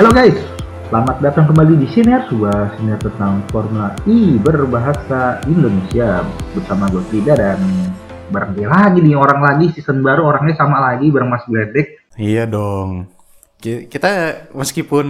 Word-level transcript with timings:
Halo 0.00 0.16
guys, 0.16 0.32
selamat 0.88 1.20
datang 1.20 1.44
kembali 1.52 1.76
di 1.76 1.84
Sinar 1.92 2.24
sebuah 2.24 2.72
sinar 2.80 3.04
tentang 3.04 3.44
Formula 3.52 3.92
E 4.08 4.40
berbahasa 4.40 5.44
Indonesia 5.44 6.24
bersama 6.56 6.88
gue 6.88 7.04
Frida 7.12 7.36
dan 7.36 7.60
bareng 8.32 8.56
dia 8.56 8.72
lagi 8.72 9.04
nih 9.04 9.12
orang 9.12 9.44
lagi 9.44 9.76
season 9.76 10.00
baru 10.00 10.24
orangnya 10.24 10.56
sama 10.56 10.80
lagi 10.80 11.12
bareng 11.12 11.28
Mas 11.28 11.44
Gledek. 11.44 12.16
Iya 12.16 12.48
dong. 12.48 13.12
Ki- 13.60 13.92
Kita 13.92 14.40
meskipun 14.56 15.04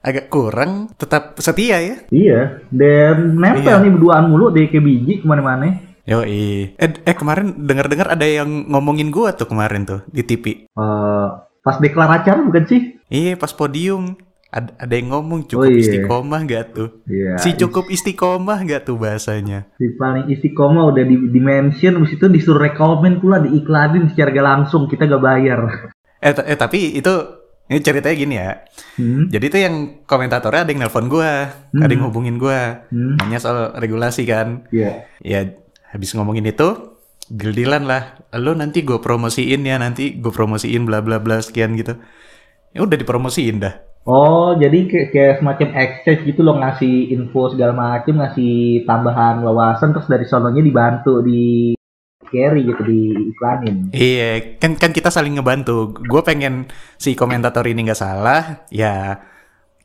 agak 0.00 0.32
kurang, 0.32 0.88
tetap 0.96 1.36
setia 1.44 1.76
ya. 1.76 1.96
Iya, 2.08 2.64
dan 2.72 3.36
nempel 3.36 3.76
Iya. 3.76 3.84
nih 3.84 3.92
berduaan 3.92 4.32
mulu 4.32 4.48
deh 4.56 4.72
kayak 4.72 4.88
biji 4.88 5.20
ke 5.20 5.28
mana-mana. 5.28 5.84
Yo 6.08 6.24
eh, 6.24 6.72
eh 6.80 7.12
kemarin 7.12 7.68
dengar-dengar 7.68 8.16
ada 8.16 8.24
yang 8.24 8.72
ngomongin 8.72 9.12
gua 9.12 9.36
tuh 9.36 9.44
kemarin 9.44 9.84
tuh 9.84 10.00
di 10.08 10.24
TV. 10.24 10.64
Eh, 10.64 11.28
pas 11.68 11.76
deklar 11.76 12.08
acara 12.08 12.40
bukan 12.40 12.64
sih? 12.64 12.96
Iya 13.12 13.36
pas 13.36 13.52
podium 13.52 14.16
ada, 14.48 14.72
ada 14.80 14.94
yang 14.96 15.12
ngomong 15.12 15.44
cukup 15.44 15.68
Oh, 15.68 15.68
iya. 15.68 15.84
istiqomah 15.84 16.40
gak 16.48 16.64
tuh? 16.72 16.88
Iya. 17.04 17.36
Si 17.36 17.52
cukup 17.52 17.92
istiqomah 17.92 18.64
gak 18.64 18.88
tuh 18.88 18.96
bahasanya? 18.96 19.68
Si 19.76 19.92
paling 19.92 20.32
istiqomah 20.32 20.88
udah 20.88 21.04
di, 21.04 21.28
di 21.28 21.36
mention, 21.36 22.00
habis 22.00 22.16
itu 22.16 22.24
disuruh 22.32 22.64
rekomen 22.64 23.20
pula 23.20 23.44
diiklanin 23.44 24.08
secara 24.08 24.32
gak 24.32 24.46
langsung 24.48 24.88
kita 24.88 25.04
gak 25.04 25.20
bayar. 25.20 25.92
Eh, 26.24 26.32
eh 26.32 26.56
tapi 26.56 26.96
itu 26.96 27.12
ini 27.68 27.84
ceritanya 27.84 28.16
gini 28.16 28.34
ya. 28.40 28.64
Hmm. 28.96 29.28
Jadi 29.28 29.44
tuh 29.52 29.60
yang 29.60 29.74
komentatornya 30.08 30.64
ada 30.64 30.72
yang 30.72 30.80
nelpon 30.80 31.12
gua, 31.12 31.52
Hmm. 31.68 31.84
ada 31.84 31.92
yang 31.92 32.08
hubungin 32.08 32.40
gua, 32.40 32.88
Hmm. 32.88 33.20
nanya 33.20 33.44
soal 33.44 33.76
regulasi 33.76 34.24
kan. 34.24 34.64
Iya. 34.72 35.04
ya 35.20 35.44
habis 35.92 36.16
ngomongin 36.16 36.48
itu 36.48 36.87
gildilan 37.30 37.84
lah. 37.84 38.02
Lo 38.36 38.56
nanti 38.56 38.82
gue 38.82 38.98
promosiin 39.00 39.64
ya 39.64 39.76
nanti 39.76 40.16
gue 40.16 40.32
promosiin 40.32 40.88
bla 40.88 41.04
bla 41.04 41.20
bla 41.20 41.40
sekian 41.40 41.76
gitu. 41.76 41.96
Ya 42.72 42.84
udah 42.84 42.96
dipromosiin 42.96 43.60
dah. 43.60 43.74
Oh, 44.08 44.56
jadi 44.56 44.88
kayak, 44.88 45.08
kayak 45.12 45.34
semacam 45.44 45.68
exchange 45.84 46.22
gitu 46.24 46.40
loh 46.40 46.56
ngasih 46.56 47.12
info 47.12 47.52
segala 47.52 47.76
macam, 47.76 48.24
ngasih 48.24 48.88
tambahan 48.88 49.44
wawasan 49.44 49.92
terus 49.92 50.08
dari 50.08 50.24
sononya 50.24 50.64
dibantu 50.64 51.20
di 51.20 51.76
carry 52.28 52.64
gitu 52.68 52.84
diiklanin. 52.84 53.88
iya 53.96 54.56
kan 54.60 54.76
kan 54.76 54.96
kita 54.96 55.12
saling 55.12 55.36
ngebantu. 55.36 55.92
Gue 55.96 56.24
pengen 56.24 56.68
si 56.96 57.12
komentator 57.12 57.64
ini 57.68 57.88
nggak 57.88 58.00
salah 58.00 58.64
ya 58.72 59.16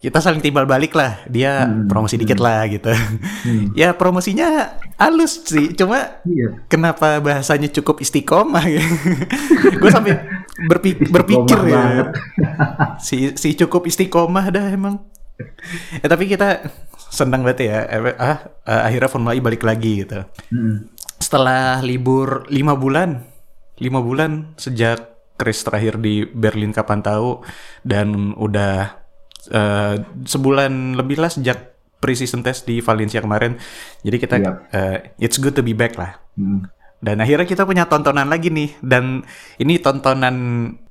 kita 0.04 0.20
saling 0.20 0.38
timbal 0.38 0.68
balik 0.68 0.92
lah. 0.92 1.24
Dia 1.26 1.64
Hmm, 1.64 1.88
promosi 1.88 2.20
dikit 2.20 2.36
lah 2.38 2.68
gitu. 2.68 2.92
Hmm. 2.92 3.72
ya 3.80 3.96
promosinya 3.96 4.76
halus 4.98 5.40
sih. 5.42 5.72
Cuma 5.72 6.20
Iya. 6.22 6.68
kenapa 6.68 7.18
bahasanya 7.18 7.72
cukup 7.72 7.98
istiqomah 7.98 8.68
ya? 8.68 8.84
Gue 9.80 9.88
sampai 9.88 10.20
berpi- 10.68 11.08
berpikir 11.08 11.56
ya. 11.66 12.12
si 13.00 13.32
si 13.34 13.56
cukup 13.56 13.88
istiqomah 13.88 14.52
dah 14.52 14.68
emang. 14.68 15.00
Eh 15.96 16.06
tapi 16.06 16.28
kita 16.28 16.68
senang 17.10 17.42
banget 17.42 17.66
ya. 17.66 17.78
Ah 18.14 18.38
eh, 18.62 18.82
akhirnya 18.86 19.08
Formula 19.08 19.32
E 19.32 19.40
balik 19.40 19.64
lagi 19.64 20.04
gitu. 20.04 20.20
Hmm. 20.50 20.92
setelah 21.16 21.80
libur 21.80 22.44
lima 22.52 22.76
bulan 22.76 23.24
lima 23.80 23.98
bulan 23.98 24.52
sejak 24.54 25.00
race 25.40 25.64
terakhir 25.64 25.96
di 25.98 26.28
Berlin 26.28 26.70
kapan 26.70 27.00
tahu 27.00 27.40
dan 27.82 28.36
udah 28.36 29.03
eh, 29.46 29.96
sebulan 30.24 30.72
lebih 30.94 31.18
lah 31.18 31.28
sejak 31.28 31.74
pre-season 31.98 32.40
test 32.40 32.64
di 32.64 32.80
Valencia 32.80 33.20
kemarin 33.20 33.56
jadi 34.00 34.18
kita 34.18 34.36
Iya. 34.38 34.52
eh, 34.70 34.98
it's 35.18 35.36
good 35.38 35.52
to 35.52 35.62
be 35.62 35.72
back 35.72 35.96
lah 35.96 36.20
Hmm. 36.34 36.68
dan 36.98 37.20
akhirnya 37.20 37.44
kita 37.44 37.64
punya 37.64 37.84
tontonan 37.84 38.26
lagi 38.26 38.48
nih. 38.48 38.80
Dan 38.80 39.28
ini 39.58 39.76
tontonan 39.78 40.36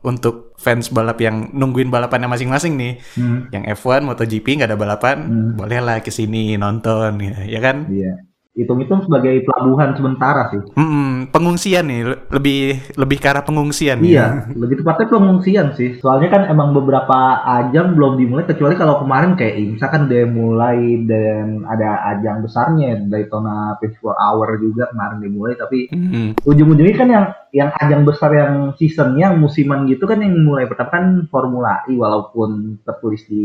untuk 0.02 0.52
fans 0.54 0.86
balap 0.86 1.16
yang 1.18 1.48
nungguin 1.50 1.88
balapannya 1.88 2.28
masing-masing 2.28 2.76
nih. 2.76 3.00
Hmm. 3.16 3.48
Yang 3.48 3.80
F1, 3.80 4.04
MotoGP 4.04 4.60
nggak 4.60 4.68
ada 4.68 4.76
balapan, 4.76 5.16
Hmm. 5.24 5.50
bolehlah 5.56 5.98
ke 5.98 6.12
sini 6.12 6.54
nonton 6.54 7.16
ya, 7.16 7.48
ya 7.48 7.58
kan? 7.58 7.88
Iya. 7.88 8.28
Hitung-hitung 8.52 9.00
sebagai 9.08 9.48
pelabuhan 9.48 9.96
sementara 9.96 10.52
sih. 10.52 10.60
Mm-mm, 10.76 11.32
pengungsian 11.32 11.88
nih, 11.88 12.00
le- 12.04 12.20
lebih 12.28 12.60
lebih 13.00 13.16
ke 13.16 13.24
arah 13.32 13.40
pengungsian 13.40 13.96
nih. 13.96 14.12
Iya, 14.12 14.26
lebih 14.52 14.84
tepatnya 14.84 15.08
pengungsian 15.08 15.72
sih. 15.72 15.96
Soalnya 16.04 16.28
kan 16.28 16.42
emang 16.52 16.76
beberapa 16.76 17.40
ajang 17.48 17.96
belum 17.96 18.20
dimulai 18.20 18.44
kecuali 18.44 18.76
kalau 18.76 19.00
kemarin 19.00 19.40
kayak 19.40 19.56
IMSA 19.56 19.86
kan 19.88 20.04
udah 20.04 20.24
mulai 20.28 20.78
dan 21.08 21.64
ada 21.64 22.12
ajang 22.12 22.44
besarnya 22.44 23.00
Daytona 23.08 23.80
24 23.80 24.20
Hour 24.20 24.48
juga 24.60 24.84
kemarin 24.92 25.18
dimulai 25.24 25.56
tapi 25.56 25.88
Mm, 25.92 26.36
ujung-ujungnya 26.44 26.96
kan 26.96 27.08
yang 27.08 27.26
yang 27.52 27.70
ajang 27.76 28.02
besar 28.04 28.30
yang 28.32 28.54
seasonnya 28.76 29.32
musiman 29.32 29.84
gitu 29.84 30.04
kan 30.04 30.20
yang 30.20 30.36
mulai 30.40 30.64
pertama 30.64 30.92
kan 30.92 31.04
Formula 31.28 31.84
E 31.84 31.96
walaupun 31.96 32.80
tertulis 32.84 33.24
di 33.28 33.44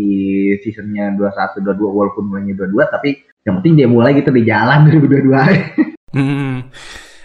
seasonnya 0.60 1.16
21 1.16 1.64
22 1.64 1.80
walaupun 1.88 2.24
mulainya 2.28 2.56
22 2.60 2.88
tapi 2.88 3.10
yang 3.48 3.56
penting 3.58 3.74
dia 3.74 3.88
mulai 3.88 4.12
gitu 4.14 4.28
di 4.30 4.44
jalan 4.44 4.84
2022 4.92 6.12
mm. 6.14 6.56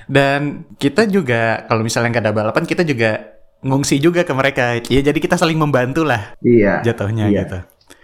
Dan 0.07 0.41
kita 0.77 1.05
juga 1.05 1.65
kalau 1.65 1.81
misalnya 1.81 2.11
nggak 2.11 2.25
ada 2.25 2.35
balapan, 2.35 2.63
kita 2.63 2.83
juga 2.83 3.33
ngungsi 3.61 3.97
juga 3.97 4.23
ke 4.23 4.31
mereka. 4.31 4.77
Ya 4.87 5.01
jadi 5.01 5.17
kita 5.17 5.35
saling 5.35 5.57
membantu 5.57 6.03
lah 6.03 6.35
iya 6.39 6.83
jatuhnya 6.83 7.27
Iya. 7.27 7.43
gitu. 7.43 7.59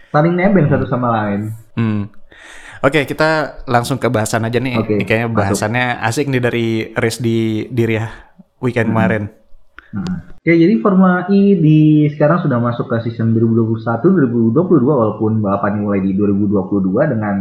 saling 0.08 0.32
nebeng 0.32 0.66
satu 0.66 0.84
sama 0.84 1.08
lain 1.12 1.52
Hmm. 1.72 2.08
Oke, 2.78 3.02
kita 3.04 3.28
langsung 3.66 3.98
ke 3.98 4.06
bahasan 4.06 4.42
aja 4.42 4.56
nih. 4.56 4.78
Ini 4.78 5.02
Kayaknya 5.02 5.26
masuk. 5.26 5.36
bahasannya 5.36 5.86
asik 6.00 6.26
nih 6.26 6.38
dari 6.40 6.66
race 6.92 7.18
di 7.18 7.38
Diriah 7.68 8.06
weekend 8.58 8.90
kemarin. 8.90 9.30
Hmm. 9.88 10.30
Oke, 10.38 10.54
jadi 10.54 10.74
Formula 10.78 11.26
E 11.26 11.54
di 11.54 11.78
sekarang 12.08 12.38
sudah 12.40 12.56
masuk 12.56 12.86
ke 12.86 13.02
season 13.04 13.30
2021 13.30 14.54
2022 14.54 14.54
walaupun 14.86 15.38
balapannya 15.38 15.80
mulai 15.80 16.00
di 16.00 16.14
2022 16.14 16.86
dengan 17.08 17.36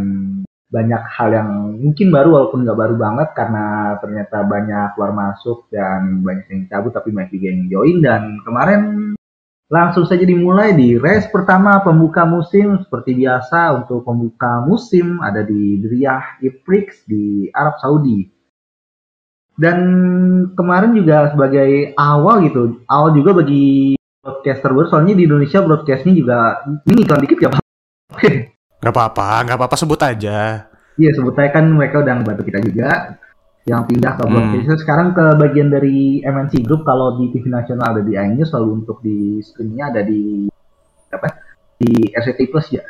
banyak 0.67 0.99
hal 0.99 1.29
yang 1.31 1.49
mungkin 1.79 2.11
baru 2.11 2.29
walaupun 2.35 2.67
nggak 2.67 2.79
baru 2.79 2.95
banget 2.99 3.29
karena 3.31 3.95
ternyata 4.03 4.43
banyak 4.43 4.87
keluar 4.99 5.15
masuk 5.15 5.71
dan 5.71 6.19
banyak 6.19 6.47
yang 6.51 6.61
cabut 6.67 6.91
tapi 6.91 7.15
juga 7.15 7.47
yang 7.47 7.61
join. 7.71 7.97
Dan 8.03 8.21
kemarin 8.43 8.81
langsung 9.71 10.03
saja 10.03 10.27
dimulai 10.27 10.75
di 10.75 10.99
race 10.99 11.31
pertama 11.31 11.79
pembuka 11.79 12.27
musim. 12.27 12.83
Seperti 12.83 13.15
biasa 13.15 13.79
untuk 13.79 14.03
pembuka 14.03 14.59
musim 14.67 15.23
ada 15.23 15.39
di 15.43 15.79
Riyadh 15.79 16.43
Prix 16.67 17.07
di 17.07 17.47
Arab 17.55 17.79
Saudi. 17.79 18.27
Dan 19.57 19.79
kemarin 20.53 20.93
juga 20.93 21.33
sebagai 21.33 21.97
awal 21.97 22.45
gitu, 22.45 22.85
awal 22.85 23.09
juga 23.17 23.41
bagi 23.41 23.97
broadcaster 24.21 24.69
baru, 24.69 24.85
soalnya 24.85 25.17
di 25.17 25.25
Indonesia 25.25 25.65
broadcastnya 25.65 26.13
juga 26.13 26.61
ini 26.85 27.01
iklan 27.01 27.25
dikit 27.25 27.39
ya 27.41 27.49
Pak? 27.49 27.63
Gak 28.77 28.93
apa-apa, 28.93 29.43
gak 29.43 29.57
apa-apa 29.57 29.75
sebut 29.75 29.99
aja. 29.99 30.69
Iya 30.95 31.11
sebutnya 31.13 31.49
kan 31.49 31.65
mereka 31.69 32.01
udah 32.01 32.13
ngebantu 32.15 32.43
kita 32.43 32.59
juga 32.61 32.89
yang 33.63 33.83
pindah 33.83 34.15
ke 34.15 34.23
Hmm. 34.23 34.31
broadcaster 34.31 34.77
sekarang 34.79 35.07
ke 35.11 35.25
bagian 35.35 35.67
dari 35.67 36.23
MNC 36.23 36.63
Group 36.63 36.81
kalau 36.81 37.17
di 37.17 37.29
TV 37.29 37.45
nasional 37.47 37.91
ada 37.91 38.01
di 38.01 38.15
iNews 38.15 38.49
lalu 38.49 38.69
untuk 38.79 38.97
di 39.01 39.43
streamingnya 39.43 39.91
ada 39.91 40.01
di 40.01 40.47
apa 41.09 41.27
di 41.75 41.91
RCTI 42.09 42.47
Plus 42.47 42.67
ya 42.71 42.83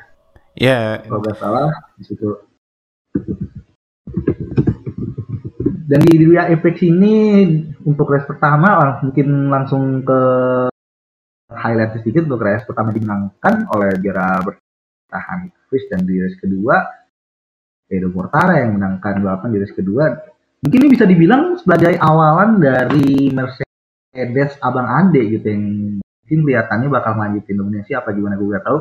Ya, 0.53 0.97
kalau 1.01 1.21
nggak 1.21 1.37
salah 1.37 1.69
di 1.93 2.03
situ. 2.03 2.29
Dan 5.87 6.01
di 6.03 6.17
Ria 6.19 6.49
Apex 6.49 6.81
ini 6.81 7.13
untuk 7.81 8.09
race 8.09 8.25
pertama 8.25 8.75
lang- 8.75 8.99
mungkin 9.01 9.27
langsung 9.47 10.01
ke 10.01 10.19
highlight 11.47 11.95
sedikit 11.95 12.25
untuk 12.25 12.41
race 12.41 12.65
pertama 12.65 12.89
dimenangkan 12.89 13.69
oleh 13.69 13.95
juara 13.97 14.41
bertahan 15.07 15.47
Chris 15.71 15.87
dan 15.87 16.03
di 16.03 16.19
race 16.19 16.35
kedua 16.35 16.83
Edo 17.87 18.11
Mortara 18.11 18.59
yang 18.59 18.75
menangkan 18.75 19.23
balapan 19.23 19.55
di 19.55 19.63
race 19.63 19.71
kedua. 19.71 20.11
Mungkin 20.59 20.79
ini 20.83 20.89
bisa 20.91 21.07
dibilang 21.07 21.55
sebagai 21.55 21.95
awalan 21.95 22.59
dari 22.59 23.31
Mercedes 23.31 24.59
Abang 24.59 24.91
Ade 24.91 25.23
gitu 25.31 25.47
yang 25.47 25.63
mungkin 26.03 26.39
kelihatannya 26.43 26.87
bakal 26.91 27.15
lanjutin 27.15 27.55
Indonesia 27.55 28.03
apa 28.03 28.11
gimana 28.11 28.35
gue 28.35 28.51
gak 28.51 28.67
tahu. 28.67 28.79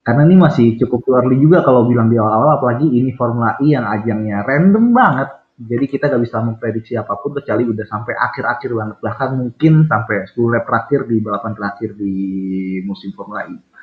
Karena 0.00 0.22
ini 0.24 0.36
masih 0.40 0.80
cukup 0.80 1.04
early 1.20 1.36
juga 1.36 1.60
kalau 1.60 1.84
bilang 1.84 2.08
di 2.08 2.16
awal-awal 2.16 2.56
apalagi 2.56 2.88
ini 2.88 3.12
Formula 3.12 3.60
E 3.60 3.76
yang 3.76 3.84
ajangnya 3.84 4.40
random 4.48 4.96
banget. 4.96 5.28
Jadi 5.60 5.84
kita 5.84 6.08
gak 6.08 6.22
bisa 6.24 6.40
memprediksi 6.40 6.96
apa 6.96 7.20
pun 7.20 7.36
kecuali 7.36 7.68
udah 7.68 7.84
sampai 7.84 8.16
akhir-akhir 8.16 8.70
banget. 8.72 8.96
Bahkan 9.04 9.30
mungkin 9.36 9.84
sampai 9.84 10.24
10 10.32 10.54
lap 10.56 10.64
terakhir 10.64 11.04
di 11.04 11.16
balapan 11.20 11.52
terakhir 11.52 11.92
di 12.00 12.14
musim 12.88 13.12
Formula 13.12 13.44
E 13.44 13.75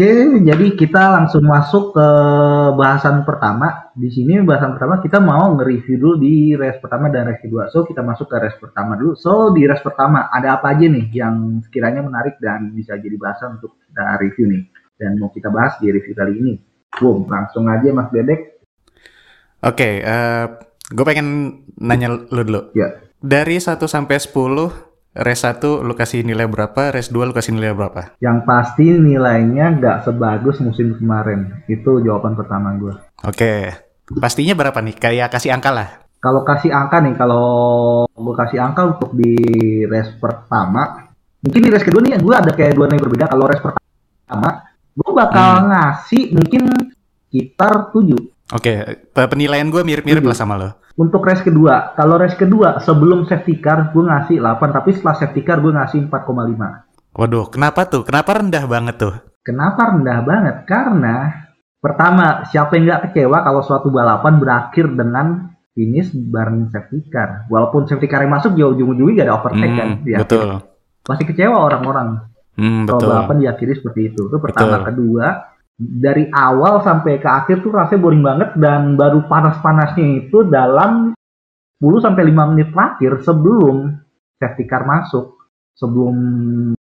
Oke, 0.00 0.16
jadi 0.48 0.66
kita 0.80 1.12
langsung 1.12 1.44
masuk 1.44 1.92
ke 1.92 2.08
bahasan 2.72 3.20
pertama. 3.28 3.92
Di 3.92 4.08
sini 4.08 4.40
bahasan 4.40 4.72
pertama 4.72 4.96
kita 4.96 5.20
mau 5.20 5.52
nge-review 5.60 6.00
dulu 6.00 6.14
di 6.16 6.56
race 6.56 6.80
pertama 6.80 7.12
dan 7.12 7.28
race 7.28 7.44
kedua. 7.44 7.68
So, 7.68 7.84
kita 7.84 8.00
masuk 8.00 8.32
ke 8.32 8.40
race 8.40 8.56
pertama 8.56 8.96
dulu. 8.96 9.12
So, 9.12 9.52
di 9.52 9.68
race 9.68 9.84
pertama 9.84 10.32
ada 10.32 10.56
apa 10.56 10.72
aja 10.72 10.88
nih 10.88 11.12
yang 11.12 11.60
sekiranya 11.68 12.00
menarik 12.00 12.40
dan 12.40 12.72
bisa 12.72 12.96
jadi 12.96 13.12
bahasan 13.20 13.60
untuk 13.60 13.76
kita 13.76 14.16
review 14.24 14.48
nih 14.48 14.62
dan 14.96 15.20
mau 15.20 15.28
kita 15.28 15.52
bahas 15.52 15.76
di 15.84 15.92
review 15.92 16.16
kali 16.16 16.32
ini. 16.32 16.54
Boom, 16.96 17.28
langsung 17.28 17.68
aja 17.68 17.92
Mas 17.92 18.08
Dedek. 18.08 18.40
oke. 19.60 19.88
gue 20.96 21.04
pengen 21.04 21.60
nanya 21.76 22.08
lu 22.08 22.40
dulu. 22.40 22.72
Ya. 22.72 23.04
Dari 23.20 23.60
1 23.60 23.76
sampai 23.84 24.16
10, 24.16 24.89
race 25.10 25.42
1 25.42 25.82
lu 25.82 25.92
kasih 25.92 26.22
nilai 26.22 26.46
berapa, 26.46 26.94
race 26.94 27.10
2 27.10 27.28
lu 27.30 27.34
kasih 27.34 27.52
nilai 27.54 27.74
berapa? 27.74 28.14
Yang 28.22 28.38
pasti 28.46 28.86
nilainya 28.94 29.74
nggak 29.78 30.06
sebagus 30.06 30.62
musim 30.62 30.94
kemarin. 30.94 31.64
Itu 31.66 31.98
jawaban 31.98 32.38
pertama 32.38 32.74
gue. 32.78 32.94
Oke. 33.26 33.74
Pastinya 34.10 34.54
berapa 34.54 34.78
nih? 34.78 34.94
Kayak 34.98 35.30
kasih 35.30 35.54
angka 35.54 35.70
lah. 35.70 35.88
Kalau 36.20 36.44
kasih 36.44 36.70
angka 36.70 37.00
nih, 37.00 37.14
kalau 37.16 37.46
gue 38.06 38.34
kasih 38.36 38.58
angka 38.60 38.82
untuk 38.86 39.10
di 39.16 39.34
race 39.88 40.12
pertama, 40.20 41.08
mungkin 41.40 41.60
di 41.64 41.70
race 41.72 41.86
kedua 41.86 42.02
nih 42.04 42.20
gue 42.20 42.34
ada 42.34 42.52
kayak 42.52 42.76
dua 42.76 42.86
nilai 42.86 43.00
berbeda. 43.00 43.26
Kalau 43.30 43.48
race 43.48 43.62
pertama, 43.64 44.48
gue 44.92 45.10
bakal 45.16 45.48
Hmm. 45.64 45.66
ngasih 45.72 46.22
mungkin 46.36 46.62
sekitar 47.30 47.94
7. 47.94 48.39
Oke, 48.50 48.72
pe- 49.08 49.28
penilaian 49.30 49.66
gue 49.66 49.80
mirip-mirip 49.80 50.20
lah 50.20 50.34
sama 50.34 50.58
lo. 50.58 50.70
Untuk 50.94 51.22
race 51.22 51.40
kedua, 51.40 51.94
kalau 51.94 52.18
race 52.18 52.34
kedua 52.34 52.82
sebelum 52.82 53.24
safety 53.24 53.56
car 53.58 53.88
gue 53.88 54.02
ngasih 54.02 54.42
8, 54.42 54.58
tapi 54.74 54.90
setelah 54.90 55.16
safety 55.16 55.40
car 55.40 55.62
gue 55.62 55.70
ngasih 55.70 56.10
4,5. 56.10 57.14
Waduh, 57.14 57.46
kenapa 57.48 57.86
tuh? 57.86 58.02
Kenapa 58.02 58.36
rendah 58.36 58.64
banget 58.66 58.96
tuh? 58.98 59.14
Kenapa 59.40 59.94
rendah 59.94 60.18
banget? 60.20 60.56
Karena 60.66 61.30
pertama, 61.78 62.42
siapa 62.44 62.74
yang 62.74 62.84
nggak 62.86 63.02
kecewa 63.08 63.38
kalau 63.40 63.62
suatu 63.62 63.88
balapan 63.88 64.36
berakhir 64.36 64.86
dengan 64.90 65.26
finish 65.70 66.10
bareng 66.12 66.68
safety 66.68 67.06
car. 67.08 67.46
Walaupun 67.46 67.86
safety 67.86 68.04
car 68.04 68.22
yang 68.22 68.34
masuk 68.34 68.52
ya 68.54 68.66
ujung-ujungnya 68.66 69.14
gak 69.16 69.26
ada 69.26 69.36
overtake 69.38 69.72
kan. 69.72 69.88
Hmm, 69.88 70.02
di 70.02 70.10
akhir. 70.12 70.22
betul. 70.26 70.48
Masih 71.06 71.24
kecewa 71.24 71.56
orang-orang 71.56 72.08
Hmm, 72.50 72.84
kalau 72.84 72.98
betul. 73.00 73.08
balapan 73.08 73.36
diakhiri 73.40 73.72
seperti 73.72 74.00
itu. 74.12 74.22
Itu 74.26 74.36
pertama. 74.36 74.82
Betul. 74.82 74.86
Kedua, 74.92 75.26
dari 75.80 76.28
awal 76.28 76.84
sampai 76.84 77.16
ke 77.16 77.24
akhir 77.24 77.64
tuh 77.64 77.72
rasanya 77.72 78.04
boring 78.04 78.20
banget 78.20 78.50
dan 78.60 79.00
baru 79.00 79.24
panas-panasnya 79.24 80.28
itu 80.28 80.44
dalam 80.44 81.16
10 81.80 82.04
sampai 82.04 82.28
5 82.28 82.50
menit 82.52 82.68
terakhir 82.68 83.24
sebelum 83.24 83.96
safety 84.36 84.68
car 84.68 84.84
masuk. 84.84 85.40
Sebelum 85.72 86.16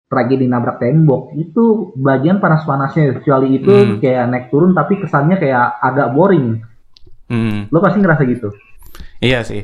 tragedi 0.09 0.49
nabrak 0.49 0.81
tembok 0.81 1.37
itu 1.37 1.93
bagian 1.93 2.41
panas-panasnya 2.41 3.21
kecuali 3.21 3.61
itu 3.61 3.69
Hmm. 3.69 4.01
kayak 4.01 4.25
naik 4.27 4.47
turun 4.49 4.73
tapi 4.73 4.97
kesannya 4.97 5.37
kayak 5.37 5.77
agak 5.79 6.17
boring 6.17 6.65
Hmm, 7.29 7.69
lo 7.69 7.85
pasti 7.85 8.01
ngerasa 8.01 8.25
gitu 8.25 8.49
iya 9.21 9.45
sih. 9.45 9.61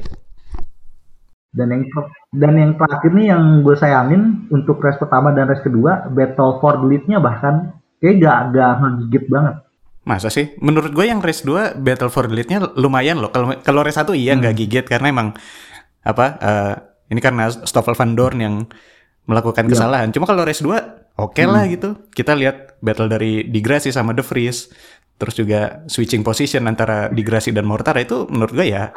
dan 1.49 1.73
yang 1.73 1.89
dan 2.29 2.53
yang 2.61 2.73
terakhir 2.77 3.11
nih 3.15 3.33
yang 3.33 3.65
gue 3.65 3.73
sayangin 3.73 4.45
untuk 4.53 4.85
race 4.85 5.01
pertama 5.01 5.33
dan 5.33 5.49
race 5.49 5.65
kedua 5.65 6.13
battle 6.13 6.61
for 6.61 6.77
the 6.77 6.85
lead-nya 6.85 7.17
bahkan 7.17 7.73
kayak 8.05 8.21
gak 8.21 8.39
gak 8.53 8.71
ngegigit 8.79 9.25
banget 9.27 9.57
Masa 10.05 10.29
sih? 10.29 10.53
Menurut 10.61 10.93
gue 10.93 11.09
yang 11.09 11.25
race 11.25 11.41
2 11.41 11.81
Battle 11.81 12.13
for 12.13 12.29
the 12.29 12.37
Lead-nya 12.37 12.61
lumayan 12.77 13.25
loh. 13.25 13.33
Kalau 13.33 13.57
kalau 13.65 13.81
race 13.81 13.97
1 13.97 14.13
iya 14.13 14.37
nggak 14.37 14.53
gigit 14.55 14.85
karena 14.85 15.09
emang 15.09 15.33
apa 16.05 16.27
eh, 16.37 16.75
ini 17.09 17.25
karena 17.25 17.49
Stoffel 17.49 17.97
Van 17.97 18.13
Dorn 18.13 18.37
yang 18.37 18.55
melakukan 19.25 19.65
Iya. 19.65 19.73
kesalahan. 19.73 20.13
Cuma 20.13 20.29
kalau 20.29 20.45
race 20.45 20.61
2 20.61 20.77
oke 21.17 21.41
lah 21.49 21.65
gitu. 21.67 21.97
Kita 22.13 22.37
lihat 22.37 22.77
battle 22.85 23.09
dari 23.09 23.49
Di 23.49 23.65
Grassi 23.65 23.89
sama 23.89 24.13
De 24.13 24.21
Vries. 24.21 24.69
Terus 25.17 25.41
juga 25.41 25.61
switching 25.89 26.21
position 26.21 26.69
antara 26.69 27.09
Di 27.09 27.25
Grassi 27.25 27.49
dan 27.49 27.65
Mortara 27.65 28.05
itu 28.05 28.29
menurut 28.29 28.53
gue 28.53 28.69
ya 28.69 28.93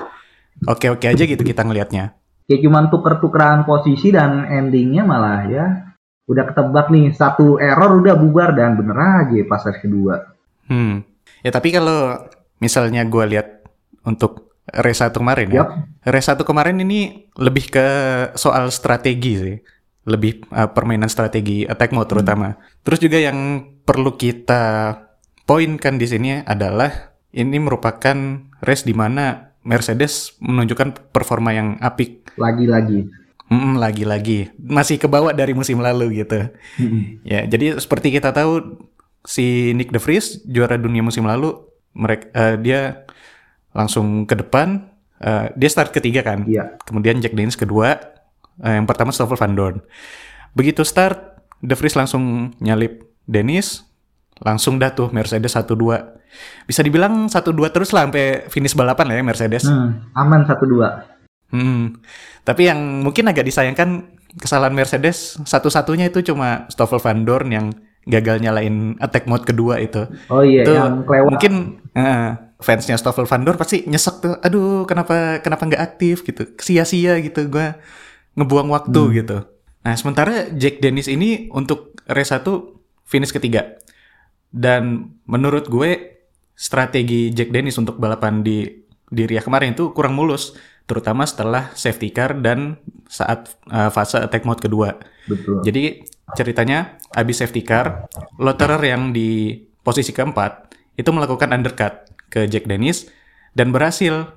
oke-oke 0.68 1.07
aja 1.07 1.24
gitu 1.24 1.39
kita 1.39 1.63
ngelihatnya. 1.63 2.19
kayak 2.44 2.63
cuman 2.63 2.88
tuker-tukeran 2.88 3.63
posisi 3.63 4.12
dan 4.12 4.44
endingnya 4.44 5.04
malah 5.04 5.48
ya 5.48 5.86
udah 6.27 6.44
ketebak 6.51 6.88
nih 6.91 7.15
satu 7.15 7.56
error 7.57 7.97
udah 8.03 8.15
bubar 8.19 8.51
dan 8.51 8.75
bener 8.75 8.95
aja 8.95 9.39
pas 9.47 9.63
race 9.63 9.79
kedua 9.79 10.38
Hmm. 10.68 11.03
Ya 11.41 11.51
tapi 11.51 11.71
kalau 11.71 12.27
misalnya 12.59 13.07
gue 13.07 13.24
lihat 13.24 13.63
untuk 14.03 14.59
race 14.68 15.00
1 15.03 15.15
kemarin 15.15 15.47
ya. 15.47 15.63
Yap. 15.63 15.69
Race 16.07 16.27
1 16.27 16.44
kemarin 16.44 16.77
ini 16.83 17.27
lebih 17.39 17.71
ke 17.71 17.88
soal 18.35 18.69
strategi 18.71 19.33
sih. 19.39 19.57
Lebih 20.07 20.47
uh, 20.51 20.71
permainan 20.71 21.12
strategi 21.12 21.68
attack 21.68 21.91
mode 21.91 22.07
terutama. 22.07 22.56
Terus 22.83 23.00
juga 23.00 23.19
yang 23.19 23.63
perlu 23.83 24.15
kita 24.15 24.95
poinkan 25.47 26.00
di 26.00 26.07
sini 26.07 26.44
adalah 26.44 27.15
ini 27.31 27.59
merupakan 27.59 28.15
race 28.63 28.83
di 28.88 28.95
mana 28.95 29.56
Mercedes 29.68 30.39
menunjukkan 30.39 31.12
performa 31.12 31.51
yang 31.51 31.75
apik. 31.83 32.23
lagi-lagi 32.38 33.26
Mm, 33.47 33.79
lagi-lagi 33.79 34.51
masih 34.59 34.99
kebawa 34.99 35.31
dari 35.31 35.55
musim 35.55 35.79
lalu 35.79 36.23
gitu. 36.23 36.51
Ya, 37.23 37.47
jadi 37.47 37.79
seperti 37.79 38.11
kita 38.11 38.35
tahu 38.35 38.83
si 39.23 39.71
Nick 39.71 39.95
De 39.95 39.99
Vries 40.03 40.44
juara 40.44 40.75
dunia 40.75 40.99
musim 40.99 41.23
lalu, 41.23 41.55
mereka 41.95 42.59
dia 42.59 43.07
langsung 43.71 44.27
ke 44.27 44.35
depan, 44.35 44.91
eh, 45.23 45.51
dia 45.55 45.69
start 45.71 45.95
ketiga 45.95 46.27
kan. 46.27 46.44
iya 46.44 46.75
Kemudian 46.83 47.23
Jack 47.23 47.39
Dennis 47.39 47.55
kedua, 47.55 47.95
eh, 48.63 48.75
yang 48.75 48.83
pertama 48.83 49.15
Stoffel 49.15 49.39
Van 49.39 49.55
Dorn. 49.55 49.77
Begitu 50.51 50.83
start, 50.83 51.39
De 51.63 51.75
Vries 51.75 51.95
langsung 51.95 52.51
nyalip 52.59 53.07
Dennis, 53.23 53.88
langsung 54.44 54.75
dah 54.75 54.91
tuh 54.91 55.07
Mercedes 55.15 55.55
1-2. 55.55 56.19
Bisa 56.67 56.83
dibilang 56.83 57.31
1-2 57.31 57.71
terus 57.71 57.95
lah 57.95 58.11
sampai 58.11 58.51
finish 58.51 58.75
balapan 58.75 59.07
lah 59.07 59.15
ya 59.19 59.23
Mercedes. 59.23 59.63
hmm, 59.65 60.11
aman 60.19 60.44
satu 60.44 60.67
dua 60.67 61.16
Hmm. 61.47 61.99
Tapi 62.44 62.67
yang 62.67 63.03
mungkin 63.03 63.27
agak 63.27 63.47
disayangkan 63.47 64.11
kesalahan 64.35 64.75
Mercedes 64.75 65.39
satu-satunya 65.41 66.11
itu 66.11 66.21
cuma 66.21 66.67
Stoffel 66.67 66.99
Van 66.99 67.23
Dorn 67.23 67.49
yang 67.49 67.67
gagal 68.07 68.39
nyalain 68.39 68.95
attack 68.99 69.27
mode 69.27 69.44
kedua 69.44 69.79
itu. 69.79 70.07
oh 70.31 70.39
iya 70.39 70.63
itu 70.63 70.71
yang 70.71 71.03
kelewat 71.03 71.31
mungkin 71.35 71.53
eh, 71.91 72.29
fansnya 72.59 72.95
Stoffel 72.95 73.27
Van 73.27 73.44
Dorn 73.44 73.59
pasti 73.59 73.83
nyesek 73.83 74.15
tuh. 74.23 74.35
Aduh, 74.39 74.88
kenapa 74.88 75.39
kenapa 75.44 75.63
nggak 75.67 75.83
aktif 75.83 76.23
gitu? 76.23 76.47
Sia-sia 76.59 77.19
gitu 77.19 77.47
gua 77.47 77.75
ngebuang 78.35 78.69
waktu 78.69 79.01
Hmm. 79.01 79.13
gitu. 79.15 79.38
Nah, 79.83 79.95
sementara 79.95 80.51
Jack 80.51 80.83
Dennis 80.83 81.07
ini 81.07 81.47
untuk 81.51 81.95
race 82.05 82.31
1 82.31 82.75
finish 83.07 83.31
ketiga. 83.31 83.79
Dan 84.47 85.11
menurut 85.23 85.67
gue 85.67 86.19
strategi 86.55 87.31
Jack 87.31 87.51
Dennis 87.51 87.77
untuk 87.77 87.95
balapan 87.95 88.41
di 88.41 88.67
di 89.07 89.24
Ria 89.24 89.39
kemarin 89.39 89.71
itu 89.74 89.95
kurang 89.95 90.15
mulus, 90.15 90.56
terutama 90.88 91.24
setelah 91.27 91.71
safety 91.75 92.12
car 92.12 92.36
dan 92.39 92.80
saat 93.07 93.56
uh, 93.71 93.92
fase 93.92 94.19
attack 94.19 94.44
mode 94.44 94.59
kedua. 94.63 95.00
betul 95.27 95.63
Jadi 95.63 96.04
ceritanya 96.36 97.00
habis 97.15 97.39
safety 97.39 97.63
car, 97.63 98.07
Lotterer 98.39 98.80
yang 98.83 99.15
di 99.15 99.56
posisi 99.83 100.12
keempat 100.12 100.75
itu 101.00 101.07
melakukan 101.15 101.56
undercut 101.56 102.07
ke 102.27 102.48
Jack 102.51 102.68
Dennis 102.68 103.07
dan 103.56 103.71
berhasil. 103.71 104.36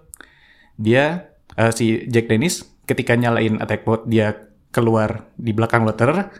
Dia 0.80 1.34
eh, 1.58 1.72
si 1.74 2.06
Jack 2.06 2.30
Dennis 2.30 2.62
ketika 2.86 3.18
nyalain 3.18 3.58
attack 3.58 3.82
mode 3.84 4.06
dia 4.06 4.48
keluar 4.70 5.28
di 5.34 5.50
belakang 5.50 5.82
Lotterer 5.82 6.30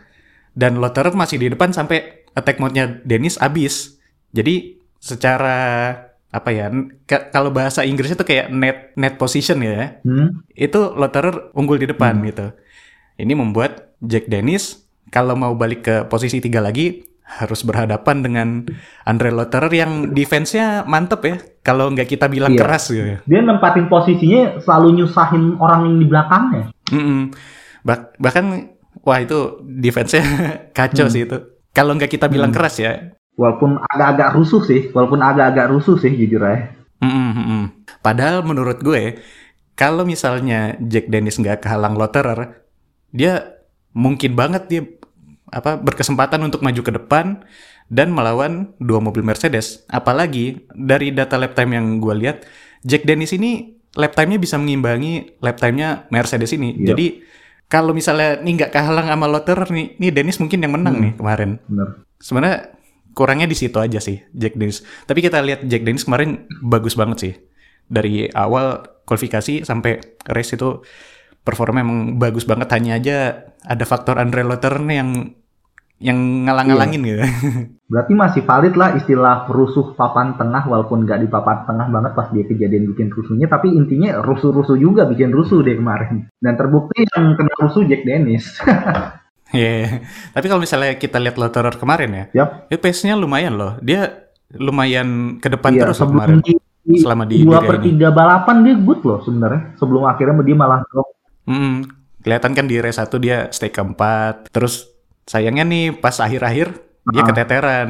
dan 0.55 0.79
Lotterer 0.79 1.11
masih 1.11 1.39
di 1.39 1.47
depan 1.51 1.75
sampai 1.75 2.27
attack 2.31 2.59
mode-nya 2.63 3.03
Dennis 3.03 3.39
habis. 3.39 3.99
Jadi 4.31 4.79
secara 5.03 5.91
apa 6.31 6.49
ya? 6.49 6.71
ka- 7.03 7.27
kalau 7.29 7.51
bahasa 7.51 7.83
Inggrisnya 7.83 8.15
tuh 8.15 8.25
kayak 8.25 8.47
net 8.49 8.95
net 8.95 9.15
position 9.15 9.59
ya 9.59 9.99
Hmm? 10.01 10.41
itu 10.49 10.79
Lotterer 10.91 11.51
unggul 11.51 11.75
di 11.75 11.85
depan 11.85 12.23
gitu. 12.23 12.55
Ini 13.15 13.33
membuat 13.33 13.93
Jack 13.99 14.25
Dennis 14.25 14.79
kalau 15.07 15.35
mau 15.35 15.53
balik 15.53 15.81
ke 15.81 15.95
posisi 16.05 16.39
tiga 16.39 16.57
lagi 16.57 17.03
harus 17.21 17.61
berhadapan 17.61 18.17
dengan 18.19 18.47
Andre 19.01 19.29
Lotterer 19.29 19.69
yang 19.69 19.91
defense-nya 20.09 20.83
mantep 20.83 21.21
ya. 21.21 21.35
Kalau 21.61 21.87
nggak 21.87 22.09
kita 22.09 22.25
bilang 22.25 22.51
Iya. 22.51 22.59
keras 22.59 22.83
gitu. 22.89 23.19
Dia 23.21 23.41
nempatin 23.41 23.87
posisinya 23.87 24.57
selalu 24.57 24.97
nyusahin 24.97 25.55
orang 25.55 25.85
yang 25.85 25.97
di 25.97 26.07
belakangnya. 26.07 26.63
Mm-mm. 26.89 27.31
Bah- 27.81 28.11
bahkan 28.17 28.71
wah 29.01 29.17
itu 29.17 29.37
defense-nya 29.61 30.23
kacau 30.77 31.07
sih 31.07 31.23
itu. 31.23 31.37
Kalau 31.69 31.95
nggak 31.95 32.09
kita 32.09 32.27
bilang 32.27 32.51
keras 32.51 32.75
ya. 32.77 33.15
Walaupun 33.39 33.79
agak-agak 33.89 34.29
rusuh 34.35 34.61
sih, 34.63 34.91
walaupun 34.91 35.23
agak-agak 35.23 35.71
rusuh 35.71 35.95
sih 35.97 36.11
jujur 36.13 36.43
aja. 36.43 36.75
Mm-mm, 37.01 37.29
mm-mm. 37.33 37.63
Padahal 38.05 38.45
menurut 38.45 38.83
gue 38.83 39.17
kalau 39.73 40.05
misalnya 40.05 40.77
Jack 40.77 41.09
Dennis 41.09 41.41
nggak 41.41 41.65
kehalang 41.65 41.97
Lotterer, 41.97 42.61
dia 43.09 43.57
mungkin 43.97 44.37
banget 44.37 44.63
dia 44.69 44.81
apa 45.51 45.75
berkesempatan 45.75 46.39
untuk 46.47 46.63
maju 46.63 46.79
ke 46.79 46.91
depan 46.95 47.43
dan 47.91 48.13
melawan 48.13 48.71
dua 48.77 49.01
mobil 49.01 49.25
Mercedes. 49.25 49.83
Apalagi 49.89 50.63
dari 50.71 51.11
data 51.11 51.35
lap 51.35 51.57
time 51.57 51.75
yang 51.75 51.97
gue 51.99 52.13
lihat, 52.15 52.45
Jack 52.85 53.03
Dennis 53.03 53.35
ini 53.35 53.75
lap 53.99 54.15
time-nya 54.15 54.39
bisa 54.39 54.55
mengimbangi 54.55 55.39
lap 55.43 55.59
time-nya 55.59 56.07
Mercedes 56.07 56.55
ini. 56.55 56.77
Iya. 56.77 56.93
Jadi 56.93 57.05
kalau 57.67 57.91
misalnya 57.95 58.39
nih 58.39 58.53
nggak 58.63 58.71
kehalang 58.71 59.07
sama 59.11 59.25
Lotterer 59.27 59.67
nih, 59.71 59.99
nih 59.99 60.11
Dennis 60.11 60.39
mungkin 60.39 60.59
yang 60.63 60.73
menang 60.75 60.95
nih 60.99 61.13
kemarin. 61.19 61.59
Bener. 61.67 62.05
Sebenarnya 62.21 62.71
kurangnya 63.11 63.47
di 63.47 63.57
situ 63.57 63.77
aja 63.77 63.99
sih 63.99 64.23
Jack 64.31 64.55
Dennis. 64.55 64.83
Tapi 65.07 65.19
kita 65.19 65.39
lihat 65.43 65.67
Jack 65.67 65.83
Dennis 65.83 66.07
kemarin 66.07 66.47
bagus 66.63 66.95
banget 66.95 67.17
sih. 67.19 67.33
Dari 67.91 68.31
awal 68.31 68.81
kualifikasi 69.03 69.67
sampai 69.67 69.99
race 70.31 70.55
itu 70.55 70.79
performa 71.43 71.83
emang 71.83 72.15
bagus 72.15 72.47
banget. 72.47 72.71
Hanya 72.71 72.97
aja 72.97 73.17
ada 73.65 73.83
faktor 73.83 74.17
Andre 74.17 74.47
Lotterer 74.47 74.81
nih 74.81 74.97
yang 74.97 75.11
yang 76.01 76.49
ngalang-ngalangin 76.49 77.01
gitu. 77.05 77.21
Berarti 77.91 78.13
masih 78.17 78.41
valid 78.41 78.73
lah 78.73 78.97
istilah 78.97 79.45
rusuh 79.53 79.93
papan 79.93 80.33
tengah 80.33 80.65
walaupun 80.65 81.05
nggak 81.05 81.21
di 81.21 81.27
papan 81.29 81.61
tengah 81.69 81.87
banget 81.93 82.11
pas 82.17 82.27
dia 82.33 82.41
kejadian 82.49 82.89
bikin 82.89 83.13
rusuhnya 83.13 83.45
tapi 83.45 83.69
intinya 83.69 84.17
rusuh-rusuh 84.25 84.81
juga 84.81 85.05
bikin 85.05 85.29
rusuh 85.29 85.61
deh 85.61 85.77
kemarin. 85.77 86.25
Dan 86.41 86.57
terbukti 86.57 87.05
yang 87.05 87.37
kena 87.37 87.53
rusuh 87.61 87.85
Jack 87.85 88.01
Dennis. 88.01 88.49
Iya. 89.51 89.67
yeah. 89.67 89.89
Tapi 90.31 90.45
kalau 90.47 90.61
misalnya 90.63 90.95
kita 90.95 91.19
lihat 91.19 91.35
Lotterer 91.35 91.75
kemarin 91.75 92.09
ya, 92.11 92.25
Yap. 92.43 92.71
itu 92.71 92.79
pace-nya 92.79 93.15
lumayan 93.15 93.55
loh. 93.55 93.75
Dia 93.79 94.31
lumayan 94.51 95.39
ke 95.39 95.47
depan 95.47 95.71
Iya, 95.75 95.81
terus 95.87 95.99
loh 95.99 96.09
kemarin. 96.11 96.39
di, 96.41 96.55
Selama 96.97 97.23
di 97.23 97.45
dua 97.45 97.61
per 97.61 97.77
tiga 97.77 98.09
balapan 98.09 98.65
dia 98.65 98.75
good 98.75 99.05
loh 99.05 99.19
sebenarnya. 99.21 99.77
Sebelum 99.77 100.03
akhirnya 100.03 100.41
dia 100.41 100.57
malah 100.57 100.81
drop. 100.89 101.07
Mm, 101.45 101.85
kelihatan 102.19 102.51
kan 102.57 102.65
di 102.65 102.75
race 102.81 102.97
1 102.97 103.21
dia 103.21 103.47
stay 103.53 103.69
keempat. 103.69 104.49
Terus 104.49 104.89
sayangnya 105.23 105.61
nih 105.63 105.85
pas 105.93 106.17
akhir-akhir 106.17 106.67
dia 107.11 107.21
Ah. 107.21 107.27
keteteran 107.27 107.89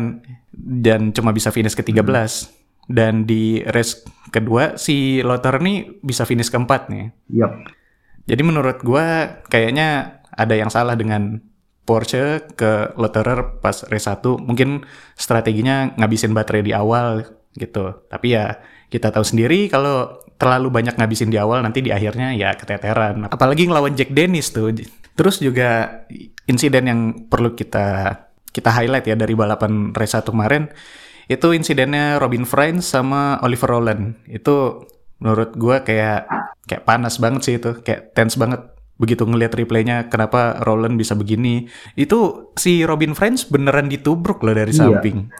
dan 0.51 1.15
cuma 1.15 1.31
bisa 1.31 1.49
finish 1.49 1.73
ke-13. 1.73 2.51
Dan 2.91 3.23
di 3.23 3.63
race 3.63 4.03
kedua 4.29 4.75
si 4.75 5.23
Lotter 5.23 5.61
nih 5.63 6.03
bisa 6.03 6.27
finish 6.27 6.51
keempat 6.51 6.91
nih. 6.91 7.15
Yap. 7.31 7.63
Jadi 8.27 8.41
menurut 8.43 8.83
gua 8.83 9.39
kayaknya 9.47 10.19
ada 10.31 10.53
yang 10.53 10.67
salah 10.67 10.99
dengan 10.99 11.39
Porsche 11.85 12.45
ke 12.53 12.93
Lotterer 12.95 13.59
pas 13.59 13.75
race 13.89 14.07
1. 14.07 14.21
Mungkin 14.41 14.85
strateginya 15.17 15.93
ngabisin 15.97 16.31
baterai 16.31 16.63
di 16.65 16.73
awal 16.73 17.25
gitu. 17.57 18.05
Tapi 18.07 18.27
ya 18.37 18.61
kita 18.91 19.09
tahu 19.09 19.25
sendiri 19.25 19.67
kalau 19.67 20.21
terlalu 20.37 20.73
banyak 20.73 20.97
ngabisin 20.97 21.29
di 21.29 21.37
awal 21.37 21.61
nanti 21.61 21.85
di 21.85 21.93
akhirnya 21.93 22.33
ya 22.33 22.53
keteteran. 22.57 23.29
Apalagi 23.29 23.69
ngelawan 23.69 23.93
Jack 23.97 24.13
Dennis 24.13 24.53
tuh. 24.53 24.73
Terus 25.17 25.41
juga 25.43 26.01
insiden 26.47 26.87
yang 26.87 27.01
perlu 27.27 27.53
kita 27.53 28.17
kita 28.51 28.69
highlight 28.71 29.07
ya 29.07 29.15
dari 29.15 29.31
balapan 29.31 29.95
race 29.95 30.15
1 30.17 30.27
kemarin 30.27 30.67
itu 31.31 31.55
insidennya 31.55 32.19
Robin 32.19 32.43
Friends 32.43 32.91
sama 32.91 33.39
Oliver 33.39 33.71
Rowland. 33.71 34.19
Itu 34.27 34.83
menurut 35.23 35.55
gua 35.55 35.79
kayak 35.87 36.27
kayak 36.67 36.83
panas 36.83 37.15
banget 37.23 37.41
sih 37.47 37.55
itu, 37.55 37.79
kayak 37.79 38.11
tense 38.11 38.35
banget 38.35 38.67
begitu 39.01 39.25
ngelihat 39.25 39.57
replaynya 39.57 40.05
kenapa 40.07 40.61
Rowland 40.61 41.01
bisa 41.01 41.17
begini. 41.17 41.65
Itu 41.97 42.53
si 42.53 42.85
Robin 42.85 43.17
Friends 43.17 43.49
beneran 43.49 43.89
ditubruk 43.89 44.45
loh 44.45 44.53
dari 44.53 44.69
Iya. 44.69 44.85
samping. 44.93 45.33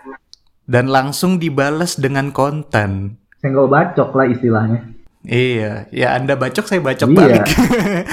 Dan 0.66 0.90
langsung 0.90 1.38
dibalas 1.38 2.02
dengan 2.02 2.34
kontan. 2.34 3.22
Senggol 3.38 3.70
bacok 3.70 4.18
lah 4.18 4.26
istilahnya. 4.26 4.82
Iya, 5.22 5.86
ya 5.94 6.18
Anda 6.18 6.34
bacok 6.34 6.66
saya 6.66 6.82
bacok 6.82 7.14
Iya. 7.14 7.18
balik. 7.22 7.46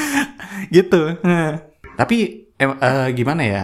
gitu. 0.76 1.16
Tapi 1.96 2.16
em, 2.54 2.70
eh, 2.76 3.08
gimana 3.16 3.42
ya? 3.42 3.62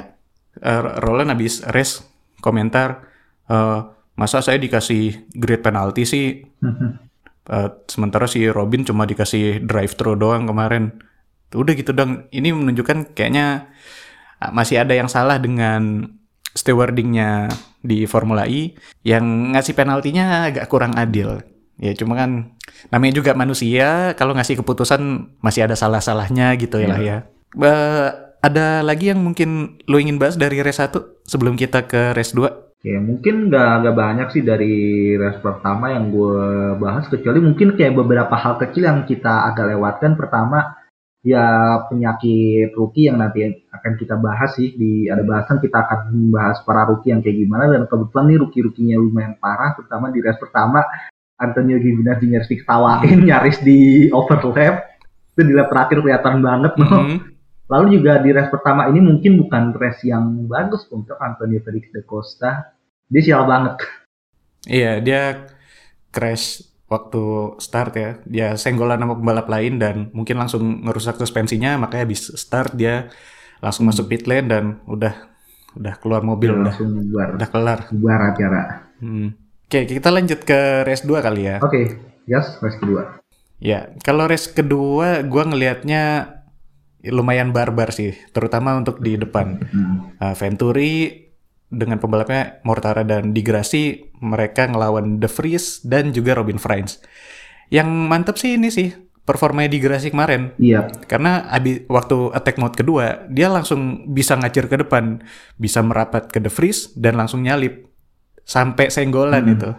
Eh, 0.57 0.81
Roland 1.05 1.29
habis 1.29 1.61
race 1.69 2.01
komentar 2.41 3.05
eh, 3.45 3.79
masa 4.15 4.41
saya 4.41 4.57
dikasih 4.57 5.29
great 5.37 5.61
penalty 5.61 6.09
sih 6.09 6.27
Eh, 7.45 7.69
sementara 7.85 8.25
si 8.25 8.41
Robin 8.49 8.89
cuma 8.89 9.05
dikasih 9.05 9.69
drive 9.69 10.01
thru 10.01 10.17
doang 10.17 10.49
kemarin. 10.49 10.97
Udah 11.55 11.73
gitu 11.79 11.95
dong. 11.95 12.27
Ini 12.35 12.53
menunjukkan 12.53 13.17
kayaknya 13.17 13.71
ah, 14.43 14.51
masih 14.51 14.83
ada 14.83 14.93
yang 14.93 15.09
salah 15.09 15.39
dengan 15.39 16.11
stewardingnya 16.55 17.51
di 17.85 18.07
Formula 18.07 18.47
E 18.47 18.79
yang 19.03 19.53
ngasih 19.53 19.75
penaltinya 19.75 20.49
agak 20.49 20.71
kurang 20.71 20.95
adil. 20.95 21.43
Ya 21.75 21.91
cuma 21.99 22.15
kan 22.15 22.55
namanya 22.89 23.19
juga 23.19 23.35
manusia 23.35 24.15
kalau 24.15 24.33
ngasih 24.39 24.63
keputusan 24.63 25.35
masih 25.43 25.67
ada 25.67 25.75
salah-salahnya 25.75 26.55
gitu 26.59 26.79
ya 26.79 26.89
lah 26.89 27.01
ya. 27.03 27.17
Ba- 27.55 28.25
ada 28.45 28.85
lagi 28.85 29.09
yang 29.09 29.25
mungkin 29.25 29.81
lo 29.89 29.97
ingin 29.97 30.21
bahas 30.21 30.37
dari 30.37 30.61
race 30.61 30.77
1 30.77 31.25
sebelum 31.25 31.57
kita 31.57 31.89
ke 31.89 32.13
race 32.13 32.37
2? 32.37 32.85
Ya 32.85 33.01
mungkin 33.01 33.49
nggak 33.49 33.71
nggak 33.81 33.97
banyak 33.97 34.29
sih 34.37 34.45
dari 34.45 35.17
race 35.17 35.41
pertama 35.41 35.89
yang 35.89 36.13
gue 36.13 36.77
bahas 36.77 37.09
kecuali 37.09 37.41
mungkin 37.41 37.73
kayak 37.73 37.97
beberapa 37.97 38.37
hal 38.37 38.61
kecil 38.61 38.85
yang 38.85 39.09
kita 39.09 39.49
agak 39.49 39.73
lewatkan. 39.73 40.21
Pertama 40.21 40.77
ya 41.25 41.81
penyakit 41.89 42.77
rookie 42.77 43.09
yang 43.09 43.17
nanti 43.17 43.65
akan 43.73 43.93
kita 43.97 44.21
bahas 44.21 44.53
sih 44.61 44.77
di 44.77 45.09
ada 45.09 45.25
bahasan 45.25 45.57
kita 45.57 45.81
akan 45.81 46.13
membahas 46.13 46.61
para 46.69 46.85
rookie 46.85 47.17
yang 47.17 47.25
kayak 47.25 47.41
gimana 47.41 47.73
dan 47.73 47.89
kebetulan 47.89 48.25
nih 48.29 48.39
rookie 48.45 48.61
rookinya 48.61 48.97
lumayan 49.01 49.35
parah 49.41 49.73
terutama 49.73 50.13
di 50.13 50.21
race 50.21 50.37
pertama 50.37 50.85
Antonio 51.41 51.81
Giovinazzi 51.81 52.29
nyaris 52.29 52.49
diketawain 52.53 53.19
nyaris 53.25 53.59
di 53.65 54.13
overlap 54.13 54.95
itu 55.35 55.43
di 55.43 55.53
lap 55.57 55.67
terakhir 55.67 55.99
kelihatan 55.99 56.39
banget 56.45 56.73
loh. 56.79 56.91
Mhm. 56.95 57.19
Lalu 57.65 57.87
juga 57.99 58.23
di 58.23 58.31
race 58.31 58.53
pertama 58.55 58.87
ini 58.87 59.01
mungkin 59.03 59.41
bukan 59.43 59.75
race 59.75 60.07
yang 60.07 60.47
bagus 60.47 60.87
untuk 60.95 61.19
Antonio 61.19 61.59
Felix 61.65 61.91
da 61.91 62.05
Costa. 62.07 62.51
Dia 63.11 63.23
sial 63.25 63.43
banget. 63.49 63.83
Iya, 64.71 65.03
dia 65.03 65.23
crash 66.15 66.74
waktu 66.89 67.57
start 67.61 67.93
ya. 67.97 68.11
Dia 68.25 68.49
senggolan 68.61 69.01
sama 69.01 69.17
pembalap 69.17 69.49
lain 69.49 69.81
dan 69.81 70.11
mungkin 70.13 70.37
langsung 70.41 70.85
ngerusak 70.85 71.17
suspensinya, 71.17 71.81
makanya 71.81 72.05
habis 72.05 72.29
start 72.37 72.77
dia 72.77 73.09
langsung 73.65 73.89
masuk 73.89 74.11
pit 74.13 74.29
lane 74.29 74.49
dan 74.49 74.65
udah 74.85 75.35
udah 75.75 75.95
keluar 75.99 76.23
mobil 76.23 76.55
Dia 76.55 76.61
udah 76.61 76.77
bubar. 76.79 77.29
udah 77.35 77.49
kelar. 77.51 77.81
Bubar 77.91 78.21
acara. 78.31 78.63
Hmm. 79.03 79.35
Oke, 79.65 79.91
kita 79.91 80.09
lanjut 80.13 80.45
ke 80.45 80.87
race 80.87 81.03
2 81.03 81.19
kali 81.25 81.51
ya. 81.51 81.57
Oke, 81.65 81.99
yes, 82.31 82.61
race 82.63 82.79
kedua. 82.79 83.19
Ya, 83.59 83.91
kalau 84.05 84.29
race 84.29 84.53
kedua 84.53 85.25
gua 85.25 85.49
ngelihatnya 85.49 86.31
lumayan 87.11 87.51
barbar 87.51 87.91
sih, 87.91 88.15
terutama 88.31 88.77
untuk 88.77 89.01
di 89.01 89.17
depan. 89.19 89.61
Hmm. 89.73 90.15
Uh, 90.21 90.35
Venturi 90.37 91.24
dengan 91.75 91.99
pembalapnya 91.99 92.63
Mortara 92.63 93.03
dan 93.03 93.35
Digrasi 93.35 94.11
mereka 94.19 94.67
ngelawan 94.67 95.19
De 95.19 95.27
Vries 95.27 95.83
dan 95.83 96.11
juga 96.11 96.39
Robin 96.39 96.57
Friends. 96.57 97.03
Yang 97.69 97.89
mantep 97.91 98.37
sih 98.39 98.55
ini 98.55 98.71
sih 98.71 98.95
performanya 99.25 99.73
Digrasi 99.73 100.13
kemarin 100.13 100.53
Iya, 100.61 100.93
karena 101.09 101.49
abi, 101.49 101.89
waktu 101.89 102.29
attack 102.37 102.61
mode 102.61 102.77
kedua 102.77 103.25
dia 103.33 103.49
langsung 103.49 104.05
bisa 104.13 104.37
ngacir 104.37 104.69
ke 104.69 104.77
depan, 104.77 105.25
bisa 105.57 105.81
merapat 105.81 106.29
ke 106.29 106.39
De 106.39 106.53
Vries 106.53 106.93
dan 106.95 107.17
langsung 107.17 107.41
nyalip 107.41 107.89
sampai 108.45 108.93
senggolan 108.93 109.45
Hmm. 109.49 109.55
itu. 109.57 109.71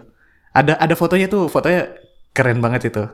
Ada 0.50 0.74
ada 0.76 0.94
fotonya 0.98 1.30
tuh, 1.30 1.46
fotonya 1.46 1.94
keren 2.34 2.58
banget 2.58 2.90
itu. 2.90 3.06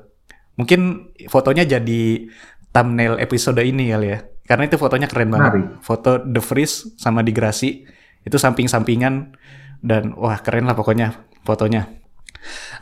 Mungkin 0.57 0.81
fotonya 1.29 1.69
jadi 1.69 2.29
thumbnail 2.73 3.21
episode 3.21 3.61
ini 3.61 3.93
kali 3.93 4.09
ya. 4.17 4.19
Karena 4.43 4.67
itu 4.67 4.77
fotonya 4.77 5.07
keren 5.07 5.29
banget. 5.29 5.53
Menarik. 5.53 5.85
Foto 5.85 6.19
De 6.19 6.41
Vries 6.41 6.97
sama 6.97 7.21
Digrasi 7.21 7.85
itu 8.23 8.37
samping-sampingan 8.39 9.35
dan 9.83 10.15
wah 10.15 10.39
keren 10.41 10.67
lah 10.67 10.79
pokoknya 10.79 11.27
fotonya. 11.43 11.91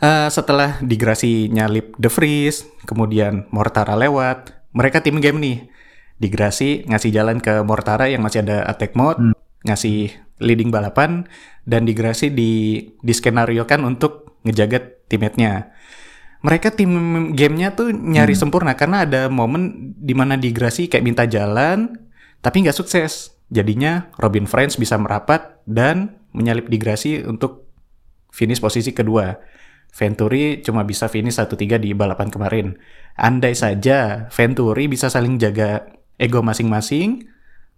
Eh, 0.01 0.29
setelah 0.33 0.81
Digrasi 0.81 1.53
nyalip 1.53 1.93
De 2.01 2.09
Vries, 2.09 2.65
kemudian 2.89 3.45
Mortara 3.53 3.93
lewat, 3.97 4.65
mereka 4.73 5.05
tim 5.05 5.21
game 5.21 5.39
nih. 5.41 5.59
Digrasi 6.21 6.85
ngasih 6.89 7.13
jalan 7.13 7.41
ke 7.41 7.61
Mortara 7.65 8.09
yang 8.09 8.25
masih 8.25 8.45
ada 8.45 8.65
attack 8.69 8.97
mode, 8.97 9.21
Hmm. 9.21 9.37
ngasih 9.65 10.13
leading 10.41 10.73
balapan, 10.73 11.29
dan 11.69 11.85
Digrasi 11.85 12.33
di 12.33 12.85
diskenariokan 13.05 13.85
untuk 13.85 14.41
ngejaga 14.45 14.81
teammate-nya. 15.09 15.77
Mereka 16.41 16.73
tim 16.73 16.93
gamenya 17.37 17.77
tuh 17.77 17.93
nyari 17.93 18.33
sempurna 18.33 18.73
karena 18.73 19.05
ada 19.05 19.29
momen 19.29 19.93
di 20.01 20.17
mana 20.17 20.41
Digrasi 20.41 20.89
kayak 20.89 21.05
minta 21.05 21.25
jalan, 21.29 22.01
tapi 22.41 22.65
nggak 22.65 22.77
sukses. 22.77 23.37
Jadinya 23.51 24.15
Robin 24.17 24.47
Friends 24.47 24.79
bisa 24.79 24.95
merapat 24.95 25.59
dan 25.67 26.23
menyalip 26.31 26.71
Digrasi 26.71 27.27
untuk 27.27 27.67
finish 28.31 28.63
posisi 28.63 28.95
kedua. 28.95 29.35
Venturi 29.91 30.63
cuma 30.63 30.87
bisa 30.87 31.11
finish 31.11 31.35
1-3 31.35 31.83
di 31.83 31.91
balapan 31.91 32.31
kemarin. 32.31 32.79
Andai 33.19 33.59
saja 33.59 34.31
Venturi 34.31 34.87
bisa 34.87 35.11
saling 35.11 35.35
jaga 35.35 35.83
ego 36.15 36.47
masing-masing 36.47 37.27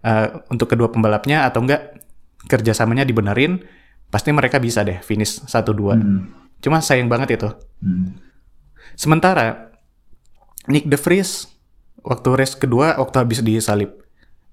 eh, 0.05 0.29
untuk 0.53 0.69
kedua 0.69 0.93
pembalapnya 0.93 1.49
atau 1.49 1.65
enggak 1.65 2.05
kerjasamanya 2.53 3.09
dibenerin, 3.09 3.65
pasti 4.13 4.29
mereka 4.29 4.61
bisa 4.61 4.85
deh 4.85 5.01
finish 5.01 5.41
1-2. 5.49 5.73
Hmm. 5.97 6.21
Cuma 6.61 6.85
sayang 6.85 7.09
banget 7.09 7.41
itu. 7.41 7.49
Hmm. 7.81 8.21
Sementara 8.93 9.73
Nick 10.69 10.85
De 10.85 11.01
Vries 11.01 11.49
waktu 12.05 12.29
race 12.37 12.61
kedua 12.61 13.01
waktu 13.01 13.17
habis 13.19 13.41
disalip 13.41 14.05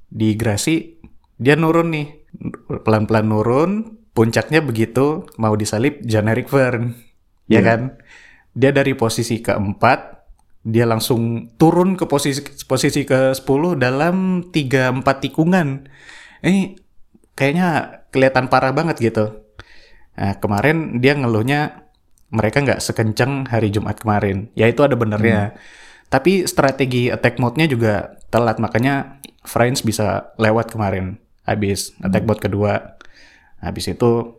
di 0.10 0.34
Grasi 0.34 0.99
dia 1.40 1.56
nurun 1.56 1.90
nih 1.90 2.08
pelan-pelan 2.84 3.26
nurun 3.26 3.72
puncaknya 4.12 4.60
begitu 4.60 5.26
mau 5.40 5.56
disalip 5.56 6.04
Jan-Erik 6.04 6.52
Verne 6.52 6.94
ya 7.50 7.60
Iya. 7.60 7.62
kan 7.66 7.80
dia 8.54 8.70
dari 8.76 8.94
posisi 8.94 9.40
keempat 9.40 10.20
dia 10.68 10.84
langsung 10.84 11.50
turun 11.56 11.96
ke 11.96 12.06
posisi 12.06 12.44
posisi 12.68 13.08
ke 13.08 13.34
10 13.34 13.80
dalam 13.80 14.46
3 14.52 15.02
4 15.02 15.24
tikungan 15.24 15.88
ini 16.44 16.76
kayaknya 17.34 18.04
kelihatan 18.12 18.52
parah 18.52 18.76
banget 18.76 19.00
gitu 19.00 19.48
nah 20.20 20.36
kemarin 20.38 21.00
dia 21.00 21.16
ngeluhnya 21.16 21.90
mereka 22.30 22.62
nggak 22.62 22.82
sekencang 22.82 23.50
hari 23.50 23.74
Jumat 23.74 23.98
kemarin. 24.02 24.54
Ya 24.54 24.70
itu 24.70 24.86
ada 24.86 24.94
benernya. 24.94 25.58
Tapi 26.10 26.46
strategi 26.46 27.10
attack 27.10 27.38
mode-nya 27.38 27.70
juga 27.70 27.94
telat, 28.34 28.58
makanya 28.58 29.22
Friends 29.46 29.82
bisa 29.82 30.34
lewat 30.38 30.74
kemarin. 30.74 31.18
Habis 31.50 31.98
attack 32.06 32.30
mode 32.30 32.42
kedua. 32.42 33.02
Habis 33.58 33.98
itu 33.98 34.38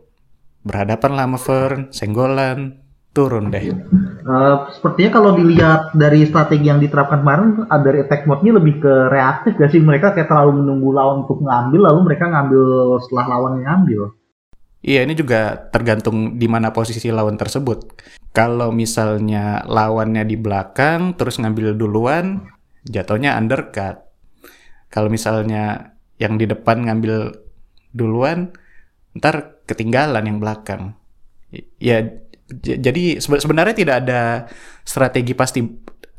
berhadapan 0.63 1.11
lah 1.13 1.25
sama 1.27 1.39
Fern, 1.41 1.81
senggolan, 1.91 2.79
turun 3.11 3.51
deh. 3.51 3.75
Uh, 4.23 4.71
sepertinya 4.71 5.19
kalau 5.19 5.31
dilihat 5.35 5.91
dari 5.91 6.23
strategi 6.23 6.71
yang 6.71 6.79
diterapkan 6.79 7.21
kemarin, 7.21 7.67
dari 7.83 8.07
attack 8.07 8.23
mode-nya 8.23 8.55
lebih 8.55 8.79
ke 8.79 8.93
reaktif 9.11 9.59
gak 9.59 9.71
sih? 9.75 9.83
Mereka 9.83 10.15
kayak 10.15 10.31
terlalu 10.31 10.63
menunggu 10.63 10.89
lawan 10.95 11.27
untuk 11.27 11.43
ngambil, 11.43 11.91
lalu 11.91 11.99
mereka 12.07 12.31
ngambil 12.31 12.63
setelah 13.03 13.25
lawan 13.37 13.51
yang 13.59 13.67
ngambil. 13.67 14.01
Iya, 14.81 15.05
ini 15.05 15.13
juga 15.13 15.69
tergantung 15.69 16.41
di 16.41 16.47
mana 16.49 16.73
posisi 16.73 17.13
lawan 17.13 17.37
tersebut. 17.37 18.01
Kalau 18.33 18.73
misalnya 18.73 19.61
lawannya 19.69 20.25
di 20.25 20.39
belakang, 20.39 21.13
terus 21.13 21.37
ngambil 21.37 21.77
duluan, 21.77 22.47
jatuhnya 22.87 23.37
undercut. 23.37 24.01
Kalau 24.89 25.11
misalnya 25.11 25.93
yang 26.21 26.37
di 26.37 26.45
depan 26.45 26.85
ngambil 26.85 27.33
duluan, 27.97 28.53
ntar 29.17 29.65
ketinggalan 29.65 30.21
yang 30.29 30.37
belakang. 30.37 30.93
Ya, 31.81 32.05
jadi 32.51 33.17
sebenarnya 33.17 33.75
tidak 33.75 33.95
ada 34.05 34.45
strategi 34.85 35.33
pasti 35.33 35.65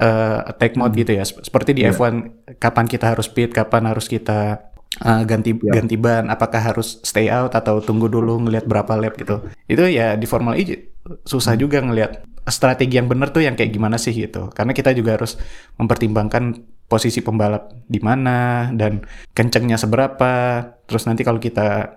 uh, 0.02 0.38
attack 0.50 0.74
mode 0.74 0.92
hmm. 0.96 1.00
gitu 1.06 1.12
ya. 1.16 1.24
Seperti 1.24 1.70
di 1.76 1.82
yeah. 1.86 1.94
F1 1.94 2.14
kapan 2.58 2.86
kita 2.90 3.14
harus 3.14 3.30
speed, 3.30 3.54
kapan 3.54 3.86
harus 3.86 4.10
kita 4.10 4.72
uh, 5.04 5.22
ganti 5.22 5.54
yeah. 5.54 5.72
ganti 5.72 5.96
ban, 6.00 6.28
apakah 6.28 6.60
harus 6.60 6.98
stay 7.06 7.30
out 7.30 7.54
atau 7.54 7.78
tunggu 7.78 8.10
dulu 8.10 8.42
ngelihat 8.48 8.66
berapa 8.66 8.92
lap 8.98 9.14
gitu. 9.20 9.44
Itu 9.70 9.86
ya 9.86 10.18
di 10.18 10.26
Formula 10.26 10.58
E 10.58 10.92
susah 11.26 11.54
juga 11.58 11.82
ngelihat 11.82 12.26
strategi 12.46 12.98
yang 12.98 13.06
benar 13.06 13.30
tuh 13.30 13.46
yang 13.46 13.54
kayak 13.54 13.70
gimana 13.70 13.96
sih 14.00 14.16
gitu. 14.16 14.50
Karena 14.50 14.74
kita 14.74 14.90
juga 14.96 15.14
harus 15.14 15.38
mempertimbangkan 15.78 16.58
posisi 16.92 17.24
pembalap 17.24 17.72
di 17.88 17.96
mana 18.04 18.68
dan 18.76 19.00
kencengnya 19.32 19.80
seberapa. 19.80 20.60
Terus 20.84 21.08
nanti 21.08 21.24
kalau 21.24 21.40
kita 21.40 21.96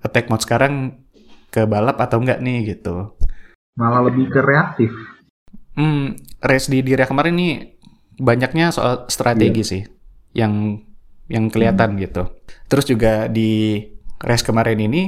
attack 0.00 0.32
mode 0.32 0.40
sekarang 0.40 1.04
ke 1.52 1.68
balap 1.68 2.00
atau 2.00 2.24
enggak 2.24 2.40
nih 2.40 2.72
gitu 2.72 3.12
malah 3.74 4.06
lebih 4.06 4.30
ke 4.30 4.40
reaktif. 4.40 4.90
Hmm, 5.74 6.14
race 6.38 6.70
di 6.70 6.78
Diriyah 6.86 7.10
kemarin 7.10 7.34
nih 7.34 7.54
banyaknya 8.22 8.70
soal 8.70 9.10
strategi 9.10 9.62
yeah. 9.62 9.70
sih 9.74 9.82
yang 10.34 10.54
yang 11.26 11.50
kelihatan 11.50 11.98
hmm. 11.98 12.00
gitu. 12.06 12.22
Terus 12.70 12.86
juga 12.86 13.26
di 13.26 13.82
race 14.22 14.46
kemarin 14.46 14.78
ini 14.78 15.02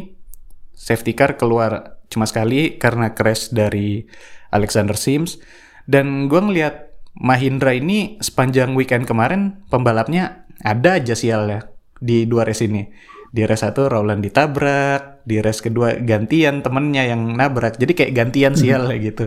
safety 0.75 1.15
car 1.15 1.39
keluar 1.39 2.03
cuma 2.11 2.27
sekali 2.27 2.79
karena 2.79 3.15
crash 3.15 3.51
dari 3.55 4.07
Alexander 4.51 4.99
Sims 4.99 5.39
dan 5.87 6.27
gue 6.27 6.39
ngeliat 6.39 6.86
Mahindra 7.17 7.73
ini 7.73 8.21
sepanjang 8.21 8.77
weekend 8.77 9.09
kemarin 9.09 9.65
pembalapnya 9.73 10.45
ada 10.61 11.01
aja 11.01 11.17
sialnya 11.17 11.73
di 11.97 12.29
dua 12.29 12.45
race 12.45 12.65
ini. 12.65 12.85
Di 13.33 13.45
race 13.45 13.65
satu 13.65 13.89
Roland 13.89 14.21
ditabrak, 14.21 15.17
di 15.27 15.43
race 15.43 15.59
kedua 15.59 15.99
gantian 15.99 16.63
temennya 16.63 17.11
yang 17.11 17.35
nabrak 17.35 17.83
jadi 17.83 17.93
kayak 17.99 18.13
gantian 18.15 18.55
hmm. 18.55 18.61
sial 18.63 18.87
kayak 18.87 19.03
gitu 19.03 19.25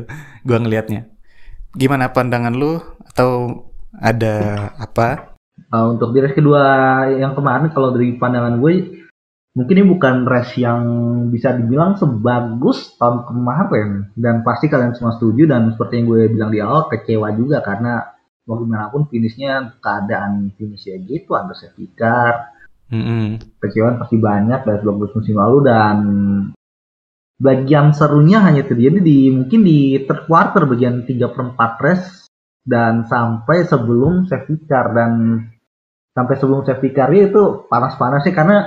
gua 0.47 0.63
ngelihatnya 0.63 1.11
gimana 1.75 2.15
pandangan 2.15 2.55
lu 2.55 2.79
atau 3.11 3.61
ada 3.99 4.71
apa 4.79 5.35
uh, 5.75 5.85
untuk 5.91 6.15
di 6.15 6.23
race 6.23 6.39
kedua 6.39 6.63
yang 7.11 7.35
kemarin 7.35 7.67
kalau 7.75 7.91
dari 7.91 8.15
pandangan 8.15 8.63
gue 8.63 8.98
mungkin 9.59 9.75
ini 9.75 9.87
bukan 9.91 10.23
race 10.23 10.55
yang 10.55 10.81
bisa 11.27 11.51
dibilang 11.51 11.99
sebagus 11.99 12.95
tahun 12.95 13.27
kemarin. 13.27 13.89
Dan 14.15 14.39
pasti 14.47 14.71
kalian 14.71 14.95
semua 14.95 15.19
setuju 15.19 15.51
dan 15.51 15.75
seperti 15.75 15.99
yang 15.99 16.05
gue 16.07 16.21
bilang 16.31 16.51
di 16.55 16.63
awal 16.63 16.87
kecewa 16.87 17.27
juga 17.35 17.59
karena 17.59 18.07
bagaimanapun 18.47 19.11
finishnya 19.11 19.75
keadaan 19.83 20.55
finishnya 20.55 21.03
gitu 21.03 21.35
under 21.35 21.59
safety 21.59 21.91
car. 21.91 22.55
Mm-hmm. 22.87 23.59
Kecewaan 23.59 23.99
pasti 23.99 24.15
banyak 24.15 24.63
dari 24.63 24.79
12 24.79 25.17
musim 25.19 25.35
lalu 25.35 25.59
dan 25.67 25.97
bagian 27.35 27.91
serunya 27.91 28.39
hanya 28.39 28.63
terjadi 28.63 29.03
di 29.03 29.29
mungkin 29.29 29.59
di 29.61 30.07
third 30.07 30.23
quarter 30.25 30.63
bagian 30.65 31.03
3 31.03 31.35
per 31.35 31.41
4 31.53 31.83
race 31.83 32.31
dan 32.63 33.03
sampai 33.03 33.67
sebelum 33.67 34.23
safety 34.23 34.55
car. 34.71 34.95
Dan 34.95 35.43
sampai 36.15 36.35
sebelum 36.39 36.63
safety 36.63 36.95
car 36.95 37.11
itu 37.11 37.67
panas-panasnya 37.67 38.31
karena 38.31 38.57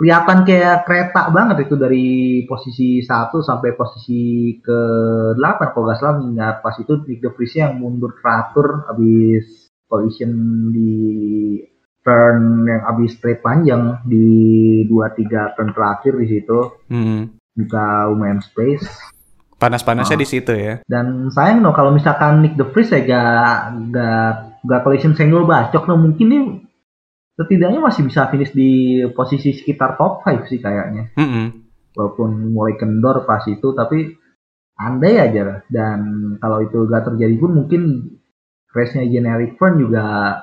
kelihatan 0.00 0.48
kayak 0.48 0.88
kereta 0.88 1.28
banget 1.28 1.68
itu 1.68 1.76
dari 1.76 2.08
posisi 2.48 3.04
1 3.04 3.36
sampai 3.44 3.76
posisi 3.76 4.56
ke 4.56 4.80
8 5.36 5.76
kalau 5.76 5.84
nggak 5.84 5.98
salah 6.00 6.16
mengingat 6.16 6.64
pas 6.64 6.72
itu 6.80 7.04
Nick 7.04 7.20
De 7.20 7.28
Vries 7.28 7.52
yang 7.60 7.76
mundur 7.76 8.16
teratur 8.16 8.88
habis 8.88 9.68
collision 9.92 10.32
di 10.72 10.96
turn 12.00 12.64
yang 12.64 12.80
habis 12.88 13.12
straight 13.20 13.44
panjang 13.44 14.00
di 14.08 14.24
dua 14.88 15.12
tiga 15.12 15.52
turn 15.52 15.76
terakhir 15.76 16.16
di 16.16 16.26
situ 16.32 16.58
hmm. 16.88 17.36
buka 17.60 18.08
lumayan 18.08 18.40
space 18.40 18.88
panas-panasnya 19.60 20.16
oh. 20.16 20.22
di 20.24 20.28
situ 20.32 20.52
ya 20.56 20.80
dan 20.88 21.28
sayang 21.28 21.60
no 21.60 21.76
kalau 21.76 21.92
misalkan 21.92 22.40
Nick 22.40 22.56
De 22.56 22.64
Vries 22.64 22.88
ya 22.88 23.04
gak 23.04 23.92
gak 23.92 24.32
gak 24.64 24.80
collision 24.80 25.12
senggol 25.12 25.44
bacok 25.44 25.84
no 25.84 26.00
mungkin 26.00 26.26
nih 26.32 26.44
setidaknya 27.40 27.80
masih 27.80 28.04
bisa 28.04 28.28
finish 28.28 28.52
di 28.52 29.00
posisi 29.16 29.56
sekitar 29.56 29.96
top 29.96 30.20
5 30.28 30.44
sih 30.52 30.60
kayaknya 30.60 31.08
mm 31.16 31.28
-hmm. 31.28 31.46
walaupun 31.96 32.52
mulai 32.52 32.76
kendor 32.76 33.24
pas 33.24 33.40
itu 33.48 33.72
tapi 33.72 34.12
andai 34.76 35.16
aja 35.16 35.64
dan 35.72 36.00
kalau 36.36 36.60
itu 36.60 36.84
gak 36.84 37.08
terjadi 37.08 37.34
pun 37.40 37.52
mungkin 37.64 37.82
race-nya 38.76 39.08
Generic 39.08 39.56
Fern 39.56 39.80
juga 39.80 40.36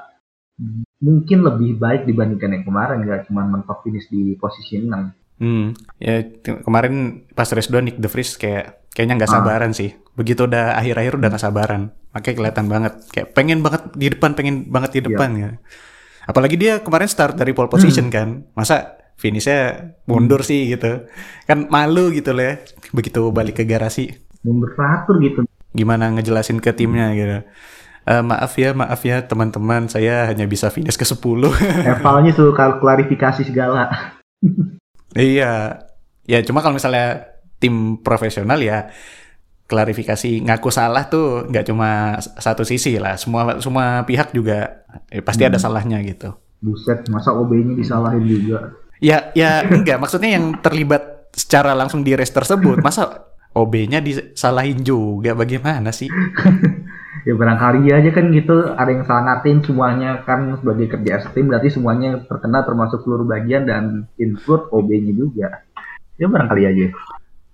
mungkin 0.97 1.45
lebih 1.45 1.77
baik 1.77 2.09
dibandingkan 2.09 2.49
yang 2.57 2.65
kemarin 2.65 3.05
nggak 3.05 3.29
cuma 3.29 3.45
mentok 3.45 3.85
finish 3.85 4.09
di 4.09 4.33
posisi 4.41 4.81
6. 4.81 5.37
Hmm, 5.37 5.77
ya 6.01 6.25
kemarin 6.65 7.29
pas 7.37 7.45
race 7.53 7.69
2 7.69 7.85
Nick 7.85 7.97
De 8.01 8.09
Vries 8.09 8.41
kayak 8.41 8.89
kayaknya 8.89 9.21
nggak 9.21 9.31
ah. 9.31 9.35
sabaran 9.37 9.71
ah. 9.71 9.77
sih. 9.77 9.93
Begitu 10.17 10.49
udah 10.49 10.73
akhir-akhir 10.81 11.13
udah 11.21 11.29
nggak 11.29 11.45
sabaran. 11.45 11.93
Makanya 12.09 12.35
kelihatan 12.41 12.65
banget 12.65 12.93
kayak 13.13 13.27
pengen 13.37 13.61
banget 13.61 13.81
di 13.93 14.07
depan, 14.09 14.33
pengen 14.33 14.55
banget 14.73 14.91
di 14.97 15.01
depan 15.05 15.29
yeah. 15.37 15.41
ya. 15.45 15.51
Apalagi 16.27 16.59
dia 16.59 16.83
kemarin 16.83 17.07
start 17.07 17.39
dari 17.39 17.55
pole 17.55 17.71
position 17.71 18.11
hmm. 18.11 18.13
kan. 18.13 18.27
Masa 18.53 18.99
finishnya 19.15 19.95
mundur 20.05 20.43
hmm. 20.43 20.49
sih 20.49 20.61
gitu. 20.75 21.07
Kan 21.47 21.71
malu 21.71 22.11
gitu 22.11 22.35
loh 22.35 22.43
ya. 22.43 22.55
Begitu 22.91 23.31
balik 23.31 23.59
ke 23.59 23.63
garasi. 23.63 24.11
Mundur 24.43 24.75
teratur 24.75 25.17
gitu. 25.23 25.39
Gimana 25.71 26.11
ngejelasin 26.11 26.59
ke 26.59 26.75
timnya 26.75 27.15
gitu 27.15 27.47
uh, 28.07 28.23
maaf 28.23 28.55
ya, 28.55 28.71
maaf 28.71 29.03
ya 29.03 29.27
teman-teman, 29.27 29.91
saya 29.91 30.31
hanya 30.31 30.47
bisa 30.47 30.71
finish 30.71 30.95
ke 30.95 31.03
10. 31.03 31.19
Evalnya 31.91 32.31
tuh 32.31 32.55
klarifikasi 32.55 33.43
segala. 33.43 34.15
iya. 35.13 35.83
Ya 36.27 36.39
cuma 36.43 36.59
kalau 36.59 36.75
misalnya 36.75 37.39
tim 37.59 38.03
profesional 38.03 38.59
ya 38.59 38.91
klarifikasi 39.67 40.47
ngaku 40.47 40.71
salah 40.71 41.11
tuh 41.11 41.45
nggak 41.51 41.65
cuma 41.67 42.17
satu 42.19 42.63
sisi 42.63 42.95
lah. 42.97 43.19
Semua 43.19 43.59
semua 43.59 44.07
pihak 44.07 44.31
juga 44.31 44.87
eh, 45.11 45.19
pasti 45.19 45.43
hmm. 45.43 45.51
ada 45.53 45.59
salahnya 45.59 45.99
gitu. 46.07 46.31
Buset, 46.57 47.05
masa 47.13 47.35
OB-nya 47.37 47.77
disalahin 47.77 48.25
juga? 48.25 48.73
Ya, 48.97 49.29
ya 49.37 49.61
enggak. 49.61 50.01
Maksudnya 50.01 50.39
yang 50.39 50.57
terlibat 50.57 51.29
secara 51.29 51.77
langsung 51.77 52.01
di 52.01 52.17
race 52.17 52.33
tersebut, 52.33 52.81
masa 52.81 53.29
OB-nya 53.53 54.01
disalahin 54.01 54.81
juga? 54.81 55.37
Bagaimana 55.37 55.93
sih? 55.93 56.09
ya 57.27 57.35
barangkali 57.35 57.91
aja 57.91 58.09
kan 58.15 58.31
gitu 58.31 58.71
ada 58.71 58.87
yang 58.87 59.03
salah 59.03 59.23
ngatin 59.27 59.59
semuanya 59.59 60.23
kan 60.23 60.47
sebagai 60.63 60.95
kerja 60.95 61.27
tim 61.35 61.51
berarti 61.51 61.67
semuanya 61.75 62.23
terkena 62.23 62.63
termasuk 62.63 63.03
seluruh 63.03 63.27
bagian 63.27 63.67
dan 63.67 64.07
include 64.15 64.71
OB-nya 64.71 65.11
juga 65.11 65.67
ya 66.15 66.31
barangkali 66.31 66.63
aja 66.63 66.87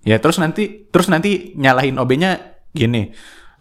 ya 0.03 0.19
terus 0.19 0.39
nanti 0.39 0.87
terus 0.91 1.07
nanti 1.07 1.55
nyalahin 1.55 1.99
OB-nya 1.99 2.61
gini. 2.75 3.11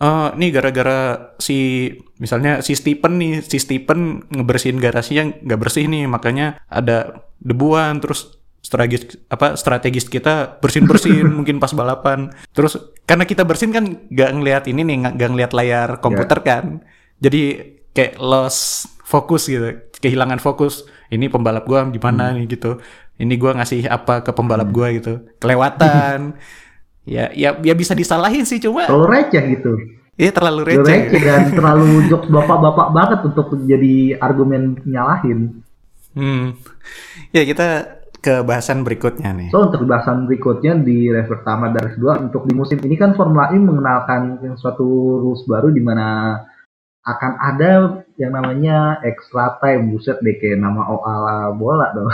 Uh, 0.02 0.34
nih 0.34 0.50
gara-gara 0.50 1.30
si 1.38 1.86
misalnya 2.18 2.58
si 2.58 2.74
Stephen 2.74 3.22
nih 3.22 3.38
si 3.38 3.62
Stephen 3.62 4.26
ngebersihin 4.34 4.82
garasinya 4.82 5.30
nggak 5.30 5.60
bersih 5.62 5.86
nih 5.86 6.10
makanya 6.10 6.58
ada 6.66 7.22
debuan 7.38 8.02
terus 8.02 8.42
strategis 8.62 9.18
apa 9.26 9.58
strategis 9.58 10.06
kita 10.06 10.62
bersin 10.62 10.86
bersin 10.86 11.26
mungkin 11.38 11.58
pas 11.58 11.74
balapan. 11.74 12.30
Terus 12.54 12.78
karena 13.04 13.26
kita 13.26 13.42
bersin 13.42 13.74
kan 13.74 13.84
gak 14.08 14.30
ngelihat 14.38 14.64
ini 14.70 14.86
nih 14.86 15.18
gak 15.18 15.30
ngelihat 15.34 15.52
layar 15.52 15.88
komputer 15.98 16.38
yeah. 16.40 16.46
kan. 16.46 16.64
Jadi 17.18 17.42
kayak 17.92 18.22
loss 18.22 18.88
fokus 19.02 19.50
gitu 19.50 19.82
kehilangan 19.98 20.38
fokus. 20.38 20.86
Ini 21.12 21.28
pembalap 21.28 21.68
gua 21.68 21.84
di 21.84 22.00
mana 22.00 22.32
hmm. 22.32 22.34
nih 22.40 22.44
gitu 22.56 22.80
ini 23.20 23.34
gua 23.36 23.58
ngasih 23.58 23.88
apa 23.88 24.24
ke 24.24 24.30
pembalap 24.32 24.68
hmm. 24.70 24.76
gua 24.76 24.88
gitu 24.94 25.14
kelewatan 25.42 26.36
ya 27.16 27.32
ya 27.34 27.58
ya 27.58 27.74
bisa 27.74 27.92
disalahin 27.98 28.46
sih 28.46 28.62
cuma 28.62 28.86
terlalu 28.86 29.08
receh 29.10 29.44
gitu 29.58 29.74
Iya 30.12 30.28
terlalu 30.28 30.76
receh. 30.76 31.08
receh 31.08 31.20
dan 31.24 31.42
terlalu 31.58 32.04
jok 32.12 32.28
bapak-bapak 32.28 32.88
banget 32.92 33.20
untuk 33.32 33.48
jadi 33.64 34.20
argumen 34.20 34.76
nyalahin. 34.84 35.64
Hmm. 36.12 36.52
Ya 37.32 37.48
kita 37.48 37.96
ke 38.22 38.44
bahasan 38.46 38.84
berikutnya 38.86 39.34
nih. 39.34 39.48
So 39.50 39.66
untuk 39.66 39.82
bahasan 39.88 40.30
berikutnya 40.30 40.78
di 40.78 41.10
race 41.10 41.26
pertama 41.26 41.72
dan 41.74 41.90
race 41.90 41.98
kedua 41.98 42.20
untuk 42.22 42.44
di 42.46 42.54
musim 42.54 42.78
ini 42.84 42.94
kan 42.94 43.16
Formula 43.18 43.50
E 43.50 43.58
mengenalkan 43.58 44.38
suatu 44.54 44.84
rules 45.18 45.42
baru 45.48 45.74
di 45.74 45.82
mana 45.82 46.38
akan 47.02 47.32
ada 47.42 47.72
yang 48.14 48.30
namanya 48.30 49.02
extra 49.02 49.58
time 49.58 49.90
buset 49.90 50.22
deh 50.22 50.38
kayak 50.38 50.62
nama 50.62 50.86
OAL 50.86 51.58
bola 51.58 51.90
dong 51.90 52.10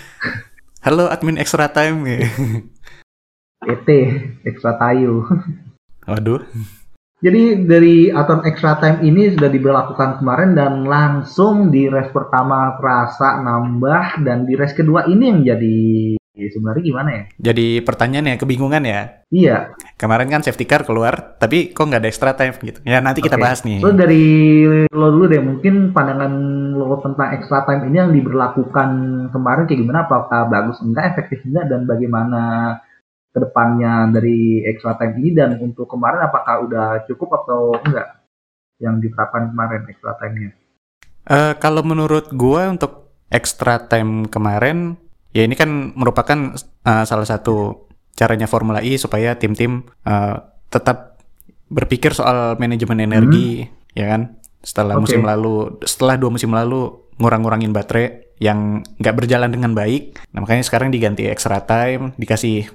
Halo 0.86 1.10
admin 1.10 1.42
extra 1.42 1.66
time 1.66 2.06
ya. 2.10 2.22
ET 3.66 3.88
extra 4.46 4.78
tayu 4.78 5.26
Waduh. 6.06 6.46
jadi 7.18 7.58
dari 7.66 8.14
aturan 8.14 8.46
extra 8.46 8.78
time 8.78 9.02
ini 9.02 9.34
sudah 9.34 9.50
diberlakukan 9.50 10.22
kemarin 10.22 10.54
dan 10.54 10.86
langsung 10.86 11.74
di 11.74 11.90
race 11.90 12.14
pertama 12.14 12.78
terasa 12.78 13.42
nambah 13.42 14.22
dan 14.22 14.46
di 14.46 14.54
race 14.54 14.78
kedua 14.78 15.10
ini 15.10 15.24
yang 15.26 15.40
jadi 15.42 15.78
sebenarnya 16.46 16.84
gimana 16.86 17.10
ya 17.10 17.22
Jadi 17.50 17.82
pertanyaannya 17.82 18.38
kebingungan 18.38 18.84
ya. 18.86 19.00
iya 19.34 19.74
Kemarin 19.98 20.30
kan 20.30 20.46
safety 20.46 20.62
car 20.62 20.86
keluar, 20.86 21.34
tapi 21.42 21.74
kok 21.74 21.90
nggak 21.90 21.98
ada 21.98 22.10
extra 22.10 22.30
time 22.38 22.54
gitu. 22.62 22.78
Ya 22.86 23.02
nanti 23.02 23.18
kita 23.18 23.34
bahas 23.34 23.66
nih. 23.66 23.82
So 23.82 23.90
dari 23.90 24.62
lo 24.94 25.10
dulu 25.10 25.26
deh, 25.26 25.42
mungkin 25.42 25.90
pandangan 25.90 26.32
lo 26.78 27.02
tentang 27.02 27.34
extra 27.34 27.66
time 27.66 27.90
ini 27.90 27.96
yang 27.98 28.14
diberlakukan 28.14 28.90
kemarin 29.34 29.66
kayak 29.66 29.80
gimana? 29.82 30.06
Apakah 30.06 30.46
bagus 30.46 30.78
enggak, 30.86 31.18
efektif 31.18 31.42
enggak, 31.50 31.66
dan 31.66 31.82
bagaimana 31.82 32.42
ke 33.34 33.38
depannya 33.42 34.14
dari 34.14 34.62
extra 34.64 34.94
time 34.94 35.18
ini 35.18 35.30
dan 35.34 35.58
untuk 35.58 35.90
kemarin 35.90 36.30
apakah 36.30 36.64
udah 36.64 36.86
cukup 37.10 37.42
atau 37.42 37.74
enggak 37.82 38.22
yang 38.78 39.02
diterapkan 39.02 39.50
kemarin 39.50 39.82
extra 39.90 40.14
time-nya? 40.22 40.54
Eh, 41.28 41.54
kalau 41.58 41.82
menurut 41.84 42.30
gua 42.32 42.70
untuk 42.70 43.12
extra 43.28 43.82
time 43.82 44.24
kemarin, 44.30 44.96
ya 45.32 45.44
ini 45.44 45.54
kan 45.54 45.92
merupakan 45.94 46.56
eh, 46.58 47.04
salah 47.04 47.26
satu 47.28 47.88
caranya 48.18 48.50
Formula 48.50 48.82
E 48.82 48.98
supaya 48.98 49.38
tim-tim 49.38 49.86
eh, 50.02 50.36
tetap 50.68 51.20
berpikir 51.68 52.16
soal 52.16 52.56
manajemen 52.56 53.04
energi, 53.04 53.68
ya 53.92 54.16
kan? 54.16 54.40
Setelah 54.64 54.96
Oke. 54.96 55.08
musim 55.08 55.22
lalu, 55.22 55.78
setelah 55.84 56.16
dua 56.16 56.32
musim 56.32 56.50
lalu 56.50 56.96
ngurang-ngurangin 57.20 57.70
baterai 57.76 58.24
yang 58.40 58.80
nggak 58.96 59.14
berjalan 59.14 59.50
dengan 59.50 59.74
baik, 59.74 60.16
nah 60.32 60.40
makanya 60.40 60.64
sekarang 60.64 60.88
diganti 60.94 61.26
extra 61.26 61.60
time, 61.66 62.14
dikasih 62.16 62.70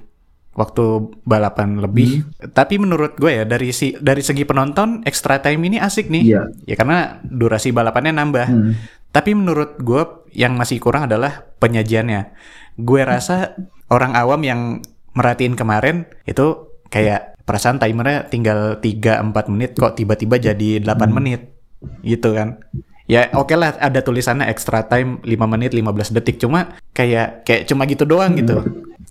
waktu 0.53 1.13
balapan 1.25 1.81
lebih. 1.81 2.25
Tapi 2.53 2.77
menurut 2.77 3.17
gue 3.17 3.41
ya 3.41 3.43
dari 3.45 3.73
si 3.73 3.97
dari 3.97 4.21
segi 4.21 4.45
penonton 4.45 5.01
extra 5.05 5.41
time 5.41 5.65
ini 5.65 5.77
asik 5.81 6.09
nih. 6.09 6.23
Iya. 6.23 6.41
Ya 6.69 6.75
karena 6.77 7.19
durasi 7.25 7.73
balapannya 7.73 8.13
nambah. 8.13 8.47
Hmm. 8.47 8.73
Tapi 9.13 9.37
menurut 9.37 9.77
gue 9.81 10.29
yang 10.33 10.57
masih 10.57 10.81
kurang 10.81 11.09
adalah 11.09 11.45
penyajiannya. 11.61 12.33
Gue 12.81 13.05
rasa 13.05 13.53
orang 13.89 14.17
awam 14.17 14.41
yang 14.41 14.61
merhatiin 15.13 15.53
kemarin 15.53 16.09
itu 16.25 16.73
kayak 16.89 17.37
perasaan 17.45 17.77
timernya 17.77 18.25
tinggal 18.29 18.81
3-4 18.81 19.53
menit 19.53 19.71
kok 19.77 19.93
tiba-tiba 19.93 20.41
jadi 20.41 20.81
8 20.81 21.13
menit 21.13 21.53
gitu 22.01 22.33
kan. 22.33 22.61
Ya 23.03 23.27
oke 23.35 23.53
lah 23.53 23.75
ada 23.77 23.99
tulisannya 23.99 24.47
extra 24.47 24.87
time 24.87 25.19
5 25.21 25.53
menit 25.53 25.75
15 25.75 26.15
detik 26.15 26.39
cuma 26.39 26.79
kayak 26.95 27.43
kayak 27.43 27.67
cuma 27.67 27.83
gitu 27.85 28.07
doang 28.07 28.33
gitu. 28.39 28.63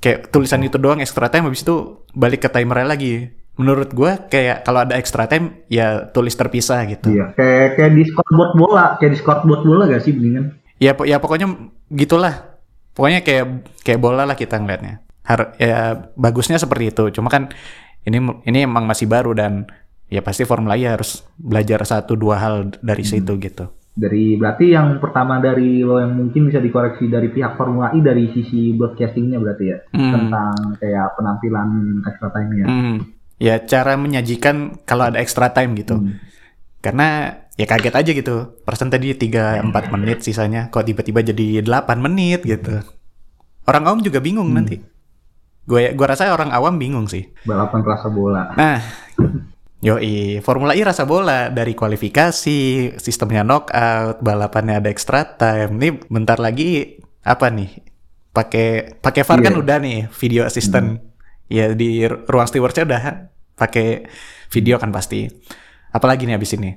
Kayak 0.03 0.35
tulisan 0.35 0.67
itu 0.67 0.77
doang 0.83 0.99
extra 0.99 1.31
time 1.31 1.47
habis 1.47 1.63
itu 1.63 2.03
balik 2.13 2.43
ke 2.43 2.51
timernya 2.51 2.91
lagi. 2.91 3.31
Menurut 3.55 3.95
gue 3.95 4.11
kayak 4.27 4.67
kalau 4.67 4.83
ada 4.83 4.99
extra 4.99 5.31
time 5.31 5.63
ya 5.71 6.11
tulis 6.11 6.35
terpisah 6.35 6.83
gitu. 6.91 7.15
Iya, 7.15 7.31
kayak 7.39 7.69
kayak 7.79 7.93
di 7.95 8.03
scoreboard 8.11 8.53
bola, 8.59 8.85
kayak 8.99 9.13
di 9.15 9.19
scoreboard 9.23 9.63
bola 9.63 9.85
gak 9.87 10.03
sih 10.03 10.11
mendingan? 10.11 10.59
ya 10.83 10.99
po- 10.99 11.07
ya 11.07 11.23
pokoknya 11.23 11.47
gitulah 11.95 12.59
pokoknya 12.99 13.23
kayak 13.23 13.71
kayak 13.87 14.03
bola 14.03 14.27
lah 14.27 14.35
kita 14.35 14.59
ngeliatnya 14.59 14.99
Har 15.23 15.55
ya 15.63 16.11
bagusnya 16.19 16.59
seperti 16.59 16.91
itu 16.91 17.15
cuma 17.15 17.31
kan 17.31 17.55
ini 18.03 18.19
ini 18.43 18.67
emang 18.67 18.91
masih 18.91 19.07
baru 19.07 19.31
dan 19.39 19.71
ya 20.11 20.19
pasti 20.27 20.43
Formula 20.43 20.75
E 20.75 20.91
harus 20.91 21.23
belajar 21.39 21.79
satu 21.87 22.19
dua 22.19 22.43
hal 22.43 22.75
dari 22.83 23.07
situ 23.07 23.39
gitu 23.39 23.71
Dari 23.93 24.41
berarti 24.41 24.73
yang 24.73 24.97
pertama 24.97 25.37
dari 25.37 25.85
lo 25.85 26.01
yang 26.01 26.17
mungkin 26.17 26.49
bisa 26.49 26.57
dikoreksi 26.59 27.13
dari 27.13 27.29
pihak 27.29 27.55
Formula 27.55 27.93
E 27.93 28.01
dari 28.01 28.33
sisi 28.33 28.73
broadcastingnya 28.73 29.37
berarti 29.37 29.65
ya 29.69 29.79
Hmm. 29.93 30.13
tentang 30.17 30.53
kayak 30.77 31.13
penampilan 31.13 31.69
extra 32.03 32.29
time-nya. 32.31 32.65
Hmm. 32.65 32.97
ya 33.37 33.59
cara 33.59 33.99
menyajikan 33.99 34.81
kalau 34.83 35.11
ada 35.11 35.19
extra 35.19 35.51
time 35.51 35.75
gitu 35.75 35.99
Hmm. 35.99 36.15
karena 36.79 37.09
ya 37.53 37.67
kaget 37.67 37.93
aja 37.93 38.11
gitu 38.15 38.37
persen 38.63 38.87
tadi 38.87 39.13
3-4 39.13 39.61
menit 39.91 40.23
sisanya 40.23 40.71
kok 40.71 40.87
tiba-tiba 40.87 41.21
jadi 41.21 41.61
8 41.61 41.99
menit 41.99 42.47
gitu 42.47 42.81
orang 43.63 43.83
awam 43.85 44.01
juga 44.01 44.23
bingung 44.23 44.47
nanti 44.49 44.79
gue 45.63 45.83
gue 45.91 46.07
rasa 46.07 46.31
orang 46.31 46.49
awam 46.49 46.79
bingung 46.79 47.05
sih 47.05 47.29
Balapan 47.43 47.83
rasa 47.83 48.09
bola. 48.09 48.55
Nah, 48.55 48.79
yoi, 49.83 50.39
Formula 50.41 50.73
E 50.73 50.87
rasa 50.87 51.03
bola 51.05 51.51
dari 51.51 51.75
kualifikasi, 51.75 52.61
sistemnya 52.97 53.43
knockout, 53.43 54.23
balapannya 54.23 54.79
ada 54.79 54.89
extra 54.89 55.27
time. 55.27 55.77
Nih 55.77 55.93
bentar 56.07 56.39
lagi 56.39 57.03
apa 57.21 57.51
nih? 57.51 57.83
Pakai 58.33 58.97
pakai 59.03 59.23
VAR 59.27 59.41
kan 59.43 59.53
Iya. 59.53 59.61
udah 59.61 59.77
nih, 59.83 59.99
video 60.15 60.43
assistant. 60.47 61.03
Ya 61.53 61.75
di 61.77 62.01
ruang 62.07 62.49
stewardnya 62.49 62.87
udah 62.89 63.03
pakai 63.53 64.09
video 64.49 64.81
kan 64.81 64.89
pasti. 64.89 65.29
Apalagi 65.93 66.25
nih 66.25 66.39
abis 66.41 66.57
ini? 66.57 66.73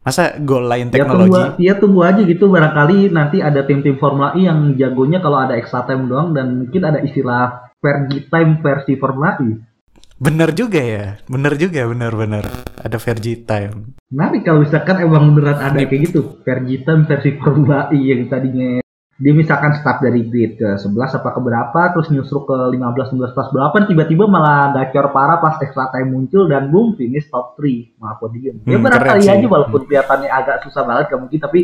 Masa 0.00 0.36
goal 0.38 0.68
line 0.68 0.88
Ya 0.88 1.00
teknologi? 1.00 1.32
tunggu, 1.32 1.60
ya 1.60 1.74
tunggu 1.76 2.00
aja 2.04 2.20
gitu 2.24 2.48
barangkali 2.48 3.08
nanti 3.08 3.40
ada 3.40 3.64
tim-tim 3.64 3.96
Formula 3.96 4.32
E 4.36 4.44
yang 4.44 4.76
jagonya 4.76 5.20
kalau 5.20 5.40
ada 5.40 5.56
extra 5.56 5.84
time 5.84 6.08
doang 6.08 6.32
dan 6.32 6.60
mungkin 6.64 6.82
ada 6.84 7.00
istilah 7.00 7.72
Fergie 7.80 8.28
time 8.28 8.60
versi 8.60 8.96
Formula 8.96 9.36
E. 9.40 9.60
Bener 10.14 10.54
juga 10.54 10.78
ya, 10.78 11.18
bener 11.26 11.58
juga, 11.58 11.84
bener-bener. 11.84 12.46
Ada 12.78 12.96
Vergi 12.96 13.42
time. 13.42 13.98
Menarik 14.08 14.46
kalau 14.46 14.62
misalkan 14.62 15.02
emang 15.02 15.34
beneran 15.34 15.58
ada 15.58 15.80
kayak 15.80 16.06
gitu 16.06 16.38
Fergie 16.40 16.80
time 16.80 17.02
versi 17.02 17.34
Formula 17.34 17.90
E 17.90 17.98
yang 17.98 18.30
tadinya 18.30 18.78
dia 19.14 19.30
misalkan 19.30 19.74
start 19.74 20.02
dari 20.02 20.26
grid 20.26 20.54
ke 20.54 20.74
11 20.74 20.90
apa 21.14 21.28
ke 21.30 21.40
berapa 21.40 21.80
terus 21.90 22.10
nyusruk 22.10 22.46
ke 22.46 22.56
15 22.74 23.14
16 23.14 23.30
pas 23.30 23.46
balapan 23.48 23.82
tiba-tiba 23.86 24.26
malah 24.26 24.70
gacor 24.72 25.10
parah 25.10 25.38
pas 25.38 25.54
extra 25.56 25.86
time 25.88 26.10
muncul 26.10 26.46
dan 26.46 26.66
boom 26.66 26.94
finish 26.94 27.26
top 27.28 27.54
3 27.56 27.94
malah 27.96 28.14
podium. 28.16 28.58
Ya 28.60 28.74
Hmm, 28.74 28.82
barangkali 28.82 29.18
keren 29.18 29.22
sih. 29.24 29.34
aja 29.34 29.46
walaupun 29.48 29.80
kelihatannya 29.84 30.28
agak 30.28 30.56
susah 30.62 30.82
banget 30.84 31.04
gak 31.10 31.20
mungkin 31.20 31.40
tapi 31.40 31.60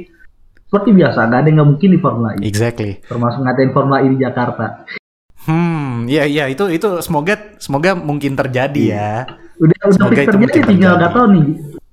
seperti 0.65 0.91
biasa 0.93 1.19
nggak 1.25 1.39
ada 1.39 1.47
yang 1.47 1.57
nggak 1.57 1.71
mungkin 1.71 1.89
di 1.89 1.99
Formula 1.99 2.31
E 2.35 2.43
Exactly. 2.45 2.93
termasuk 3.01 3.41
ngatain 3.43 3.71
Formula 3.71 3.99
E 3.99 4.09
di 4.09 4.19
Jakarta. 4.19 4.67
Iya 6.11 6.23
iya 6.27 6.44
itu 6.46 6.66
itu 6.66 6.88
semoga 7.01 7.38
semoga 7.57 7.94
mungkin 7.94 8.35
terjadi 8.35 8.83
ya. 8.83 9.11
Udah 9.57 9.79
udah 9.79 9.94
Semoga 9.94 10.11
fix 10.11 10.18
itu 10.18 10.27
terjadi 10.27 10.38
mungkin 10.40 10.62
tinggal 10.66 10.75
terjadi. 10.90 10.99
nggak 10.99 11.12
tahu 11.14 11.27
nih 11.31 11.46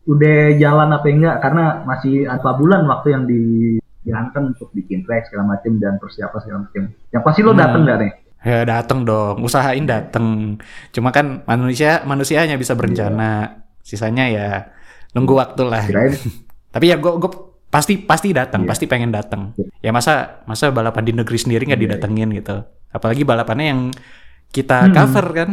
udah 0.08 0.38
jalan 0.58 0.90
apa 0.90 1.06
enggak 1.08 1.36
karena 1.38 1.66
masih 1.84 2.16
apa 2.26 2.50
bulan 2.56 2.82
waktu 2.88 3.08
yang 3.12 3.24
dijalankan 3.28 4.42
untuk 4.50 4.68
bikin 4.72 5.04
track 5.04 5.28
segala 5.28 5.54
macam 5.54 5.72
dan 5.78 5.94
persiapan 5.98 6.40
segala 6.40 6.60
macam. 6.64 6.84
Yang 7.08 7.24
pasti 7.24 7.40
lo 7.42 7.52
Hmm. 7.52 7.62
dateng 7.62 7.82
nggak 7.84 8.00
nih? 8.00 8.12
Ya 8.40 8.60
dateng 8.64 9.00
dong, 9.04 9.36
usahain 9.42 9.84
dateng. 9.84 10.56
Cuma 10.90 11.10
kan 11.12 11.44
manusia 11.44 12.02
manusianya 12.02 12.56
bisa 12.56 12.74
berencana, 12.74 13.60
sisanya 13.82 14.26
ya 14.26 14.48
nunggu 15.12 15.34
waktu 15.36 15.62
lah. 15.62 15.84
Tapi 16.74 16.86
ya 16.88 16.96
gue 16.96 17.12
gue 17.14 17.32
pasti 17.68 18.00
pasti 18.00 18.32
datang, 18.32 18.64
Iya. 18.64 18.70
pasti 18.72 18.86
pengen 18.88 19.12
datang. 19.12 19.52
Ya 19.80 19.92
masa 19.92 20.42
masa 20.46 20.72
balapan 20.72 21.04
di 21.04 21.14
negeri 21.14 21.36
sendiri 21.36 21.68
nggak 21.68 21.78
Iya. 21.78 21.86
didatengin 21.94 22.30
gitu. 22.34 22.64
Apalagi 22.98 23.22
balapannya 23.22 23.68
yang 23.68 23.82
kita 24.50 24.86
Hmm. 24.86 24.94
cover 24.94 25.28
kan. 25.32 25.50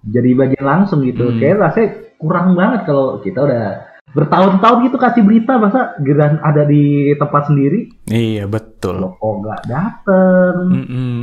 jadi 0.00 0.30
bagian 0.32 0.62
langsung 0.64 1.02
gitu. 1.02 1.26
Hmm. 1.26 1.38
Kayak 1.38 1.56
rasanya 1.60 1.88
kurang 2.16 2.54
banget 2.54 2.80
kalau 2.84 3.18
kita 3.18 3.38
udah 3.40 3.64
bertahun-tahun 4.08 4.78
gitu 4.82 4.96
kasih 4.96 5.22
berita 5.22 5.52
masa 5.56 5.80
giliran 5.98 6.40
ada 6.40 6.64
di 6.64 6.82
tempat 7.14 7.44
sendiri 7.44 7.92
Iya 8.06 8.46
betul. 8.46 8.98
lo 8.98 9.14
kok 9.14 9.34
nggak 9.38 9.62
dateng. 9.64 10.56
Mm-mm. 10.66 11.16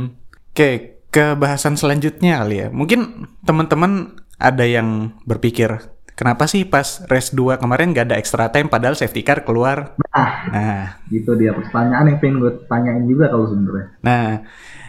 Oke, 0.48 0.70
ke 1.06 1.34
bahasan 1.34 1.74
selanjutnya 1.74 2.38
kali 2.38 2.56
ya. 2.58 2.68
Mungkin 2.70 3.00
teman-teman 3.42 3.92
ada 4.36 4.62
yang 4.62 4.88
berpikir, 5.22 5.68
kenapa 6.12 6.44
sih 6.44 6.62
pas 6.64 6.84
race 7.06 7.28
2 7.30 7.56
kemarin 7.56 7.90
nggak 7.90 8.06
ada 8.06 8.16
extra 8.16 8.48
time 8.48 8.68
padahal 8.68 8.94
safety 8.94 9.20
car 9.20 9.42
keluar? 9.42 9.96
Nah, 10.06 10.30
Nah, 10.48 10.80
gitu 11.08 11.34
dia 11.34 11.52
pertanyaan 11.52 12.06
yang 12.06 12.18
pengen 12.18 12.38
gue 12.38 12.52
tanyain 12.66 13.04
juga 13.04 13.28
kalau 13.28 13.46
sebenarnya. 13.46 13.86
nah 13.98 14.46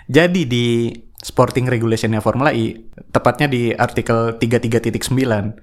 jadi 0.08 0.42
di 0.48 0.96
sporting 1.20 1.68
regulationnya 1.68 2.24
Formula 2.24 2.56
E, 2.56 2.88
tepatnya 3.12 3.52
di 3.52 3.76
artikel 3.76 4.40
33.9, 4.40 5.60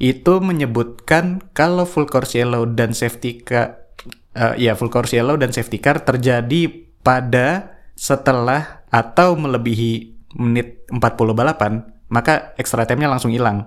itu 0.00 0.34
menyebutkan 0.40 1.42
kalau 1.52 1.84
full 1.84 2.06
course 2.06 2.38
yellow 2.38 2.64
dan 2.64 2.94
safety 2.94 3.42
car, 3.42 3.90
eh, 4.38 4.54
ya 4.56 4.78
full 4.78 4.88
course 4.88 5.12
yellow 5.12 5.34
dan 5.36 5.50
safety 5.50 5.82
car 5.82 6.06
terjadi 6.06 6.88
pada 7.02 7.76
setelah 7.98 8.86
atau 8.88 9.36
melebihi 9.36 10.22
menit 10.38 10.86
40 10.88 11.36
balapan, 11.36 11.84
maka 12.08 12.54
extra 12.56 12.86
time-nya 12.86 13.10
langsung 13.10 13.34
hilang. 13.34 13.66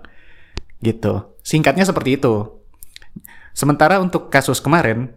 Gitu. 0.79 1.38
Singkatnya 1.43 1.83
seperti 1.83 2.17
itu. 2.17 2.63
Sementara 3.53 4.01
untuk 4.01 4.33
kasus 4.33 4.57
kemarin, 4.57 5.13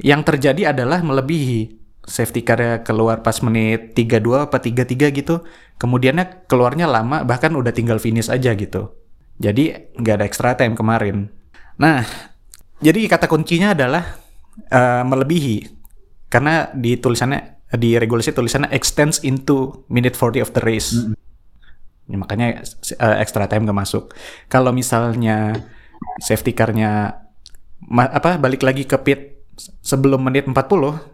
yang 0.00 0.26
terjadi 0.26 0.74
adalah 0.74 1.04
melebihi 1.04 1.77
safety 2.08 2.40
car 2.42 2.82
keluar 2.82 3.20
pas 3.20 3.36
menit 3.44 3.92
32 3.92 4.48
apa 4.48 4.56
33 4.58 5.12
gitu. 5.12 5.44
Kemudiannya 5.76 6.48
keluarnya 6.48 6.88
lama 6.88 7.22
bahkan 7.22 7.52
udah 7.52 7.70
tinggal 7.70 8.00
finish 8.00 8.32
aja 8.32 8.56
gitu. 8.56 8.96
Jadi 9.38 9.94
nggak 9.94 10.14
ada 10.18 10.24
extra 10.26 10.56
time 10.56 10.74
kemarin. 10.74 11.30
Nah, 11.78 12.02
Jadi 12.78 13.10
kata 13.10 13.26
kuncinya 13.26 13.74
adalah 13.74 14.22
uh, 14.70 15.02
melebihi 15.02 15.66
karena 16.30 16.70
di 16.70 16.94
tulisannya 16.94 17.66
di 17.74 17.98
regulasi 17.98 18.30
tulisannya 18.30 18.70
extends 18.70 19.18
into 19.26 19.82
minute 19.90 20.14
40 20.14 20.46
of 20.46 20.54
the 20.54 20.62
race. 20.62 20.94
Mm 20.94 21.10
-hmm. 21.10 21.14
ya, 22.06 22.16
makanya 22.22 22.46
uh, 23.02 23.16
extra 23.18 23.50
time 23.50 23.66
gak 23.66 23.78
masuk. 23.82 24.14
Kalau 24.46 24.70
misalnya 24.70 25.58
safety 26.22 26.54
car-nya 26.54 27.18
apa 27.90 28.38
balik 28.38 28.62
lagi 28.62 28.86
ke 28.86 28.94
pit 29.02 29.37
sebelum 29.58 30.22
menit 30.22 30.46
40, 30.46 30.54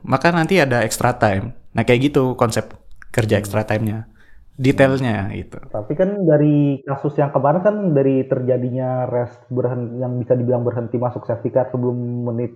maka 0.04 0.28
nanti 0.30 0.60
ada 0.60 0.84
extra 0.84 1.16
time. 1.16 1.56
Nah, 1.74 1.82
kayak 1.82 2.12
gitu 2.12 2.36
konsep 2.36 2.76
kerja 3.10 3.40
extra 3.40 3.64
time-nya. 3.64 4.06
Detailnya 4.54 5.34
itu. 5.34 5.58
Tapi 5.66 5.92
kan 5.98 6.14
dari 6.22 6.78
kasus 6.86 7.18
yang 7.18 7.34
kemarin 7.34 7.62
kan 7.66 7.76
dari 7.90 8.22
terjadinya 8.22 9.02
rest 9.10 9.42
berhenti 9.50 9.98
yang 9.98 10.14
bisa 10.22 10.38
dibilang 10.38 10.62
berhenti 10.62 10.94
masuk 10.94 11.26
safety 11.26 11.50
car 11.50 11.74
sebelum 11.74 12.30
menit 12.30 12.54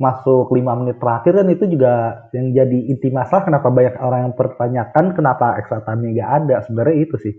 masuk 0.00 0.48
lima 0.56 0.72
menit 0.80 0.96
terakhir 0.96 1.44
kan 1.44 1.48
itu 1.52 1.68
juga 1.68 2.24
yang 2.32 2.56
jadi 2.56 2.78
inti 2.88 3.12
masalah 3.12 3.44
kenapa 3.44 3.68
banyak 3.68 4.00
orang 4.00 4.20
yang 4.24 4.34
pertanyakan 4.34 5.12
kenapa 5.12 5.60
extra 5.60 5.84
time 5.84 6.08
nggak 6.08 6.30
ada 6.40 6.56
sebenarnya 6.64 6.96
itu 7.04 7.16
sih. 7.20 7.34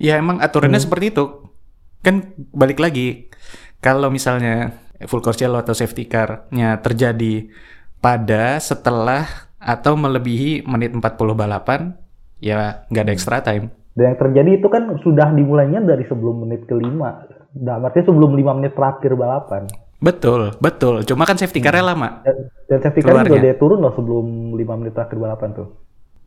Ya 0.00 0.16
emang 0.16 0.40
aturannya 0.40 0.80
hmm. 0.80 0.86
seperti 0.88 1.12
itu. 1.12 1.24
Kan 2.00 2.32
balik 2.56 2.80
lagi 2.80 3.28
kalau 3.84 4.08
misalnya 4.08 4.72
full 5.08 5.24
course 5.24 5.40
yellow 5.40 5.60
atau 5.60 5.72
safety 5.72 6.04
car-nya 6.04 6.80
terjadi 6.80 7.48
pada 8.00 8.60
setelah 8.60 9.50
atau 9.60 9.96
melebihi 9.96 10.64
menit 10.64 10.96
40 10.96 11.00
balapan 11.36 11.96
ya 12.40 12.84
nggak 12.88 13.04
ada 13.04 13.12
extra 13.12 13.36
time. 13.44 13.68
Dan 13.92 14.14
yang 14.14 14.18
terjadi 14.18 14.50
itu 14.60 14.68
kan 14.72 14.88
sudah 15.04 15.32
dimulainya 15.36 15.84
dari 15.84 16.08
sebelum 16.08 16.48
menit 16.48 16.64
kelima. 16.64 17.28
Nah, 17.60 17.76
artinya 17.82 18.08
sebelum 18.08 18.32
lima 18.38 18.56
menit 18.56 18.72
terakhir 18.72 19.12
balapan. 19.18 19.68
Betul, 20.00 20.56
betul. 20.64 21.04
Cuma 21.04 21.28
kan 21.28 21.36
safety 21.36 21.60
car-nya 21.60 21.84
hmm. 21.84 21.92
lama. 21.92 22.08
Dan, 22.24 22.36
dan 22.72 22.78
safety 22.80 23.04
car 23.04 23.20
juga 23.28 23.44
dia 23.44 23.54
turun 23.60 23.84
loh 23.84 23.92
sebelum 23.92 24.56
5 24.56 24.80
menit 24.80 24.96
terakhir 24.96 25.20
balapan 25.20 25.48
tuh. 25.52 25.68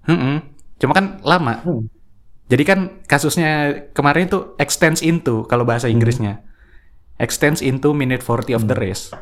Hmm, 0.06 0.20
-hmm. 0.20 0.38
Cuma 0.78 0.94
kan 0.94 1.06
lama. 1.26 1.54
Hmm. 1.66 1.90
Jadi 2.54 2.64
kan 2.70 2.80
kasusnya 3.10 3.82
kemarin 3.98 4.30
itu 4.30 4.54
extends 4.62 5.02
into 5.02 5.42
kalau 5.50 5.66
bahasa 5.66 5.90
hmm. 5.90 5.98
Extends 7.24 7.64
into 7.64 7.96
minute 7.96 8.20
40 8.20 8.60
of 8.60 8.64
the 8.68 8.76
hmm. 8.76 8.84
race. 8.84 9.16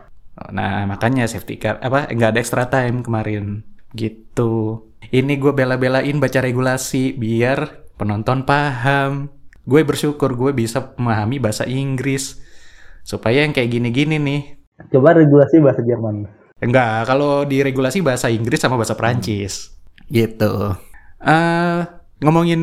Nah, 0.50 0.90
makanya 0.90 1.30
safety 1.30 1.62
car 1.62 1.78
apa 1.86 2.10
nggak 2.10 2.34
ada 2.34 2.40
extra 2.42 2.66
time 2.66 3.06
kemarin. 3.06 3.62
Gitu. 3.94 4.82
Ini 5.14 5.38
gue 5.38 5.54
bela-belain 5.54 6.18
baca 6.18 6.40
regulasi 6.42 7.14
biar 7.14 7.86
penonton 8.02 8.42
paham. 8.42 9.30
Gue 9.62 9.86
bersyukur 9.86 10.34
gue 10.34 10.50
bisa 10.58 10.98
memahami 10.98 11.38
bahasa 11.38 11.70
Inggris 11.70 12.42
supaya 13.06 13.46
yang 13.46 13.54
kayak 13.54 13.70
gini-gini 13.70 14.18
nih. 14.18 14.42
Coba 14.90 15.14
regulasi 15.14 15.62
bahasa 15.62 15.86
Jerman. 15.86 16.26
Enggak, 16.58 17.06
kalau 17.06 17.46
di 17.46 17.62
regulasi 17.62 18.02
bahasa 18.02 18.34
Inggris 18.34 18.58
sama 18.58 18.82
bahasa 18.82 18.98
Perancis. 18.98 19.70
Hmm. 19.70 20.10
Gitu. 20.10 20.54
Uh, 21.22 21.86
ngomongin 22.18 22.62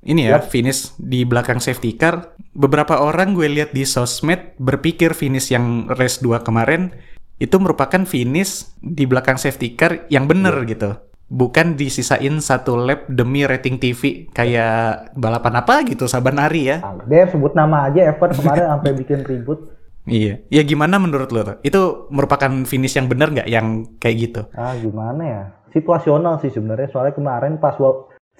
ini 0.00 0.32
ya, 0.32 0.40
yep. 0.40 0.48
finish 0.48 0.96
di 0.96 1.28
belakang 1.28 1.60
safety 1.60 1.92
car. 1.92 2.32
Beberapa 2.56 3.04
orang 3.04 3.36
gue 3.36 3.46
lihat 3.46 3.76
di 3.76 3.84
sosmed 3.84 4.56
berpikir 4.56 5.12
finish 5.12 5.52
yang 5.52 5.86
race 5.92 6.24
2 6.24 6.40
kemarin 6.40 6.92
itu 7.40 7.56
merupakan 7.56 8.04
finish 8.04 8.68
di 8.80 9.04
belakang 9.04 9.36
safety 9.36 9.76
car 9.76 10.08
yang 10.08 10.24
bener 10.24 10.56
yep. 10.64 10.68
gitu. 10.72 10.90
Bukan 11.30 11.78
disisain 11.78 12.42
satu 12.42 12.74
lap 12.74 13.06
demi 13.06 13.46
rating 13.46 13.78
TV 13.78 14.26
kayak 14.34 15.14
balapan 15.14 15.62
apa 15.62 15.86
gitu 15.86 16.10
saban 16.10 16.42
hari 16.42 16.74
ya. 16.74 16.82
Dia 17.06 17.30
sebut 17.30 17.54
nama 17.54 17.86
aja 17.86 18.10
Evan 18.10 18.34
kemarin 18.34 18.66
sampai 18.66 18.92
bikin 18.98 19.22
ribut. 19.22 19.78
Iya, 20.10 20.42
ya 20.50 20.62
gimana 20.66 20.98
menurut 20.98 21.30
lo 21.30 21.40
tuh? 21.46 21.56
Itu 21.62 22.10
merupakan 22.10 22.50
finish 22.66 22.98
yang 22.98 23.06
benar 23.06 23.30
nggak 23.30 23.46
yang 23.46 23.94
kayak 24.02 24.16
gitu? 24.16 24.42
Ah 24.58 24.74
gimana 24.74 25.22
ya? 25.22 25.42
Situasional 25.70 26.42
sih 26.42 26.50
sebenarnya. 26.50 26.90
Soalnya 26.90 27.14
kemarin 27.14 27.62
pas 27.62 27.78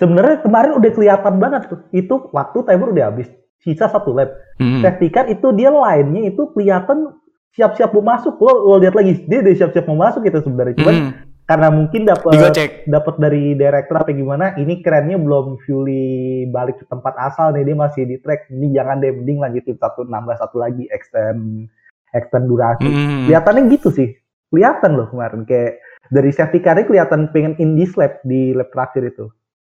sebenarnya 0.01 0.41
kemarin 0.41 0.73
udah 0.81 0.91
kelihatan 0.97 1.35
banget 1.37 1.69
tuh. 1.69 1.81
Itu 1.93 2.33
waktu 2.33 2.65
timer 2.65 2.89
udah 2.97 3.13
habis, 3.13 3.29
sisa 3.61 3.93
satu 3.93 4.17
lap. 4.17 4.33
Hmm. 4.57 4.81
Safety 4.81 5.13
car 5.13 5.29
itu 5.29 5.53
dia 5.53 5.69
lainnya 5.69 6.33
itu 6.33 6.49
kelihatan 6.57 7.13
siap-siap 7.53 7.93
mau 7.93 8.17
masuk. 8.17 8.41
Lo, 8.41 8.73
lo 8.73 8.77
lihat 8.81 8.97
lagi, 8.97 9.29
dia 9.29 9.45
udah 9.45 9.55
siap-siap 9.55 9.85
mau 9.85 10.01
masuk 10.01 10.25
gitu 10.25 10.41
sebenarnya. 10.41 10.75
Cuman 10.81 10.97
hmm 10.97 11.31
karena 11.51 11.67
mungkin 11.67 12.07
dapat 12.07 12.55
dapat 12.87 13.15
dari 13.19 13.59
director 13.59 13.99
apa 13.99 14.15
gimana 14.15 14.55
ini 14.55 14.79
kerennya 14.87 15.19
belum 15.19 15.59
fully 15.67 16.47
balik 16.47 16.79
ke 16.79 16.87
tempat 16.87 17.11
asal 17.19 17.51
nih 17.51 17.67
dia 17.67 17.75
masih 17.75 18.07
di 18.07 18.23
track 18.23 18.47
ini 18.55 18.71
jangan 18.71 19.03
deh 19.03 19.11
mending 19.11 19.43
lanjutin 19.43 19.75
satu 19.75 20.07
enam 20.07 20.31
satu 20.31 20.63
lagi 20.63 20.87
extend 20.95 21.67
extend 22.15 22.47
durasi 22.47 22.87
mm. 22.87 23.27
kelihatannya 23.27 23.67
gitu 23.67 23.91
sih 23.91 24.15
kelihatan 24.55 24.95
loh 24.95 25.11
kemarin 25.11 25.43
kayak 25.43 25.83
dari 26.15 26.31
safety 26.31 26.63
car 26.63 26.79
kelihatan 26.87 27.35
pengen 27.35 27.59
in 27.59 27.75
this 27.75 27.99
lap 27.99 28.23
di 28.23 28.55
lap 28.55 28.71
terakhir 28.71 29.11
itu 29.11 29.27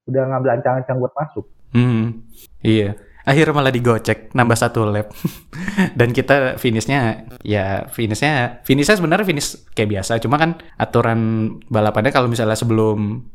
udah 0.09 0.23
ngambil 0.31 0.51
ancang-ancang 0.61 0.97
buat 0.97 1.13
masuk. 1.13 1.45
Mm. 1.77 2.25
iya. 2.65 2.97
Akhirnya 3.21 3.53
malah 3.53 3.71
digocek 3.71 4.33
nambah 4.33 4.57
satu 4.57 4.89
lap. 4.89 5.13
Dan 5.99 6.17
kita 6.17 6.57
finishnya 6.57 7.29
ya 7.45 7.85
finishnya 7.93 8.65
finishnya 8.65 8.97
sebenarnya 8.97 9.29
finish 9.29 9.61
kayak 9.77 10.01
biasa. 10.01 10.19
Cuma 10.25 10.41
kan 10.41 10.57
aturan 10.81 11.53
balapannya 11.69 12.11
kalau 12.11 12.33
misalnya 12.33 12.57
sebelum 12.57 13.29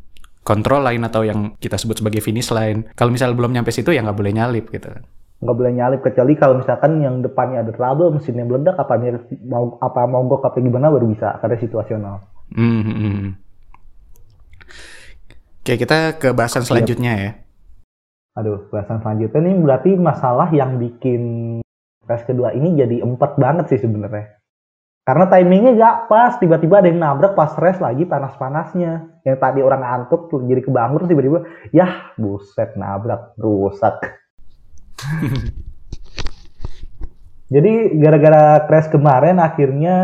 kontrol 0.46 0.82
lain 0.86 1.06
atau 1.06 1.22
yang 1.26 1.54
kita 1.58 1.78
sebut 1.78 2.02
sebagai 2.02 2.22
finish 2.22 2.54
line 2.54 2.86
kalau 2.94 3.10
misalnya 3.10 3.34
belum 3.34 3.54
nyampe 3.58 3.74
situ 3.74 3.94
ya 3.94 4.02
nggak 4.02 4.18
boleh 4.18 4.34
nyalip 4.34 4.66
gitu. 4.74 4.90
Nggak 5.42 5.56
boleh 5.58 5.74
nyalip 5.78 6.02
kecuali 6.02 6.34
kalau 6.34 6.58
misalkan 6.58 7.02
yang 7.06 7.22
depannya 7.22 7.62
ada 7.62 7.72
trouble 7.72 8.10
mesinnya 8.10 8.46
meledak 8.46 8.82
apa 8.82 8.98
mau 9.46 9.78
apa 9.82 10.02
mogok 10.10 10.50
apa 10.50 10.58
gimana 10.60 10.90
baru 10.90 11.14
bisa 11.14 11.38
karena 11.40 11.58
situasional. 11.62 12.16
Mm 12.58 12.82
-hmm. 12.82 13.45
Oke 15.66 15.82
kita 15.82 16.22
ke 16.22 16.30
bahasan 16.30 16.62
selanjutnya 16.62 17.14
ya 17.18 17.32
Aduh, 18.38 18.70
bahasan 18.70 19.02
selanjutnya 19.02 19.42
ini 19.42 19.58
berarti 19.66 19.98
masalah 19.98 20.54
yang 20.54 20.78
bikin 20.78 21.58
race 22.06 22.22
kedua 22.22 22.54
ini 22.54 22.78
jadi 22.78 23.02
empat 23.02 23.42
banget 23.42 23.74
sih 23.74 23.82
sebenarnya. 23.82 24.38
Karena 25.02 25.26
timingnya 25.26 25.74
gak 25.74 25.98
pas, 26.06 26.38
tiba-tiba 26.38 26.86
ada 26.86 26.92
yang 26.94 27.02
nabrak 27.02 27.34
pas 27.34 27.50
race 27.58 27.82
lagi 27.82 28.06
panas-panasnya. 28.06 29.26
Yang 29.26 29.38
tadi 29.42 29.66
orang 29.66 29.82
ngantuk 29.82 30.30
tuh 30.30 30.46
jadi 30.46 30.62
kebangun 30.62 31.02
terus 31.02 31.12
tiba-tiba, 31.18 31.40
yah 31.74 32.14
buset 32.14 32.78
nabrak, 32.78 33.34
rusak. 33.42 33.98
jadi 37.46 37.94
gara-gara 38.02 38.66
crash 38.66 38.90
kemarin 38.90 39.38
akhirnya 39.38 39.98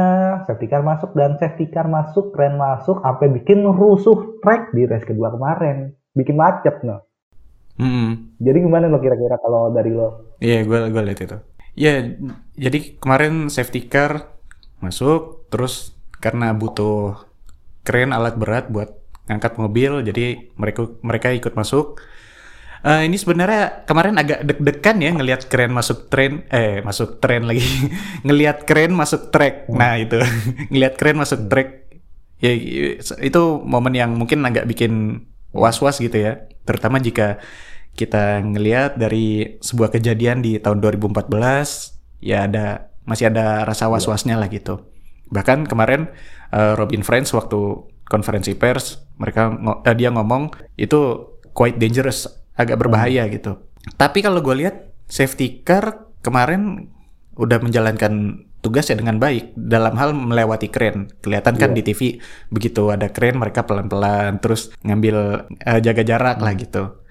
safety 0.46 0.70
car 0.70 0.86
masuk 0.86 1.18
dan 1.18 1.42
safety 1.42 1.66
car 1.74 1.90
masuk, 1.90 2.30
keren 2.38 2.62
masuk, 2.62 3.02
sampai 3.02 3.34
bikin 3.34 3.66
rusuh 3.66 4.38
track 4.46 4.70
di 4.78 4.86
race 4.86 5.10
kedua 5.10 5.34
kemarin. 5.34 5.90
Bikin 6.14 6.38
macet 6.38 6.86
no. 6.86 7.02
Hmm. 7.82 8.38
Jadi 8.38 8.58
gimana 8.62 8.86
lo 8.86 9.02
kira-kira 9.02 9.42
kalau 9.42 9.74
dari 9.74 9.90
lo? 9.90 10.38
Iya, 10.38 10.62
yeah, 10.62 10.70
gue 10.70 10.80
gue 10.94 11.02
lihat 11.02 11.20
itu. 11.26 11.38
Ya, 11.74 11.84
yeah, 11.90 11.98
jadi 12.62 13.02
kemarin 13.02 13.50
safety 13.50 13.90
car 13.90 14.38
masuk, 14.78 15.50
terus 15.50 15.98
karena 16.22 16.54
butuh 16.54 17.26
keren 17.82 18.14
alat 18.14 18.38
berat 18.38 18.70
buat 18.70 19.02
ngangkat 19.26 19.58
mobil, 19.58 20.06
jadi 20.06 20.54
mereka 20.62 20.94
mereka 21.02 21.34
ikut 21.34 21.58
masuk. 21.58 21.98
Uh, 22.82 23.06
ini 23.06 23.14
sebenarnya 23.14 23.86
kemarin 23.86 24.18
agak 24.18 24.42
deg-degan 24.42 24.98
ya 25.06 25.12
ngelihat 25.14 25.42
keren 25.46 25.70
masuk 25.70 26.10
tren, 26.10 26.50
eh 26.50 26.82
masuk 26.82 27.22
tren 27.22 27.46
lagi, 27.46 27.62
ngelihat 28.26 28.66
keren 28.66 28.98
masuk 28.98 29.30
track. 29.30 29.70
Hmm. 29.70 29.78
Nah 29.78 30.02
itu, 30.02 30.18
ngelihat 30.74 30.98
keren 30.98 31.22
masuk 31.22 31.46
track, 31.46 31.94
ya 32.42 32.52
itu 33.22 33.42
momen 33.62 33.94
yang 33.94 34.18
mungkin 34.18 34.42
agak 34.42 34.66
bikin 34.66 35.24
was-was 35.54 36.02
gitu 36.02 36.18
ya, 36.18 36.50
terutama 36.66 36.98
jika 36.98 37.38
kita 37.94 38.42
ngelihat 38.42 38.98
dari 38.98 39.60
sebuah 39.60 39.92
kejadian 39.92 40.42
di 40.42 40.58
tahun 40.58 40.80
2014 40.80 41.28
ya 42.24 42.48
ada 42.48 42.92
masih 43.04 43.34
ada 43.34 43.68
rasa 43.68 43.90
iya. 43.90 43.92
was-wasnya 43.92 44.36
lah 44.40 44.48
gitu. 44.48 44.88
Bahkan 45.32 45.68
kemarin 45.68 46.12
uh, 46.54 46.74
Robin 46.78 47.04
Friends 47.04 47.34
waktu 47.36 47.60
konferensi 48.08 48.56
pers 48.56 49.00
mereka 49.20 49.52
uh, 49.52 49.96
dia 49.96 50.12
ngomong 50.12 50.52
itu 50.80 51.30
quite 51.52 51.76
dangerous, 51.76 52.28
agak 52.62 52.78
berbahaya 52.80 53.26
hmm. 53.26 53.32
gitu. 53.36 53.52
Tapi 53.98 54.22
kalau 54.22 54.40
gue 54.46 54.56
lihat 54.66 54.94
safety 55.10 55.66
car 55.66 56.10
kemarin 56.22 56.94
udah 57.36 57.58
menjalankan 57.60 58.46
tugasnya 58.62 59.02
dengan 59.02 59.18
baik 59.18 59.58
dalam 59.58 59.98
hal 59.98 60.14
melewati 60.14 60.70
keren. 60.70 61.10
Kelihatan 61.20 61.58
kan 61.58 61.74
yeah. 61.74 61.78
di 61.78 61.84
TV 61.84 62.02
begitu 62.54 62.94
ada 62.94 63.10
keren 63.10 63.42
mereka 63.42 63.66
pelan-pelan 63.66 64.38
terus 64.38 64.70
ngambil 64.86 65.50
uh, 65.50 65.80
jaga 65.82 66.04
jarak 66.06 66.38
lah 66.38 66.54
gitu. 66.54 67.02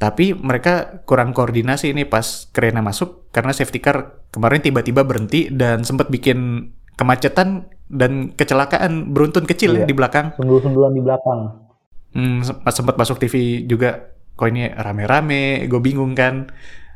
Tapi 0.00 0.32
mereka 0.32 1.04
kurang 1.04 1.36
koordinasi 1.36 1.92
ini 1.92 2.08
pas 2.08 2.48
kerennya 2.56 2.80
masuk 2.80 3.28
karena 3.36 3.52
safety 3.52 3.84
car 3.84 4.24
kemarin 4.32 4.64
tiba-tiba 4.64 5.04
berhenti 5.04 5.52
dan 5.52 5.84
sempat 5.84 6.08
bikin 6.08 6.72
kemacetan 6.96 7.68
dan 7.90 8.32
kecelakaan 8.32 9.12
beruntun 9.12 9.44
kecil 9.44 9.76
iya. 9.76 9.84
ya 9.84 9.86
di 9.90 9.94
belakang. 9.96 10.32
Sundul-sundulan 10.38 10.94
di 10.94 11.02
belakang. 11.04 11.40
Hmm, 12.14 12.40
sempat 12.46 12.94
masuk 12.96 13.18
TV 13.20 13.66
juga. 13.66 14.14
Kok 14.40 14.48
ini 14.48 14.72
rame-rame, 14.72 15.68
gue 15.68 15.80
bingung 15.84 16.16
kan. 16.16 16.48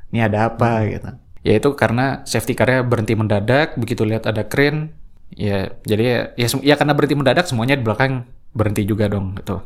Ini 0.08 0.32
ada 0.32 0.48
apa 0.48 0.80
hmm. 0.80 0.88
gitu. 0.96 1.10
Ya 1.44 1.52
itu 1.60 1.68
karena 1.76 2.24
safety 2.24 2.56
car-nya 2.56 2.80
berhenti 2.80 3.12
mendadak, 3.12 3.76
begitu 3.76 4.08
lihat 4.08 4.24
ada 4.24 4.48
keren, 4.48 4.96
Ya, 5.34 5.74
jadi 5.82 6.02
ya, 6.02 6.18
ya, 6.38 6.48
ya 6.62 6.74
karena 6.78 6.94
berhenti 6.94 7.18
mendadak 7.18 7.46
semuanya 7.50 7.74
di 7.74 7.82
belakang 7.82 8.28
berhenti 8.54 8.86
juga 8.86 9.10
dong 9.10 9.34
gitu. 9.34 9.58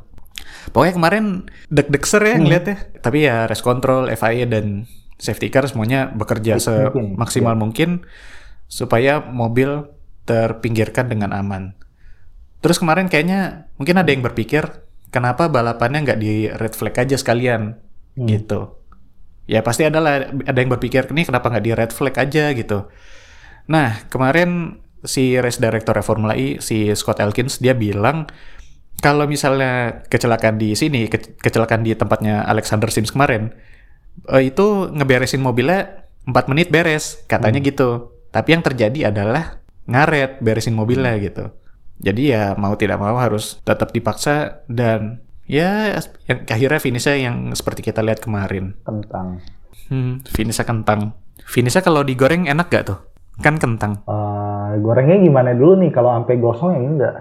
Pokoknya 0.72 0.94
kemarin 0.96 1.24
deg-degser 1.68 2.22
ya 2.24 2.36
ngeliatnya. 2.40 2.76
Tapi 3.04 3.18
ya 3.28 3.44
race 3.44 3.64
control, 3.64 4.08
FIA 4.16 4.48
dan 4.48 4.88
safety 5.20 5.52
car 5.52 5.68
semuanya 5.68 6.08
bekerja 6.08 6.56
Mungkin, 6.56 7.18
semaksimal 7.18 7.54
mungkin 7.58 7.90
supaya 8.68 9.20
mobil 9.20 9.88
terpinggirkan 10.24 11.08
dengan 11.08 11.36
aman. 11.36 11.76
Terus 12.64 12.80
kemarin 12.80 13.12
kayaknya 13.12 13.68
mungkin 13.76 14.00
ada 14.00 14.08
yang 14.08 14.24
berpikir 14.24 14.87
kenapa 15.08 15.48
balapannya 15.48 16.04
nggak 16.04 16.20
di 16.20 16.48
red 16.48 16.74
flag 16.76 16.94
aja 16.96 17.16
sekalian 17.16 17.76
gitu. 18.18 18.76
Ya 19.48 19.64
pasti 19.64 19.88
adalah 19.88 20.28
ada 20.28 20.58
yang 20.60 20.68
berpikir 20.68 21.08
ini 21.08 21.24
kenapa 21.24 21.48
nggak 21.48 21.64
di 21.64 21.72
red 21.72 21.92
flag 21.94 22.14
aja 22.20 22.52
gitu. 22.52 22.88
Nah 23.68 24.04
kemarin 24.12 24.80
si 25.06 25.38
race 25.38 25.62
director 25.62 25.94
Formula 26.02 26.34
E 26.34 26.58
si 26.58 26.90
Scott 26.92 27.22
Elkins 27.22 27.62
dia 27.62 27.72
bilang 27.72 28.26
kalau 28.98 29.30
misalnya 29.30 30.02
kecelakaan 30.10 30.58
di 30.58 30.74
sini 30.74 31.06
ke- 31.06 31.38
kecelakaan 31.38 31.86
di 31.86 31.94
tempatnya 31.94 32.42
Alexander 32.44 32.90
Sims 32.90 33.14
kemarin 33.14 33.54
eh, 34.34 34.50
itu 34.50 34.90
ngeberesin 34.90 35.38
mobilnya 35.38 36.04
4 36.26 36.50
menit 36.50 36.68
beres 36.68 37.24
katanya 37.30 37.62
gitu. 37.62 38.12
Tapi 38.28 38.52
yang 38.52 38.60
terjadi 38.60 39.08
adalah 39.08 39.64
ngaret 39.88 40.44
beresin 40.44 40.76
mobilnya 40.76 41.16
gitu. 41.16 41.48
Jadi 41.98 42.30
ya 42.30 42.54
mau 42.54 42.78
tidak 42.78 43.02
mau 43.02 43.18
harus 43.18 43.58
tetap 43.66 43.90
dipaksa 43.90 44.62
dan 44.70 45.22
ya 45.48 45.98
yang 46.30 46.38
akhirnya 46.46 46.78
finishnya 46.78 47.16
yang 47.18 47.50
seperti 47.54 47.82
kita 47.90 48.04
lihat 48.04 48.22
kemarin. 48.22 48.78
Kentang. 48.86 49.42
Hmm, 49.88 50.22
finishnya 50.28 50.68
kentang. 50.68 51.16
Finishnya 51.48 51.80
kalau 51.80 52.04
digoreng 52.04 52.46
enak 52.46 52.68
gak 52.68 52.84
tuh? 52.92 52.98
Kan 53.40 53.56
kentang. 53.56 54.04
Eh, 54.04 54.70
gorengnya 54.82 55.18
gimana 55.22 55.54
dulu 55.54 55.80
nih 55.80 55.90
kalau 55.94 56.12
sampai 56.12 56.36
gosong 56.38 56.70
yang 56.76 56.86
enggak? 56.98 57.14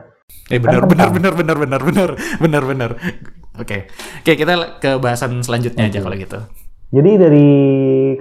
Eh 0.51 0.59
benar 0.59 0.83
Kan 0.83 0.89
benar 0.91 1.09
benar 1.11 1.33
benar 1.33 1.57
benar 1.57 1.81
benar 1.81 2.09
benar 2.41 2.63
benar. 2.67 2.91
Oke. 3.57 3.87
Oke, 4.21 4.31
kita 4.35 4.77
ke 4.77 4.99
bahasan 4.99 5.41
selanjutnya 5.41 5.87
aja 5.87 5.99
kalau 6.03 6.15
gitu. 6.19 6.39
Jadi 6.87 7.19
dari 7.19 7.49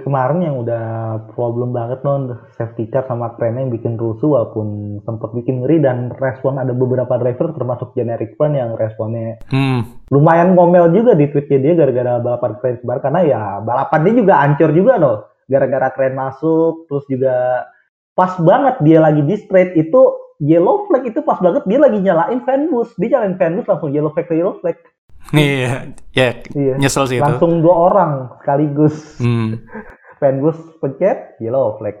kemarin 0.03 0.43
yang 0.43 0.59
udah 0.59 0.85
problem 1.31 1.71
banget 1.71 2.03
non 2.03 2.35
safety 2.59 2.91
car 2.91 3.07
sama 3.07 3.31
kerennya 3.39 3.63
yang 3.63 3.71
bikin 3.71 3.95
rusuh 3.95 4.35
walaupun 4.35 4.99
sempat 5.07 5.31
bikin 5.31 5.63
ngeri 5.63 5.79
dan 5.79 6.11
respon 6.19 6.59
ada 6.59 6.75
beberapa 6.75 7.15
driver 7.15 7.55
termasuk 7.55 7.95
generic 7.95 8.35
fan 8.35 8.59
yang 8.59 8.75
responnya 8.75 9.39
Hmm, 9.47 9.87
lumayan 10.11 10.51
ngomel 10.51 10.91
juga 10.91 11.15
di 11.15 11.31
tweetnya 11.31 11.63
dia 11.63 11.73
gara-gara 11.79 12.19
balapan 12.19 12.51
keren 12.59 12.75
sebar 12.83 12.97
karena 12.99 13.21
ya 13.23 13.41
balapan 13.63 13.99
dia 14.03 14.13
juga 14.19 14.33
hancur 14.43 14.69
juga 14.75 14.93
loh 14.99 15.17
gara-gara 15.47 15.87
keren 15.95 16.15
masuk 16.19 16.91
terus 16.91 17.07
juga 17.07 17.35
pas 18.19 18.35
banget 18.35 18.83
dia 18.83 18.99
lagi 18.99 19.23
di 19.23 19.35
straight 19.39 19.79
itu 19.79 20.01
yellow 20.43 20.85
flag 20.91 21.07
itu 21.07 21.23
pas 21.23 21.39
banget 21.39 21.63
dia 21.65 21.79
lagi 21.79 22.03
nyalain 22.03 22.43
fan 22.43 22.67
bus 22.67 22.91
dia 22.99 23.15
nyalain 23.15 23.39
fan 23.39 23.55
bus 23.55 23.67
langsung 23.71 23.95
yellow 23.95 24.11
flag 24.11 24.27
ke 24.27 24.35
yellow 24.35 24.59
flag 24.59 24.75
iya, 25.33 25.91
ya 26.11 26.29
Iya. 26.51 26.73
nyesel 26.77 27.05
sih 27.05 27.17
itu. 27.17 27.23
langsung 27.23 27.59
dua 27.59 27.75
orang 27.89 28.11
sekaligus 28.39 28.95
Hmm, 29.17 29.59
fan 30.19 30.39
bus 30.39 30.55
pencet 30.77 31.35
yellow 31.37 31.75
flag 31.75 31.99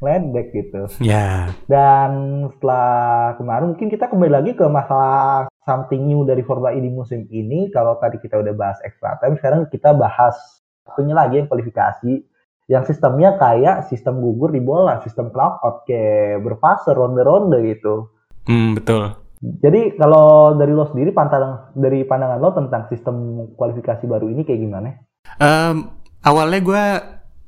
land 0.00 0.32
back 0.32 0.50
gitu 0.50 0.88
ya. 0.98 1.52
dan 1.68 2.10
setelah 2.50 3.36
kemarin 3.36 3.70
mungkin 3.70 3.86
kita 3.86 4.08
kembali 4.08 4.32
lagi 4.32 4.50
ke 4.52 4.64
masalah 4.64 5.44
something 5.62 6.00
new 6.00 6.22
dari 6.22 6.40
Formula 6.40 6.70
E 6.70 6.78
di 6.78 6.88
musim 6.88 7.26
ini. 7.28 7.68
Kalau 7.68 7.98
tadi 7.98 8.16
kita 8.16 8.38
udah 8.38 8.54
bahas 8.54 8.78
extra 8.80 9.18
time, 9.18 9.34
sekarang 9.34 9.66
kita 9.66 9.92
bahas 9.92 10.32
satunya 10.80 11.12
lagi 11.12 11.36
yang 11.36 11.50
kualifikasi. 11.50 12.22
Yang 12.66 12.84
sistemnya 12.88 13.34
kayak 13.34 13.84
sistem 13.84 14.18
gugur 14.18 14.48
di 14.48 14.58
bola, 14.58 15.02
sistem 15.02 15.28
knockout 15.28 15.82
kayak 15.84 16.40
berfase 16.40 16.90
ronde-ronde 16.90 17.58
gitu. 17.66 18.14
Hmm, 18.46 18.74
betul. 18.74 19.10
Jadi 19.40 20.00
kalau 20.00 20.56
dari 20.56 20.72
lo 20.72 20.88
sendiri 20.88 21.12
pandangan 21.12 21.76
dari 21.76 22.08
pandangan 22.08 22.40
lo 22.40 22.50
tentang 22.56 22.88
sistem 22.88 23.46
kualifikasi 23.52 24.04
baru 24.08 24.32
ini 24.32 24.42
kayak 24.48 24.60
gimana? 24.64 24.88
Em, 25.36 25.92
awalnya 26.24 26.60
gue 26.64 26.84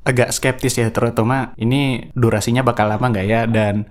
agak 0.04 0.32
skeptis 0.32 0.76
ya, 0.76 0.88
terutama 0.92 1.52
ini 1.60 2.12
durasinya 2.12 2.64
bakal 2.64 2.88
lama 2.88 3.12
nggak 3.12 3.26
ya, 3.28 3.44
dan 3.48 3.88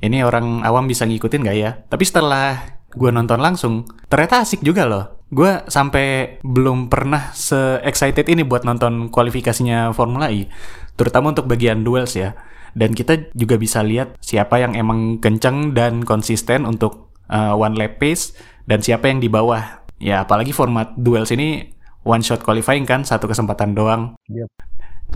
ini 0.00 0.20
orang 0.20 0.60
awam 0.64 0.84
bisa 0.88 1.08
ngikutin 1.08 1.40
nggak 1.44 1.58
ya. 1.58 1.70
Tapi 1.88 2.04
setelah 2.04 2.80
gue 2.92 3.10
nonton 3.10 3.40
langsung, 3.40 3.88
ternyata 4.08 4.44
asik 4.44 4.60
juga 4.64 4.84
loh. 4.84 5.24
Gue 5.34 5.64
sampai 5.66 6.38
belum 6.46 6.92
pernah 6.92 7.32
se-excited 7.34 8.28
ini 8.28 8.46
buat 8.46 8.62
nonton 8.62 9.10
kualifikasinya 9.10 9.90
Formula 9.96 10.30
E, 10.30 10.46
terutama 10.94 11.32
untuk 11.32 11.48
bagian 11.48 11.82
duels 11.82 12.14
ya. 12.14 12.36
Dan 12.74 12.90
kita 12.90 13.30
juga 13.38 13.54
bisa 13.54 13.86
lihat 13.86 14.18
siapa 14.18 14.58
yang 14.58 14.74
emang 14.74 15.22
kenceng 15.22 15.78
dan 15.78 16.02
konsisten 16.02 16.66
untuk 16.66 17.13
uh, 17.30 17.54
one 17.56 17.76
lap 17.76 18.00
pace, 18.02 18.36
dan 18.68 18.80
siapa 18.80 19.08
yang 19.08 19.20
di 19.20 19.28
bawah. 19.28 19.84
Ya, 20.02 20.26
apalagi 20.26 20.50
format 20.52 20.92
duels 20.98 21.30
ini 21.30 21.72
one 22.04 22.20
shot 22.20 22.44
qualifying 22.44 22.84
kan, 22.84 23.06
satu 23.06 23.30
kesempatan 23.30 23.72
doang. 23.72 24.18
Yep. 24.28 24.50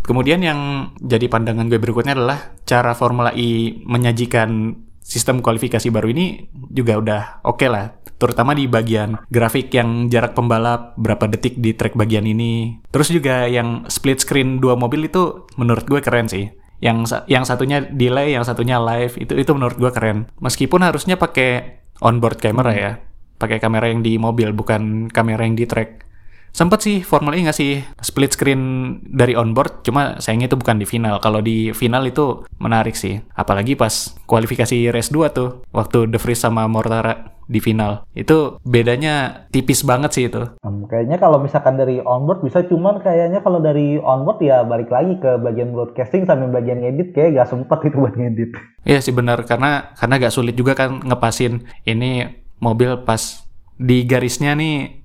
Kemudian 0.05 0.41
yang 0.45 0.93
jadi 1.03 1.27
pandangan 1.27 1.67
gue 1.67 1.81
berikutnya 1.81 2.15
adalah 2.15 2.55
cara 2.63 2.95
Formula 2.95 3.35
E 3.35 3.83
menyajikan 3.83 4.79
sistem 5.03 5.41
kualifikasi 5.41 5.89
baru 5.89 6.13
ini 6.13 6.47
juga 6.71 7.01
udah 7.01 7.23
oke 7.43 7.67
lah. 7.67 7.99
Terutama 8.19 8.55
di 8.55 8.67
bagian 8.67 9.15
grafik 9.31 9.71
yang 9.75 10.11
jarak 10.11 10.35
pembalap 10.35 10.95
berapa 10.99 11.31
detik 11.31 11.59
di 11.59 11.75
track 11.75 11.95
bagian 11.95 12.27
ini. 12.27 12.79
Terus 12.91 13.11
juga 13.15 13.47
yang 13.47 13.87
split 13.91 14.23
screen 14.23 14.59
dua 14.59 14.75
mobil 14.75 15.07
itu 15.07 15.49
menurut 15.59 15.87
gue 15.87 16.03
keren 16.03 16.27
sih. 16.31 16.51
Yang 16.79 17.27
yang 17.27 17.43
satunya 17.43 17.83
delay, 17.83 18.39
yang 18.39 18.47
satunya 18.47 18.79
live 18.79 19.19
itu 19.19 19.35
itu 19.35 19.51
menurut 19.51 19.79
gue 19.79 19.91
keren. 19.91 20.31
Meskipun 20.39 20.83
harusnya 20.83 21.19
pakai 21.19 21.83
onboard 22.01 22.39
camera 22.41 22.73
ya, 22.75 22.93
pakai 23.39 23.63
kamera 23.63 23.91
yang 23.93 24.03
di 24.03 24.17
mobil 24.17 24.51
bukan 24.57 25.13
kamera 25.13 25.45
yang 25.45 25.55
di 25.55 25.69
track. 25.69 26.08
Sempet 26.53 26.81
sih 26.83 26.97
Formula 27.07 27.37
E 27.37 27.45
ngasih 27.47 27.85
split 28.03 28.35
screen 28.35 28.63
dari 29.05 29.39
onboard, 29.39 29.87
cuma 29.87 30.19
sayangnya 30.19 30.51
itu 30.51 30.59
bukan 30.59 30.81
di 30.81 30.87
final. 30.89 31.23
Kalau 31.23 31.39
di 31.39 31.71
final 31.71 32.03
itu 32.09 32.43
menarik 32.59 32.99
sih. 32.99 33.23
Apalagi 33.37 33.79
pas 33.79 34.17
kualifikasi 34.27 34.91
race 34.91 35.13
2 35.15 35.31
tuh, 35.31 35.63
waktu 35.71 36.11
De 36.11 36.19
Vries 36.19 36.41
sama 36.41 36.67
Mortara 36.67 37.39
di 37.49 37.65
final. 37.65 38.05
Itu 38.13 38.61
bedanya 38.63 39.49
tipis 39.49 39.81
banget 39.83 40.13
sih 40.13 40.25
itu. 40.29 40.45
Hmm, 40.61 40.85
kayaknya 40.85 41.17
kalau 41.17 41.41
misalkan 41.41 41.81
dari 41.81 41.99
onboard 42.05 42.45
bisa 42.45 42.61
cuman 42.69 43.01
kayaknya 43.01 43.41
kalau 43.41 43.59
dari 43.59 43.97
onboard 43.97 44.45
ya 44.45 44.63
balik 44.63 44.93
lagi 44.93 45.17
ke 45.17 45.41
bagian 45.41 45.73
broadcasting 45.73 46.29
sampai 46.29 46.53
bagian 46.53 46.85
edit 46.85 47.17
kayak 47.17 47.41
gak 47.41 47.49
sempet 47.49 47.89
itu 47.89 47.97
buat 47.97 48.15
ngedit. 48.15 48.53
Iya 48.85 49.01
sih 49.01 49.17
benar, 49.17 49.41
karena 49.49 49.97
karena 49.97 50.15
gak 50.21 50.35
sulit 50.37 50.55
juga 50.55 50.77
kan 50.77 51.01
ngepasin 51.01 51.65
ini 51.89 52.29
mobil 52.61 53.01
pas 53.09 53.49
di 53.81 54.05
garisnya 54.05 54.53
nih 54.53 54.98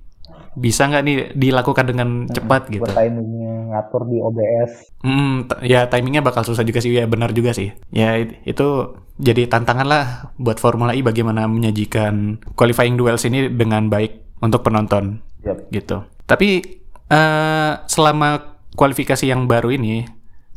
bisa 0.54 0.86
nggak 0.86 1.02
nih 1.02 1.16
dilakukan 1.34 1.84
dengan 1.90 2.08
cepat 2.30 2.70
gitu. 2.70 2.86
Buat 2.86 2.94
timingnya 2.94 3.54
ngatur 3.74 4.02
di 4.06 4.18
OBS. 4.22 4.72
Hmm, 5.02 5.50
ya 5.66 5.90
timingnya 5.90 6.22
bakal 6.22 6.46
susah 6.46 6.62
juga 6.62 6.78
sih, 6.78 6.94
ya 6.94 7.04
benar 7.10 7.34
juga 7.34 7.50
sih. 7.50 7.74
Ya 7.90 8.14
it- 8.18 8.38
itu 8.46 8.94
jadi 9.18 9.46
tantangan 9.50 9.86
lah 9.86 10.04
buat 10.38 10.58
Formula 10.62 10.94
E 10.94 11.02
bagaimana 11.02 11.46
menyajikan 11.50 12.42
qualifying 12.54 12.94
duels 12.98 13.26
ini 13.26 13.50
dengan 13.50 13.90
baik 13.90 14.38
untuk 14.42 14.62
penonton 14.62 15.22
Yap. 15.42 15.70
gitu. 15.70 16.06
Tapi 16.26 16.62
eh 17.10 17.72
selama 17.90 18.58
kualifikasi 18.74 19.26
yang 19.26 19.46
baru 19.46 19.74
ini, 19.74 20.06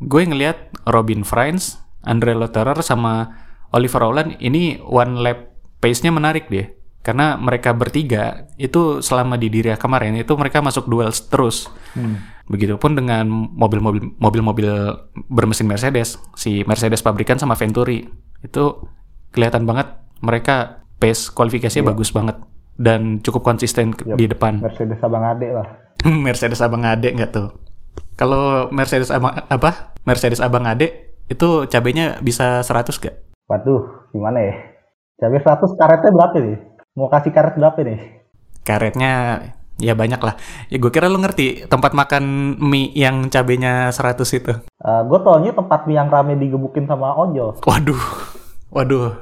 gue 0.02 0.22
ngelihat 0.26 0.74
Robin 0.90 1.22
Friends, 1.26 1.82
Andre 2.06 2.34
Lotterer 2.38 2.82
sama 2.82 3.30
Oliver 3.74 4.02
Rowland 4.02 4.40
ini 4.40 4.80
one 4.80 5.20
lap 5.22 5.54
pace-nya 5.84 6.10
menarik 6.10 6.50
deh. 6.50 6.77
Karena 7.08 7.40
mereka 7.40 7.72
bertiga 7.72 8.52
itu 8.60 9.00
selama 9.00 9.40
di 9.40 9.48
Diriyah 9.48 9.80
kemarin 9.80 10.20
itu 10.20 10.36
mereka 10.36 10.60
masuk 10.60 10.92
duels 10.92 11.24
terus. 11.32 11.72
Hmm. 11.96 12.20
Begitupun 12.52 13.00
dengan 13.00 13.24
mobil-mobil 13.32 14.12
mobil-mobil 14.20 14.68
bermesin 15.32 15.72
Mercedes, 15.72 16.20
si 16.36 16.68
Mercedes 16.68 17.00
pabrikan 17.00 17.40
sama 17.40 17.56
Venturi. 17.56 18.04
Itu 18.44 18.92
kelihatan 19.32 19.64
banget 19.64 19.88
mereka 20.20 20.84
pace 21.00 21.32
kualifikasinya 21.32 21.96
bagus 21.96 22.12
banget 22.12 22.36
dan 22.76 23.24
cukup 23.24 23.48
konsisten 23.48 23.96
ke- 23.96 24.04
di 24.20 24.28
depan. 24.28 24.60
Mercedes 24.60 25.00
abang 25.00 25.24
adek 25.24 25.52
lah. 25.56 25.68
Mercedes 26.28 26.60
abang 26.60 26.84
ade 26.84 27.16
nggak 27.16 27.32
tuh? 27.32 27.56
Kalau 28.20 28.68
Mercedes 28.76 29.16
abang 29.16 29.32
apa? 29.32 29.96
Mercedes 30.04 30.44
abang 30.44 30.68
ade 30.68 31.16
itu 31.32 31.72
cabenya 31.72 32.20
bisa 32.20 32.64
100 32.64 33.00
gak? 33.00 33.16
Waduh, 33.48 34.12
gimana 34.12 34.40
ya? 34.44 34.56
Cabai 35.18 35.40
100 35.40 35.80
karetnya 35.80 36.12
berapa 36.14 36.36
nih? 36.40 36.58
Mau 36.98 37.14
kasih 37.14 37.30
karet 37.30 37.54
berapa 37.62 37.78
nih? 37.86 38.26
Karetnya 38.66 39.12
ya 39.78 39.94
banyak 39.94 40.18
lah. 40.18 40.34
Ya 40.74 40.82
gue 40.82 40.90
kira 40.90 41.06
lu 41.06 41.22
ngerti 41.22 41.70
tempat 41.70 41.94
makan 41.94 42.58
mie 42.58 42.90
yang 42.98 43.30
cabenya 43.30 43.94
100 43.94 44.18
itu. 44.26 44.54
gue 44.82 45.20
taunya 45.22 45.54
tempat 45.54 45.86
mie 45.86 46.02
yang 46.02 46.10
rame 46.10 46.34
digebukin 46.42 46.90
sama 46.90 47.14
ojol. 47.14 47.54
Waduh, 47.62 48.02
waduh. 48.74 49.14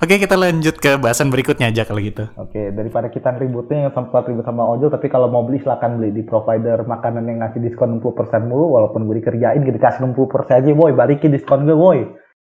Oke 0.00 0.16
kita 0.16 0.40
lanjut 0.40 0.80
ke 0.80 0.96
bahasan 0.96 1.28
berikutnya 1.28 1.68
aja 1.68 1.84
kalau 1.84 2.00
gitu. 2.00 2.28
Oke, 2.36 2.72
daripada 2.72 3.08
kita 3.12 3.32
ributnya 3.36 3.88
yang 3.88 3.92
sempat 3.96 4.24
ribut 4.28 4.44
sama 4.44 4.64
ojol, 4.68 4.92
tapi 4.92 5.08
kalau 5.08 5.32
mau 5.32 5.44
beli 5.48 5.64
silakan 5.64 5.96
beli 5.96 6.12
di 6.12 6.24
provider 6.28 6.84
makanan 6.84 7.24
yang 7.24 7.40
ngasih 7.40 7.64
diskon 7.64 7.96
60% 7.96 8.52
mulu, 8.52 8.76
walaupun 8.76 9.08
gue 9.08 9.16
dikerjain 9.24 9.64
gitu 9.64 9.80
kasih 9.80 10.04
60% 10.12 10.60
aja, 10.60 10.70
boy, 10.76 10.92
balikin 10.92 11.32
diskon 11.32 11.64
gue, 11.64 11.72
boy. 11.72 12.04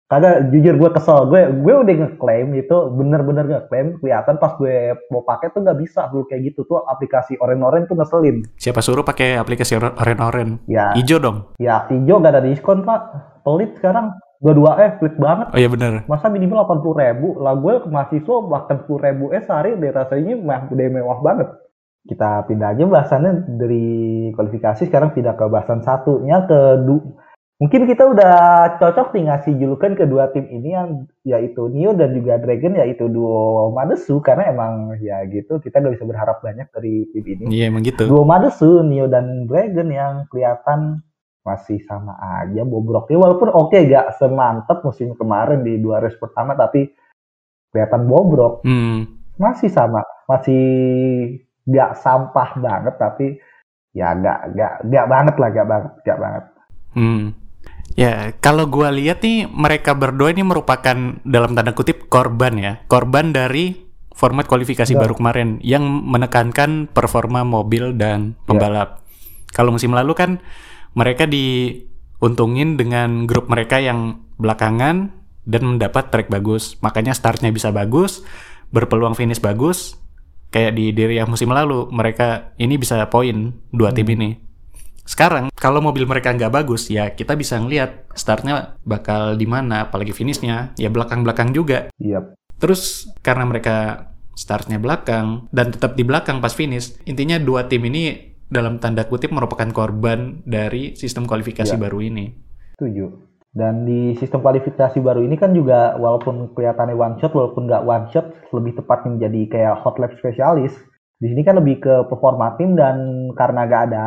Kagak 0.09 0.49
jujur 0.49 0.81
gue 0.81 0.91
kesel. 0.97 1.29
Gue 1.29 1.53
gue 1.53 1.75
udah 1.85 1.95
ngeklaim 2.01 2.57
itu 2.57 2.77
bener-bener 2.97 3.45
ngeklaim 3.45 4.01
kelihatan 4.01 4.41
pas 4.41 4.57
gue 4.57 4.97
mau 5.13 5.21
pakai 5.21 5.53
tuh 5.53 5.61
nggak 5.61 5.79
bisa 5.85 6.09
dulu 6.09 6.25
kayak 6.25 6.49
gitu 6.49 6.65
tuh 6.65 6.81
aplikasi 6.89 7.37
oren-oren 7.37 7.85
tuh 7.85 7.93
ngeselin. 7.93 8.41
Siapa 8.57 8.81
suruh 8.81 9.05
pakai 9.05 9.37
aplikasi 9.37 9.77
oren-oren? 9.77 10.65
Ya. 10.65 10.97
Ijo 10.97 11.21
dong. 11.21 11.53
Ya 11.61 11.85
hijau 11.93 12.25
gak 12.25 12.33
ada 12.33 12.41
diskon 12.41 12.89
pak. 12.89 13.01
Pelit 13.45 13.77
sekarang. 13.77 14.17
Dua-dua 14.41 14.81
eh 14.81 14.97
pelit 14.97 15.13
banget. 15.21 15.53
Oh 15.53 15.61
iya 15.61 15.69
bener. 15.69 16.09
Masa 16.09 16.33
minimal 16.33 16.65
80 16.65 17.05
ribu. 17.05 17.29
Lah 17.45 17.53
gue 17.61 17.75
ke 17.85 17.89
mahasiswa 17.93 18.37
bahkan 18.49 18.81
10 18.89 19.05
ribu 19.05 19.25
eh 19.37 19.45
sehari 19.45 19.77
deh 19.77 19.93
rasanya 19.93 20.41
mah 20.41 20.73
udah 20.73 20.87
mewah 20.89 21.21
banget. 21.21 21.53
Kita 22.09 22.49
pindah 22.49 22.73
aja 22.73 22.85
bahasannya 22.89 23.61
dari 23.61 23.87
kualifikasi 24.33 24.89
sekarang 24.89 25.13
pindah 25.13 25.37
ke 25.37 25.45
bahasan 25.53 25.85
satunya 25.85 26.49
ke 26.49 26.81
du 26.89 26.97
Mungkin 27.59 27.91
kita 27.91 28.07
udah 28.07 28.35
cocok 28.79 29.19
nih 29.19 29.27
ngasih 29.27 29.59
julukan 29.59 29.99
kedua 29.99 30.31
tim 30.31 30.47
ini 30.47 30.79
yang 30.79 31.11
yaitu 31.27 31.67
Neo 31.67 31.91
dan 31.91 32.15
juga 32.15 32.39
Dragon 32.39 32.79
yaitu 32.79 33.11
duo 33.11 33.75
Madesu 33.75 34.23
karena 34.23 34.55
emang 34.55 34.95
ya 35.03 35.27
gitu 35.27 35.59
kita 35.59 35.83
gak 35.83 35.99
bisa 35.99 36.07
berharap 36.07 36.39
banyak 36.39 36.71
dari 36.71 37.11
tim 37.11 37.27
ini. 37.27 37.51
Iya 37.51 37.75
emang 37.75 37.83
gitu. 37.83 38.07
Duo 38.07 38.23
Madesu, 38.23 38.87
Neo 38.87 39.11
dan 39.11 39.51
Dragon 39.51 39.91
yang 39.91 40.31
kelihatan 40.31 41.03
masih 41.43 41.83
sama 41.83 42.15
aja 42.45 42.63
bobroknya 42.63 43.19
walaupun 43.19 43.51
oke 43.51 43.75
okay, 43.75 43.91
gak 43.91 44.15
semantep 44.23 44.79
musim 44.87 45.19
kemarin 45.19 45.67
di 45.67 45.83
dua 45.83 45.99
race 45.99 46.15
pertama 46.15 46.55
tapi 46.55 46.95
kelihatan 47.75 48.07
bobrok. 48.07 48.63
Hmm. 48.63 49.19
Masih 49.35 49.67
sama, 49.67 50.07
masih 50.31 50.63
gak 51.67 51.99
sampah 51.99 52.55
banget 52.55 52.95
tapi 53.03 53.27
ya 53.99 54.15
gak 54.15 54.55
gak 54.55 54.75
gak 54.87 55.07
banget 55.11 55.35
lah 55.43 55.49
gak 55.51 55.67
banget 55.67 55.93
gak 56.07 56.21
banget. 56.23 56.45
Hmm. 56.95 57.48
Ya, 57.97 58.37
kalau 58.39 58.69
gua 58.69 58.93
lihat 58.93 59.25
nih 59.25 59.49
mereka 59.49 59.97
berdua 59.97 60.31
ini 60.31 60.45
merupakan 60.45 61.19
dalam 61.25 61.55
tanda 61.57 61.73
kutip 61.75 62.07
korban 62.11 62.55
ya, 62.59 62.73
korban 62.87 63.33
dari 63.33 63.89
format 64.19 64.51
kualifikasi 64.51 64.93
Ya. 64.95 64.99
baru 64.99 65.15
kemarin 65.15 65.63
yang 65.63 65.87
menekankan 65.87 66.91
performa 66.91 67.47
mobil 67.47 67.95
dan 67.95 68.35
pembalap. 68.51 69.07
Kalau 69.55 69.71
musim 69.71 69.95
lalu 69.95 70.13
kan 70.19 70.31
mereka 70.99 71.27
diuntungin 71.31 72.75
dengan 72.75 73.31
grup 73.31 73.47
mereka 73.47 73.79
yang 73.79 74.27
belakangan 74.39 75.15
dan 75.49 75.63
mendapat 75.65 76.11
track 76.11 76.29
bagus, 76.29 76.77
makanya 76.83 77.15
startnya 77.15 77.55
bisa 77.55 77.71
bagus, 77.71 78.27
berpeluang 78.75 79.15
finish 79.15 79.41
bagus. 79.41 79.97
Kayak 80.49 80.81
di 80.81 80.97
diri 80.97 81.21
yang 81.21 81.29
musim 81.29 81.53
lalu 81.53 81.93
mereka 81.93 82.57
ini 82.57 82.81
bisa 82.81 83.05
poin 83.13 83.53
dua 83.69 83.93
tim 83.93 84.09
ini. 84.09 84.48
Sekarang 85.09 85.49
kalau 85.57 85.81
mobil 85.81 86.05
mereka 86.05 86.37
nggak 86.37 86.53
bagus 86.53 86.93
ya 86.93 87.09
kita 87.17 87.33
bisa 87.33 87.57
ngelihat 87.57 88.13
startnya 88.13 88.77
bakal 88.85 89.41
di 89.41 89.49
mana, 89.49 89.89
apalagi 89.89 90.13
finishnya 90.13 90.77
ya 90.77 90.93
belakang-belakang 90.93 91.57
juga. 91.57 91.89
Iya. 91.97 92.37
Terus 92.61 93.09
karena 93.25 93.49
mereka 93.49 94.05
startnya 94.37 94.77
belakang 94.77 95.49
dan 95.49 95.73
tetap 95.73 95.97
di 95.97 96.05
belakang 96.05 96.45
pas 96.45 96.53
finish, 96.53 97.01
intinya 97.09 97.41
dua 97.41 97.65
tim 97.67 97.81
ini 97.89 98.37
dalam 98.53 98.77
tanda 98.77 99.09
kutip 99.09 99.33
merupakan 99.33 99.69
korban 99.73 100.45
dari 100.45 100.93
sistem 100.93 101.25
kualifikasi 101.25 101.73
Ya. 101.73 101.81
baru 101.81 102.05
ini. 102.05 102.29
Setuju. 102.77 103.29
Dan 103.49 103.89
di 103.89 104.13
sistem 104.21 104.45
kualifikasi 104.45 105.01
baru 105.01 105.25
ini 105.25 105.41
kan 105.41 105.57
juga 105.57 105.97
walaupun 105.97 106.53
kelihatannya 106.53 106.95
one 106.95 107.17
shot, 107.17 107.33
walaupun 107.33 107.65
nggak 107.65 107.85
one 107.89 108.07
shot, 108.13 108.29
lebih 108.53 108.77
tepat 108.77 109.09
menjadi 109.09 109.41
kayak 109.49 109.75
hot 109.81 109.97
lap 109.97 110.13
spesialis. 110.21 110.77
Di 111.19 111.33
sini 111.33 111.43
kan 111.43 111.59
lebih 111.59 111.81
ke 111.83 111.95
performa 112.07 112.55
tim 112.61 112.77
dan 112.79 113.27
karena 113.35 113.67
nggak 113.67 113.83
ada 113.91 114.07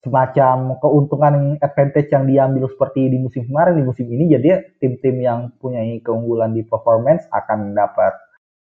semacam 0.00 0.80
keuntungan 0.80 1.60
advantage 1.60 2.08
yang 2.08 2.24
diambil 2.24 2.64
seperti 2.72 3.12
di 3.12 3.20
musim 3.20 3.44
kemarin 3.44 3.76
di 3.76 3.84
musim 3.84 4.08
ini 4.08 4.32
jadi 4.32 4.76
tim-tim 4.80 5.20
yang 5.20 5.52
punya 5.60 5.84
keunggulan 6.00 6.56
di 6.56 6.64
performance 6.64 7.28
akan 7.28 7.76
dapat 7.76 8.16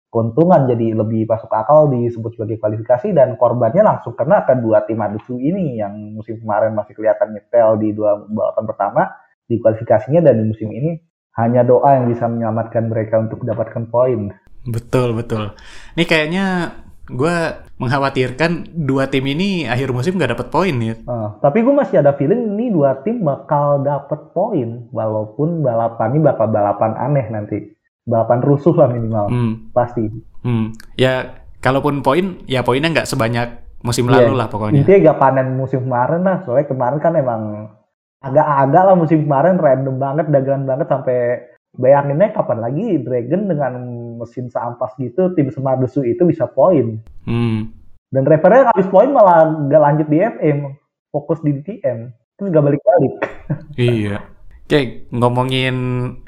keuntungan 0.09 0.65
jadi 0.65 0.97
lebih 0.97 1.29
masuk 1.29 1.51
akal 1.53 1.93
disebut 1.93 2.33
sebagai 2.33 2.57
kualifikasi 2.57 3.13
dan 3.13 3.37
korbannya 3.37 3.85
langsung 3.85 4.17
kena 4.17 4.49
ke 4.49 4.57
dua 4.57 4.81
tim 4.89 4.97
adusu 4.97 5.37
ini 5.37 5.77
yang 5.77 5.93
musim 6.17 6.41
kemarin 6.41 6.73
masih 6.73 6.97
kelihatan 6.97 7.37
nyetel 7.37 7.77
di 7.77 7.93
dua 7.93 8.25
balapan 8.25 8.65
pertama 8.65 9.01
di 9.45 9.61
kualifikasinya 9.61 10.25
dan 10.25 10.41
di 10.41 10.45
musim 10.49 10.73
ini 10.73 10.97
hanya 11.37 11.61
doa 11.61 12.01
yang 12.01 12.09
bisa 12.09 12.25
menyelamatkan 12.25 12.89
mereka 12.89 13.21
untuk 13.21 13.45
mendapatkan 13.45 13.85
poin. 13.93 14.33
Betul 14.65 15.13
betul. 15.13 15.53
Ini 15.93 16.03
kayaknya 16.09 16.45
gue 17.07 17.35
mengkhawatirkan 17.79 18.75
dua 18.75 19.07
tim 19.07 19.23
ini 19.27 19.63
akhir 19.63 19.95
musim 19.95 20.19
nggak 20.19 20.35
dapat 20.35 20.47
poin 20.51 20.75
ya. 20.75 20.95
Eh, 20.99 21.27
tapi 21.39 21.63
gue 21.63 21.71
masih 21.71 22.03
ada 22.03 22.11
feeling 22.13 22.57
ini 22.57 22.71
dua 22.71 22.99
tim 23.01 23.23
bakal 23.23 23.79
dapet 23.81 24.35
poin 24.35 24.91
walaupun 24.91 25.63
balapan 25.63 26.15
ini 26.15 26.21
bakal 26.23 26.47
balapan 26.51 26.91
aneh 26.99 27.27
nanti. 27.31 27.57
Balapan 28.07 28.39
rusuh 28.39 28.75
lah 28.75 28.87
minimal. 28.87 29.27
Hmm, 29.27 29.53
Pasti. 29.75 30.07
hmm. 30.43 30.75
Ya 30.95 31.43
kalaupun 31.59 31.99
poin 32.03 32.39
ya 32.47 32.63
poinnya 32.63 32.91
nggak 32.91 33.09
sebanyak 33.09 33.67
musim 33.83 34.07
Iya. 34.07 34.27
lalu 34.27 34.33
lah 34.35 34.47
pokoknya. 34.47 34.81
Intinya 34.83 35.13
gak 35.13 35.19
panen 35.21 35.47
musim 35.53 35.85
kemarin 35.85 36.21
lah. 36.25 36.37
Soalnya 36.43 36.65
kemarin 36.65 36.99
kan 36.99 37.13
emang 37.13 37.41
agak-agak 38.23 38.83
lah 38.83 38.95
musim 38.97 39.19
kemarin 39.23 39.61
random 39.61 39.95
banget, 40.01 40.25
dagangan 40.33 40.65
banget 40.65 40.87
sampai 40.89 41.17
bayanginnya 41.77 42.33
kapan 42.33 42.59
lagi 42.59 42.85
Dragon 43.05 43.41
dengan 43.45 43.73
mesin 44.17 44.49
seampas 44.49 44.97
gitu 44.97 45.31
tim 45.37 45.53
Semardesu 45.53 46.01
itu 46.03 46.25
bisa 46.25 46.49
poin. 46.49 46.99
Hmm. 47.23 47.71
Dan 48.09 48.23
drivernya 48.23 48.71
habis 48.71 48.87
poin 48.87 49.11
malah 49.11 49.67
gak 49.67 49.83
lanjut 49.83 50.07
di 50.07 50.17
FM, 50.23 50.57
fokus 51.11 51.43
di 51.43 51.53
DTM. 51.59 52.09
Terus 52.37 52.49
gak 52.51 52.65
balik-balik. 52.65 53.13
Iya. 53.77 54.19
Oke, 54.67 55.07
ngomongin 55.15 55.75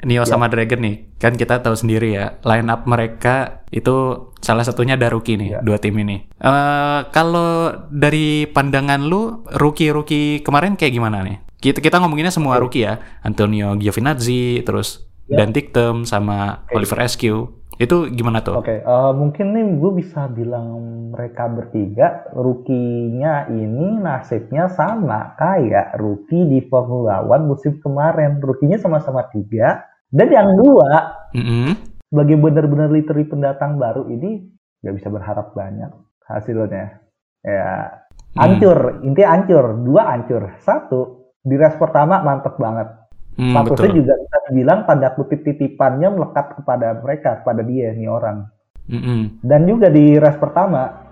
Neo 0.00 0.24
sama 0.24 0.48
Dragon 0.48 0.80
nih, 0.80 1.12
kan 1.20 1.36
kita 1.36 1.60
tahu 1.60 1.76
sendiri 1.76 2.16
ya, 2.16 2.40
line 2.48 2.72
up 2.72 2.88
mereka 2.88 3.60
itu 3.68 4.32
salah 4.40 4.64
satunya 4.64 4.96
ada 4.96 5.12
rookie 5.12 5.36
nih, 5.36 5.52
Iya. 5.52 5.60
dua 5.60 5.76
tim 5.76 5.92
ini. 6.00 6.24
Eh 6.40 7.00
kalau 7.12 7.68
dari 7.92 8.48
pandangan 8.48 9.04
lu, 9.04 9.44
rookie-rookie 9.44 10.40
kemarin 10.40 10.80
kayak 10.80 10.96
gimana 10.96 11.20
nih? 11.20 11.36
Kita 11.60 11.84
kita 11.84 12.00
ngomonginnya 12.00 12.32
semua 12.32 12.56
rookie 12.56 12.88
ya, 12.88 12.96
Antonio 13.20 13.76
Giovinazzi, 13.76 14.64
terus 14.64 15.10
Iya. 15.30 15.36
Dan 15.46 15.48
Ticktum 15.54 15.96
sama 16.02 16.66
Oliver 16.74 17.06
Askew. 17.06 17.59
Itu 17.80 18.12
gimana 18.12 18.44
tuh? 18.44 18.60
Oke, 18.60 18.84
eh, 18.84 19.12
mungkin 19.16 19.56
nih 19.56 19.64
gue 19.80 19.92
bisa 20.04 20.28
bilang 20.28 20.76
mereka 21.16 21.48
bertiga 21.48 22.28
rukinya 22.36 23.48
ini 23.48 23.96
nasibnya 23.96 24.68
sama 24.68 25.32
kayak 25.40 25.96
rookie 25.96 26.44
di 26.44 26.60
Formula 26.68 27.24
One 27.24 27.48
musim 27.48 27.80
kemarin. 27.80 28.36
Rukinya 28.36 28.76
sama-sama 28.76 29.24
tiga. 29.32 29.80
Dan 30.12 30.28
yang 30.28 30.60
dua, 30.60 31.24
Mm-mm. 31.32 31.72
sebagai 32.12 32.36
benar-benar 32.36 32.92
literally 32.92 33.24
pendatang 33.24 33.80
baru 33.80 34.04
ini 34.12 34.44
nggak 34.84 34.94
bisa 35.00 35.08
berharap 35.08 35.56
banyak 35.56 35.88
hasilnya. 36.28 37.00
Ya, 37.40 37.96
hancur. 38.36 39.00
Intinya 39.08 39.40
hancur. 39.40 39.64
Dua 39.80 40.02
hancur. 40.12 40.52
Satu, 40.60 41.32
di 41.40 41.56
race 41.56 41.80
pertama 41.80 42.20
mantep 42.20 42.60
banget. 42.60 42.99
Hmm, 43.40 43.56
Statusnya 43.56 43.88
betul. 43.88 43.98
juga 44.04 44.14
bisa 44.20 44.36
dibilang 44.52 44.80
tanda 44.84 45.08
kutip 45.16 45.40
titipannya 45.40 46.08
melekat 46.12 46.60
kepada 46.60 47.00
mereka, 47.00 47.40
kepada 47.40 47.64
dia 47.64 47.88
nih 47.96 48.04
orang. 48.12 48.44
Mm-mm. 48.92 49.40
Dan 49.40 49.64
juga 49.64 49.88
di 49.88 50.20
race 50.20 50.36
pertama 50.36 51.08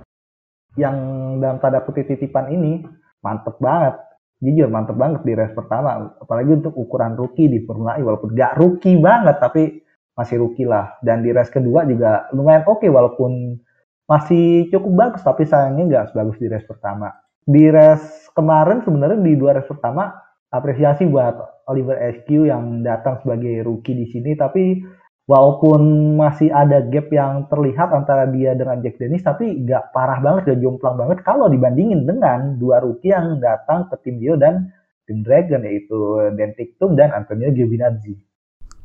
yang 0.76 0.96
dalam 1.40 1.56
tanda 1.56 1.80
kutip 1.80 2.04
titipan 2.04 2.52
ini 2.52 2.84
mantep 3.24 3.56
banget. 3.56 3.96
Jujur 4.44 4.68
mantep 4.68 5.00
banget 5.00 5.24
di 5.24 5.32
race 5.32 5.56
pertama. 5.56 6.12
Apalagi 6.20 6.52
untuk 6.52 6.76
ukuran 6.76 7.16
rookie 7.16 7.48
di 7.48 7.64
Formula 7.64 7.96
E. 7.96 8.04
Walaupun 8.04 8.36
gak 8.36 8.60
rookie 8.60 9.00
banget 9.00 9.40
tapi 9.40 9.80
masih 10.12 10.36
rookie 10.44 10.68
lah. 10.68 11.00
Dan 11.00 11.24
di 11.24 11.32
race 11.32 11.48
kedua 11.48 11.88
juga 11.88 12.28
lumayan 12.36 12.68
oke 12.68 12.84
walaupun 12.92 13.56
masih 14.04 14.68
cukup 14.68 14.92
bagus 14.96 15.22
tapi 15.24 15.44
sayangnya 15.44 15.84
nggak 15.84 16.06
sebagus 16.12 16.36
di 16.36 16.46
race 16.52 16.68
pertama. 16.68 17.08
Di 17.48 17.72
race 17.72 18.28
kemarin 18.36 18.84
sebenarnya 18.84 19.16
di 19.16 19.32
dua 19.32 19.56
race 19.56 19.68
pertama 19.68 20.12
apresiasi 20.48 21.04
buat 21.08 21.64
Oliver 21.68 21.96
SQ 22.20 22.48
yang 22.48 22.80
datang 22.80 23.20
sebagai 23.20 23.60
rookie 23.64 23.92
di 23.92 24.06
sini 24.08 24.32
tapi 24.32 24.80
walaupun 25.28 26.16
masih 26.16 26.48
ada 26.48 26.80
gap 26.88 27.12
yang 27.12 27.44
terlihat 27.52 27.92
antara 27.92 28.24
dia 28.32 28.56
dengan 28.56 28.80
Jack 28.80 28.96
Dennis 28.96 29.20
tapi 29.20 29.60
nggak 29.60 29.92
parah 29.92 30.24
banget 30.24 30.56
gak 30.56 30.60
jomplang 30.64 30.96
banget 30.96 31.20
kalau 31.20 31.52
dibandingin 31.52 32.08
dengan 32.08 32.56
dua 32.56 32.80
rookie 32.80 33.12
yang 33.12 33.36
datang 33.36 33.92
ke 33.92 34.00
tim 34.00 34.16
Dio 34.16 34.40
dan 34.40 34.72
tim 35.04 35.20
Dragon 35.20 35.60
yaitu 35.64 35.96
Dan 36.36 36.52
Tictum 36.56 36.96
dan 36.96 37.12
Antonio 37.12 37.48
Giovinazzi. 37.52 38.12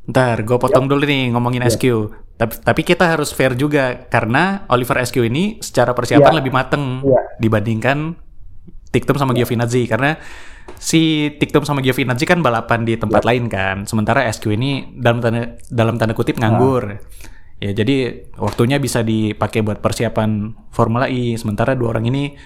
Ntar, 0.04 0.44
gue 0.44 0.56
potong 0.60 0.84
dulu 0.84 1.04
nih 1.08 1.32
ngomongin 1.32 1.64
Ya. 1.64 1.72
SQ. 1.72 1.84
Tapi, 2.36 2.54
tapi 2.60 2.80
kita 2.84 3.08
harus 3.16 3.32
fair 3.32 3.56
juga 3.56 4.04
karena 4.12 4.68
Oliver 4.68 5.00
SQ 5.00 5.16
ini 5.24 5.64
secara 5.64 5.96
persiapan 5.96 6.32
Ya. 6.32 6.38
lebih 6.44 6.52
mateng 6.52 7.00
Ya. 7.04 7.20
dibandingkan 7.40 8.20
Tiktum 8.92 9.16
sama 9.16 9.32
Giovinazzi 9.32 9.88
karena 9.88 10.20
si 10.78 11.32
Tiktum 11.40 11.64
sama 11.64 11.80
Giovinazzi 11.80 12.28
kan 12.28 12.44
balapan 12.44 12.84
di 12.84 12.94
tempat 13.00 13.24
lain 13.24 13.48
kan. 13.48 13.88
Sementara 13.88 14.28
SQ 14.28 14.44
ini 14.54 14.92
dalam 14.96 15.24
tanda 15.24 15.56
dalam 15.72 15.96
tanda 15.96 16.12
kutip 16.12 16.36
nganggur. 16.36 17.00
Ya 17.62 17.70
jadi 17.72 18.28
waktunya 18.36 18.76
bisa 18.76 19.00
dipakai 19.00 19.64
buat 19.64 19.80
persiapan 19.80 20.52
Formula 20.74 21.08
E. 21.08 21.38
Sementara 21.40 21.72
dua 21.72 21.96
orang 21.96 22.10
ini 22.10 22.36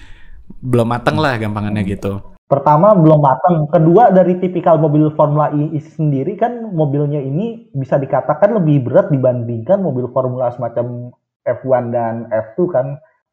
belum 0.49 0.89
mateng 0.89 1.19
lah 1.19 1.37
gampangannya 1.37 1.83
gitu. 1.85 2.39
Pertama 2.49 2.97
belum 2.97 3.21
matang, 3.21 3.69
kedua 3.69 4.09
dari 4.09 4.41
tipikal 4.41 4.81
mobil 4.81 5.13
Formula 5.13 5.53
E 5.53 5.77
sendiri 5.85 6.33
kan 6.41 6.73
mobilnya 6.73 7.21
ini 7.21 7.69
bisa 7.77 8.01
dikatakan 8.01 8.57
lebih 8.57 8.89
berat 8.89 9.13
dibandingkan 9.13 9.85
mobil 9.85 10.09
Formula 10.17 10.49
semacam 10.57 11.13
F1 11.45 11.93
dan 11.93 12.15
F2 12.33 12.59
kan. 12.73 12.87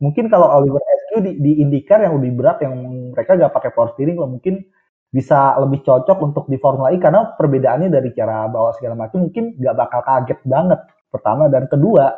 Mungkin 0.03 0.27
kalau 0.27 0.51
Oliver 0.51 0.83
SQ 0.83 1.11
di, 1.23 1.31
di 1.39 1.51
IndyCar 1.63 2.03
yang 2.03 2.19
lebih 2.19 2.35
berat 2.35 2.59
yang 2.59 2.75
mereka 3.15 3.39
gak 3.39 3.53
pakai 3.55 3.71
power 3.71 3.95
steering 3.95 4.19
lo 4.19 4.27
mungkin 4.27 4.59
bisa 5.07 5.55
lebih 5.63 5.87
cocok 5.87 6.17
untuk 6.19 6.45
di 6.51 6.59
Formula 6.59 6.91
E 6.91 6.99
karena 6.99 7.31
perbedaannya 7.39 7.87
dari 7.87 8.11
cara 8.11 8.51
bawa 8.51 8.75
segala 8.75 8.99
macam 8.99 9.23
mungkin 9.23 9.55
gak 9.55 9.75
bakal 9.75 10.01
kaget 10.03 10.39
banget. 10.43 10.79
Pertama 11.07 11.47
dan 11.47 11.71
kedua 11.71 12.11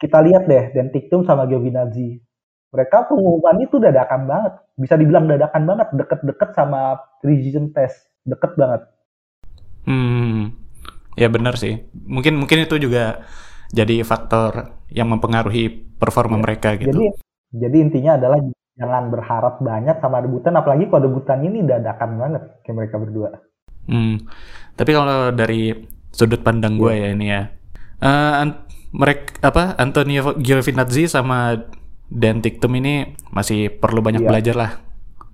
kita 0.00 0.18
lihat 0.24 0.48
deh 0.48 0.72
dan 0.72 0.88
Dentiktum 0.88 1.28
sama 1.28 1.44
Giovinazzi. 1.44 2.16
Mereka 2.72 3.08
pengumuman 3.12 3.56
itu 3.60 3.76
dadakan 3.80 4.28
banget. 4.28 4.52
Bisa 4.76 4.94
dibilang 4.96 5.28
dadakan 5.28 5.62
banget 5.68 5.88
deket-deket 5.92 6.52
sama 6.56 7.00
precision 7.20 7.72
test. 7.72 8.08
Deket 8.24 8.56
banget. 8.56 8.88
Hmm 9.84 10.68
ya 11.18 11.26
benar 11.26 11.58
sih. 11.58 11.82
Mungkin 11.92 12.38
mungkin 12.38 12.62
itu 12.62 12.78
juga 12.78 13.26
jadi 13.72 14.02
faktor 14.04 14.76
yang 14.88 15.12
mempengaruhi 15.12 15.92
performa 16.00 16.40
ya, 16.40 16.42
mereka 16.42 16.68
gitu 16.76 16.92
jadi 16.92 17.06
jadi 17.48 17.76
intinya 17.80 18.12
adalah 18.20 18.38
jangan 18.78 19.04
berharap 19.10 19.54
banyak 19.58 19.96
sama 19.98 20.22
debutan 20.22 20.54
apalagi 20.54 20.86
kalau 20.86 21.02
debutan 21.10 21.42
ini 21.42 21.66
dadakan 21.66 22.10
banget 22.14 22.42
kayak 22.62 22.76
mereka 22.78 22.96
berdua. 23.00 23.30
Hmm. 23.90 24.22
Tapi 24.78 24.90
kalau 24.94 25.34
dari 25.34 25.74
sudut 26.14 26.44
pandang 26.46 26.78
gue 26.78 26.94
yeah. 26.94 27.10
ya 27.10 27.16
ini 27.16 27.26
ya. 27.26 27.42
Uh, 27.98 28.54
mereka 28.94 29.42
apa 29.42 29.74
Antonio 29.76 30.38
Giovinazzi 30.38 31.10
sama 31.10 31.58
Dan 32.08 32.40
Tiktum 32.40 32.72
ini 32.78 33.18
masih 33.34 33.74
perlu 33.74 34.00
banyak 34.00 34.22
yeah. 34.22 34.30
belajar 34.30 34.54
lah 34.54 34.72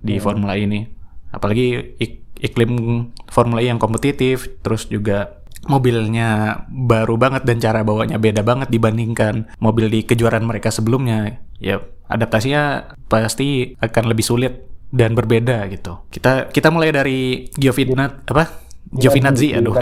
di 0.01 0.17
hmm. 0.17 0.23
Formula 0.23 0.57
e 0.57 0.65
ini. 0.65 0.81
Apalagi 1.29 1.99
ik 2.01 2.25
iklim 2.35 2.73
Formula 3.31 3.63
E 3.63 3.71
yang 3.71 3.79
kompetitif, 3.79 4.59
terus 4.59 4.91
juga 4.91 5.44
mobilnya 5.65 6.61
baru 6.69 7.17
banget 7.17 7.43
dan 7.45 7.57
cara 7.57 7.81
bawanya 7.81 8.21
beda 8.21 8.45
banget 8.45 8.69
dibandingkan 8.69 9.49
mobil 9.57 9.89
di 9.89 10.05
kejuaraan 10.05 10.45
mereka 10.45 10.69
sebelumnya. 10.69 11.41
Ya, 11.57 11.81
adaptasinya 12.09 12.93
pasti 13.09 13.73
akan 13.81 14.11
lebih 14.11 14.25
sulit 14.25 14.53
dan 14.93 15.17
berbeda 15.17 15.65
gitu. 15.73 16.05
Kita 16.13 16.53
kita 16.53 16.69
mulai 16.69 16.93
dari 16.93 17.49
Giovinazzi 17.57 18.31
apa? 18.31 18.45
Giovinazzi 18.93 19.47
aduh. 19.57 19.75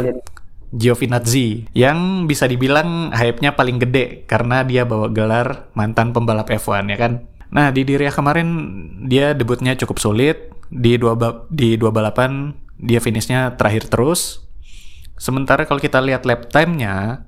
Giovinazzi 0.73 1.69
yang 1.77 2.25
bisa 2.25 2.49
dibilang 2.49 3.13
hype-nya 3.13 3.53
paling 3.53 3.77
gede 3.77 4.25
karena 4.25 4.65
dia 4.65 4.89
bawa 4.89 5.13
gelar 5.13 5.69
mantan 5.77 6.15
pembalap 6.15 6.49
F1 6.49 6.89
ya 6.89 6.97
kan. 6.97 7.13
Nah, 7.53 7.69
di 7.69 7.85
Diria 7.85 8.09
kemarin 8.09 8.49
dia 9.05 9.37
debutnya 9.37 9.77
cukup 9.77 10.01
sulit 10.01 10.49
di 10.73 10.97
dua 10.97 11.13
di 11.53 11.77
dua 11.77 11.93
balapan 11.93 12.57
dia 12.81 12.97
finishnya 12.97 13.53
terakhir 13.53 13.87
terus 13.93 14.42
Sementara 15.17 15.63
kalau 15.69 15.79
kita 15.79 16.01
lihat 16.01 16.25
lap 16.25 16.49
time-nya, 16.49 17.27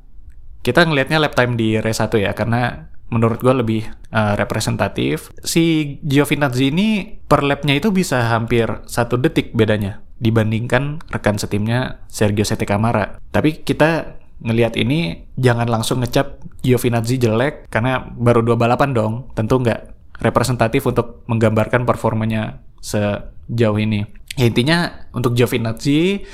kita 0.66 0.84
ngelihatnya 0.86 1.22
lap 1.22 1.38
time 1.38 1.54
di 1.56 1.78
race 1.78 2.02
1 2.02 2.18
ya, 2.18 2.32
karena 2.34 2.90
menurut 3.14 3.38
gue 3.42 3.54
lebih 3.54 3.82
uh, 4.12 4.34
representatif. 4.36 5.30
Si 5.46 5.98
Giovinazzi 6.02 6.74
ini 6.74 7.22
per 7.26 7.46
lapnya 7.46 7.78
itu 7.78 7.94
bisa 7.94 8.34
hampir 8.34 8.66
satu 8.90 9.18
detik 9.22 9.54
bedanya 9.54 10.02
dibandingkan 10.18 11.04
rekan 11.12 11.38
setimnya 11.38 12.02
Sergio 12.10 12.48
Sette 12.48 12.66
Camara. 12.66 13.20
Tapi 13.30 13.62
kita 13.62 14.18
ngelihat 14.42 14.76
ini 14.76 15.30
jangan 15.40 15.70
langsung 15.70 16.02
ngecap 16.02 16.42
Giovinazzi 16.66 17.22
jelek 17.22 17.70
karena 17.70 18.02
baru 18.02 18.42
dua 18.42 18.58
balapan 18.58 18.92
dong. 18.98 19.14
Tentu 19.38 19.62
nggak 19.62 19.96
representatif 20.20 20.88
untuk 20.88 21.28
menggambarkan 21.30 21.86
performanya 21.86 22.64
sejauh 22.82 23.78
ini. 23.78 24.02
Ya, 24.36 24.50
intinya 24.50 25.08
untuk 25.16 25.38
Giovinazzi 25.38 26.26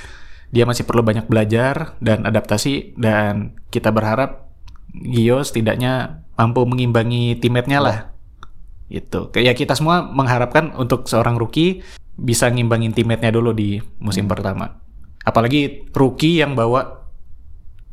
dia 0.52 0.68
masih 0.68 0.84
perlu 0.84 1.02
banyak 1.02 1.32
belajar 1.32 1.96
dan 2.04 2.28
adaptasi 2.28 3.00
dan 3.00 3.56
kita 3.72 3.90
berharap 3.90 4.52
Gio 4.92 5.40
setidaknya 5.40 6.28
mampu 6.36 6.68
mengimbangi 6.68 7.40
teammate-nya 7.40 7.80
lah. 7.80 7.98
Itu. 8.92 9.32
Kayak 9.32 9.56
kita 9.56 9.74
semua 9.80 10.04
mengharapkan 10.04 10.76
untuk 10.76 11.08
seorang 11.08 11.40
rookie 11.40 11.80
bisa 12.20 12.52
ngimbangin 12.52 12.92
teammate-nya 12.92 13.32
dulu 13.32 13.56
di 13.56 13.80
musim 14.04 14.28
hmm. 14.28 14.34
pertama. 14.36 14.84
Apalagi 15.24 15.88
rookie 15.96 16.44
yang 16.44 16.60
bawa 16.60 17.08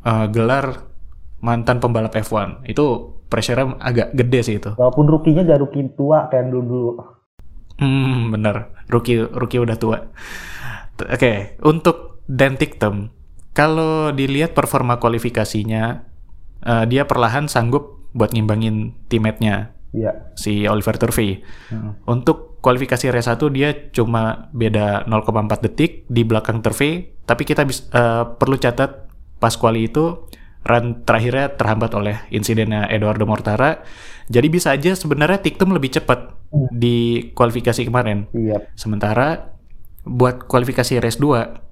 uh, 0.03 0.27
gelar 0.27 0.91
mantan 1.39 1.79
pembalap 1.79 2.11
F1. 2.11 2.67
Itu 2.67 3.15
pressure 3.31 3.79
agak 3.79 4.11
gede 4.11 4.39
sih 4.43 4.55
itu. 4.59 4.75
Walaupun 4.75 5.07
rookie-nya 5.07 5.47
gak 5.47 5.63
rookie 5.63 5.87
tua 5.95 6.27
kayak 6.27 6.51
dulu-dulu. 6.51 6.91
Hmm, 7.79 8.35
bener. 8.35 8.75
Rookie 8.91 9.23
rookie 9.23 9.63
udah 9.63 9.77
tua. 9.79 10.03
Oke, 10.99 11.15
okay. 11.15 11.35
untuk 11.63 12.08
dan 12.29 12.61
Tiktem, 12.61 13.09
kalau 13.57 14.13
dilihat 14.13 14.53
performa 14.53 15.01
kualifikasinya, 15.01 16.05
uh, 16.61 16.85
dia 16.85 17.09
perlahan 17.09 17.49
sanggup 17.49 18.05
buat 18.13 18.29
ngimbangin 18.37 18.93
teammate-nya. 19.09 19.73
Yeah. 19.89 20.29
Si 20.37 20.69
Oliver 20.69 21.01
Turvey. 21.01 21.41
Hmm. 21.73 21.97
Untuk 22.05 22.61
kualifikasi 22.61 23.09
race 23.09 23.33
1 23.33 23.49
dia 23.49 23.73
cuma 23.89 24.53
beda 24.53 25.09
0,4 25.09 25.65
detik 25.65 26.05
di 26.05 26.21
belakang 26.21 26.61
Turvey, 26.61 27.09
tapi 27.25 27.49
kita 27.49 27.65
bis, 27.65 27.89
uh, 27.97 28.37
perlu 28.37 28.61
catat 28.61 29.09
pas 29.41 29.55
kuali 29.57 29.89
itu 29.89 30.29
run 30.67 31.01
terakhirnya 31.07 31.55
terhambat 31.55 31.91
oleh 31.97 32.21
insidennya 32.29 32.85
Eduardo 32.93 33.25
Mortara. 33.25 33.81
Jadi 34.29 34.47
bisa 34.53 34.69
aja 34.69 34.93
sebenarnya 34.93 35.41
Tiktum 35.41 35.73
lebih 35.73 35.97
cepat 35.97 36.37
hmm. 36.53 36.69
di 36.69 37.31
kualifikasi 37.33 37.81
kemarin. 37.81 38.29
Yep. 38.29 38.77
Sementara 38.77 39.57
buat 40.05 40.45
kualifikasi 40.45 41.01
race 41.01 41.17
2 41.17 41.68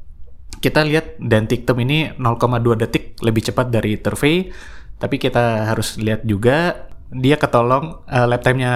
kita 0.57 0.81
lihat 0.83 1.21
dan 1.21 1.45
TikTok 1.45 1.77
ini 1.81 2.11
0,2 2.17 2.81
detik 2.81 3.17
lebih 3.21 3.45
cepat 3.45 3.69
dari 3.69 3.97
Turvey, 4.01 4.49
tapi 4.97 5.21
kita 5.21 5.69
harus 5.69 6.01
lihat 6.01 6.25
juga 6.25 6.89
dia 7.07 7.39
ketolong 7.39 8.03
uh, 8.03 8.25
lap 8.27 8.43
time-nya 8.43 8.73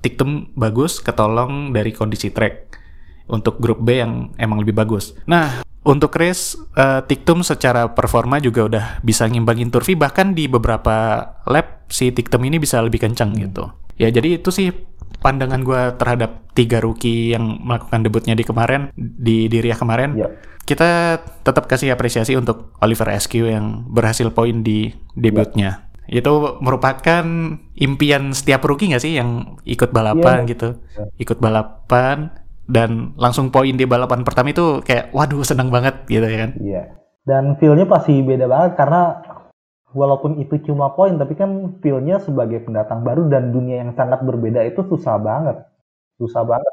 TikTok 0.00 0.56
bagus, 0.56 1.02
ketolong 1.04 1.74
dari 1.74 1.92
kondisi 1.92 2.32
track 2.32 2.80
untuk 3.28 3.60
grup 3.60 3.80
B 3.80 4.00
yang 4.00 4.32
emang 4.40 4.64
lebih 4.64 4.76
bagus. 4.76 5.16
Nah, 5.28 5.64
untuk 5.84 6.16
race 6.16 6.56
uh, 6.80 7.04
TikTok 7.04 7.44
secara 7.44 7.92
performa 7.92 8.40
juga 8.40 8.64
udah 8.64 8.84
bisa 9.04 9.28
ngimbangin 9.28 9.68
Turvey 9.68 9.92
bahkan 9.92 10.32
di 10.32 10.48
beberapa 10.48 11.28
lap 11.44 11.84
si 11.92 12.08
TikTok 12.08 12.40
ini 12.40 12.56
bisa 12.56 12.80
lebih 12.80 13.04
kencang 13.04 13.36
hmm. 13.36 13.40
gitu. 13.48 13.64
Ya 13.94 14.10
jadi 14.10 14.40
itu 14.40 14.50
sih 14.50 14.72
pandangan 15.20 15.64
gue 15.64 15.82
terhadap 15.96 16.52
tiga 16.52 16.78
rookie 16.78 17.32
yang 17.32 17.60
melakukan 17.64 18.04
debutnya 18.04 18.34
di 18.36 18.44
kemarin 18.44 18.92
di 18.96 19.48
diri 19.48 19.72
kemarin. 19.72 20.16
Yeah 20.16 20.32
kita 20.64 21.20
tetap 21.44 21.68
kasih 21.68 21.92
apresiasi 21.92 22.32
untuk 22.40 22.72
Oliver 22.80 23.12
Askew 23.12 23.52
yang 23.52 23.84
berhasil 23.92 24.32
poin 24.32 24.64
di 24.64 24.96
debutnya. 25.12 25.84
Ya. 26.08 26.20
Itu 26.20 26.60
merupakan 26.60 27.24
impian 27.76 28.32
setiap 28.32 28.64
rookie 28.64 28.92
nggak 28.92 29.04
sih 29.04 29.16
yang 29.16 29.60
ikut 29.64 29.92
balapan 29.92 30.44
ya. 30.44 30.50
gitu, 30.56 30.68
ya. 30.96 31.04
ikut 31.20 31.38
balapan 31.40 32.32
dan 32.64 33.12
langsung 33.20 33.52
poin 33.52 33.76
di 33.76 33.84
balapan 33.84 34.24
pertama 34.24 34.52
itu 34.52 34.80
kayak 34.80 35.12
waduh 35.12 35.44
seneng 35.44 35.68
banget 35.68 36.00
gitu 36.08 36.24
ya 36.24 36.38
kan? 36.48 36.50
Iya. 36.60 36.82
Dan 37.24 37.56
feelnya 37.56 37.88
pasti 37.88 38.20
beda 38.20 38.44
banget 38.48 38.76
karena 38.76 39.20
walaupun 39.94 40.42
itu 40.42 40.60
cuma 40.66 40.92
poin 40.92 41.14
tapi 41.14 41.38
kan 41.38 41.78
feelnya 41.80 42.18
sebagai 42.20 42.60
pendatang 42.66 43.06
baru 43.06 43.30
dan 43.30 43.54
dunia 43.54 43.86
yang 43.86 43.94
sangat 43.94 44.20
berbeda 44.26 44.60
itu 44.66 44.82
susah 44.90 45.16
banget, 45.22 45.62
susah 46.18 46.42
banget. 46.42 46.72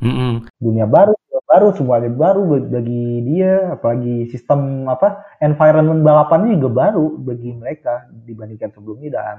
Mm 0.00 0.14
-hmm. 0.16 0.32
Dunia 0.56 0.86
baru, 0.88 1.12
baru 1.50 1.74
semuanya 1.74 2.14
baru 2.14 2.62
bagi 2.62 3.26
dia 3.26 3.74
apalagi 3.74 4.30
sistem 4.30 4.86
apa 4.86 5.26
environment 5.42 6.06
balapannya 6.06 6.54
juga 6.62 6.70
baru 6.86 7.18
bagi 7.18 7.50
mereka 7.58 8.06
dibandingkan 8.22 8.70
sebelumnya 8.70 9.18
dan 9.18 9.36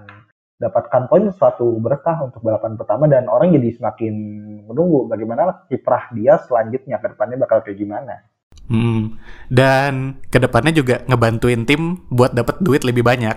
dapatkan 0.60 1.08
poin 1.08 1.32
suatu 1.32 1.80
berkah 1.80 2.22
untuk 2.28 2.44
balapan 2.44 2.76
pertama 2.76 3.08
dan 3.08 3.32
orang 3.32 3.56
jadi 3.56 3.80
semakin 3.80 4.14
menunggu 4.68 5.08
bagaimana 5.08 5.66
kiprah 5.72 6.12
dia 6.14 6.36
selanjutnya 6.44 7.00
ke 7.00 7.16
depannya 7.16 7.40
bakal 7.40 7.64
kayak 7.64 7.80
gimana. 7.80 8.28
Hmm. 8.72 9.20
Dan 9.52 10.24
ke 10.32 10.40
depannya 10.40 10.72
juga 10.72 11.04
ngebantuin 11.04 11.68
tim 11.68 12.08
buat 12.08 12.32
dapat 12.32 12.64
duit 12.64 12.88
lebih 12.88 13.04
banyak. 13.04 13.36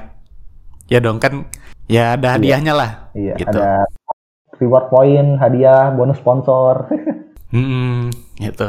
Ya 0.87 1.03
dong 1.03 1.19
kan 1.19 1.51
ya 1.91 2.15
ada 2.15 2.33
iya. 2.33 2.35
hadiahnya 2.39 2.73
iya. 2.73 2.81
lah. 2.81 2.91
Iya, 3.19 3.35
gitu. 3.43 3.59
ada 3.59 3.83
reward 4.63 4.87
point, 4.89 5.31
hadiah, 5.43 5.91
bonus 5.93 6.23
sponsor. 6.23 6.87
Hmm, 7.55 8.11
gitu. 8.35 8.67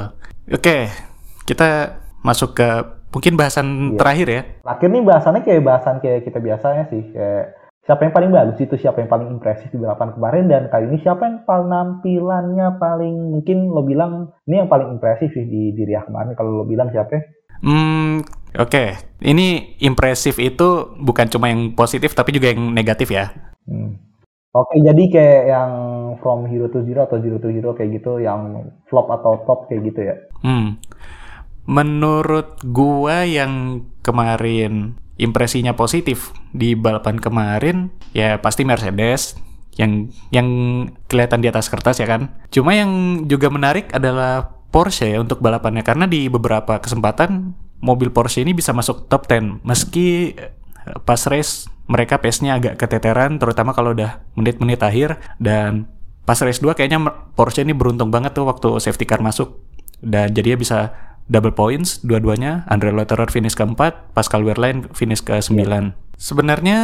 Oke, 0.54 0.94
kita 1.50 1.98
masuk 2.22 2.54
ke 2.54 2.70
mungkin 3.10 3.34
bahasan 3.34 3.66
iya. 3.66 3.98
terakhir 3.98 4.28
ya. 4.30 4.42
Akhir 4.62 4.94
nih 4.94 5.02
bahasannya 5.02 5.42
kayak 5.42 5.66
bahasan 5.66 5.98
kayak 6.06 6.22
kita 6.22 6.38
biasanya 6.38 6.86
sih, 6.94 7.02
kayak 7.10 7.65
siapa 7.86 8.02
yang 8.02 8.14
paling 8.18 8.32
bagus 8.34 8.58
itu 8.58 8.76
siapa 8.82 8.98
yang 9.06 9.10
paling 9.14 9.30
impresif 9.30 9.70
di 9.70 9.78
balapan 9.78 10.10
kemarin 10.18 10.46
dan 10.50 10.64
kali 10.74 10.90
ini 10.90 10.98
siapa 11.06 11.22
yang 11.30 11.38
paling 11.46 11.70
nampilannya 11.70 12.68
paling 12.82 13.16
mungkin 13.38 13.70
lo 13.70 13.86
bilang 13.86 14.34
ini 14.50 14.66
yang 14.66 14.70
paling 14.70 14.98
impresif 14.98 15.30
sih 15.30 15.46
di 15.46 15.70
diri 15.78 15.94
kemarin 15.94 16.34
kalau 16.34 16.62
lo 16.62 16.66
bilang 16.66 16.90
siapa? 16.90 17.22
Hmm, 17.62 18.26
oke. 18.58 18.70
Okay. 18.70 18.88
Ini 19.22 19.78
impresif 19.86 20.42
itu 20.42 20.98
bukan 20.98 21.30
cuma 21.30 21.54
yang 21.54 21.78
positif 21.78 22.18
tapi 22.18 22.34
juga 22.34 22.52
yang 22.52 22.74
negatif 22.74 23.14
ya. 23.14 23.32
Hmm. 23.70 24.02
Oke, 24.56 24.80
jadi 24.80 25.04
kayak 25.12 25.44
yang 25.52 25.72
from 26.24 26.48
hero 26.48 26.72
to 26.72 26.80
zero 26.88 27.04
atau 27.04 27.20
zero 27.20 27.44
to 27.44 27.52
hero 27.52 27.76
kayak 27.76 28.00
gitu, 28.00 28.24
yang 28.24 28.72
flop 28.88 29.12
atau 29.12 29.44
top 29.44 29.68
kayak 29.68 29.92
gitu 29.92 30.00
ya? 30.00 30.16
Hmm. 30.48 30.80
Menurut 31.68 32.64
gua 32.64 33.28
yang 33.28 33.84
kemarin 34.00 34.96
impresinya 35.16 35.76
positif 35.76 36.36
di 36.52 36.76
balapan 36.76 37.20
kemarin, 37.20 37.92
ya 38.12 38.40
pasti 38.40 38.68
Mercedes 38.68 39.40
yang 39.76 40.12
yang 40.32 40.48
kelihatan 41.12 41.44
di 41.44 41.52
atas 41.52 41.68
kertas 41.68 42.00
ya 42.00 42.08
kan. 42.08 42.32
Cuma 42.52 42.76
yang 42.76 43.24
juga 43.28 43.52
menarik 43.52 43.92
adalah 43.92 44.56
Porsche 44.76 45.08
ya 45.08 45.24
untuk 45.24 45.40
balapannya 45.40 45.88
karena 45.88 46.04
di 46.04 46.28
beberapa 46.28 46.84
kesempatan 46.84 47.56
mobil 47.80 48.12
Porsche 48.12 48.44
ini 48.44 48.52
bisa 48.52 48.76
masuk 48.76 49.08
top 49.08 49.32
10 49.32 49.64
meski 49.64 50.36
pas 51.08 51.22
race 51.32 51.72
mereka 51.88 52.20
pace-nya 52.20 52.60
agak 52.60 52.76
keteteran 52.76 53.40
terutama 53.40 53.72
kalau 53.72 53.96
udah 53.96 54.20
menit-menit 54.36 54.84
akhir 54.84 55.22
dan 55.40 55.88
pas 56.28 56.36
race 56.44 56.60
2 56.60 56.76
kayaknya 56.76 57.00
Porsche 57.40 57.64
ini 57.64 57.72
beruntung 57.72 58.12
banget 58.12 58.36
tuh 58.36 58.44
waktu 58.44 58.68
safety 58.84 59.08
car 59.08 59.24
masuk 59.24 59.64
dan 60.04 60.36
jadi 60.36 60.60
bisa 60.60 60.92
double 61.32 61.54
points 61.54 62.02
dua-duanya 62.06 62.66
Andre 62.70 62.94
Lotterer 62.94 63.30
finish 63.30 63.58
keempat 63.58 64.14
Pascal 64.14 64.46
Wehrlein 64.46 64.90
finish 64.94 65.26
ke 65.26 65.38
9 65.38 65.58
yeah. 65.58 65.94
sebenarnya 66.18 66.80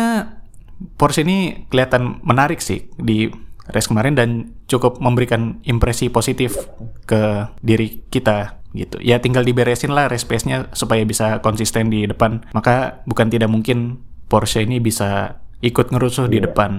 Porsche 0.97 1.21
ini 1.21 1.69
kelihatan 1.69 2.25
menarik 2.25 2.57
sih 2.57 2.89
di 2.97 3.29
race 3.69 3.85
kemarin 3.85 4.17
dan 4.17 4.29
cukup 4.65 4.97
memberikan 4.97 5.61
impresi 5.61 6.09
positif 6.09 6.57
ke 7.05 7.45
diri 7.61 8.01
kita 8.09 8.61
gitu. 8.73 8.97
Ya 9.03 9.19
tinggal 9.19 9.45
diberesin 9.45 9.93
lah 9.93 10.09
race 10.09 10.25
pace-nya 10.25 10.71
supaya 10.73 11.03
bisa 11.05 11.43
konsisten 11.43 11.91
di 11.91 12.07
depan. 12.07 12.47
Maka 12.55 13.05
bukan 13.05 13.29
tidak 13.29 13.51
mungkin 13.51 14.01
Porsche 14.31 14.63
ini 14.63 14.79
bisa 14.79 15.43
ikut 15.59 15.91
ngerusuh 15.91 16.25
yeah. 16.27 16.33
di 16.33 16.37
iya. 16.39 16.45
depan. 16.49 16.71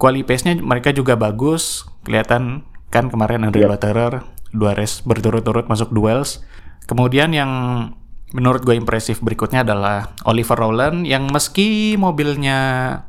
Quali 0.00 0.26
pace-nya 0.26 0.58
mereka 0.58 0.90
juga 0.90 1.14
bagus, 1.14 1.86
kelihatan 2.02 2.66
kan 2.90 3.12
kemarin 3.12 3.44
Andre 3.44 3.64
yeah. 3.64 3.70
Lotterer 3.70 4.12
dua 4.54 4.72
race 4.74 5.04
berturut-turut 5.04 5.68
masuk 5.68 5.92
duels. 5.92 6.42
Kemudian 6.84 7.32
yang 7.32 7.50
menurut 8.34 8.66
gue 8.66 8.74
impresif 8.74 9.22
berikutnya 9.22 9.62
adalah 9.62 10.10
Oliver 10.26 10.58
Rowland 10.58 11.06
yang 11.06 11.30
meski 11.30 11.94
mobilnya 11.94 12.58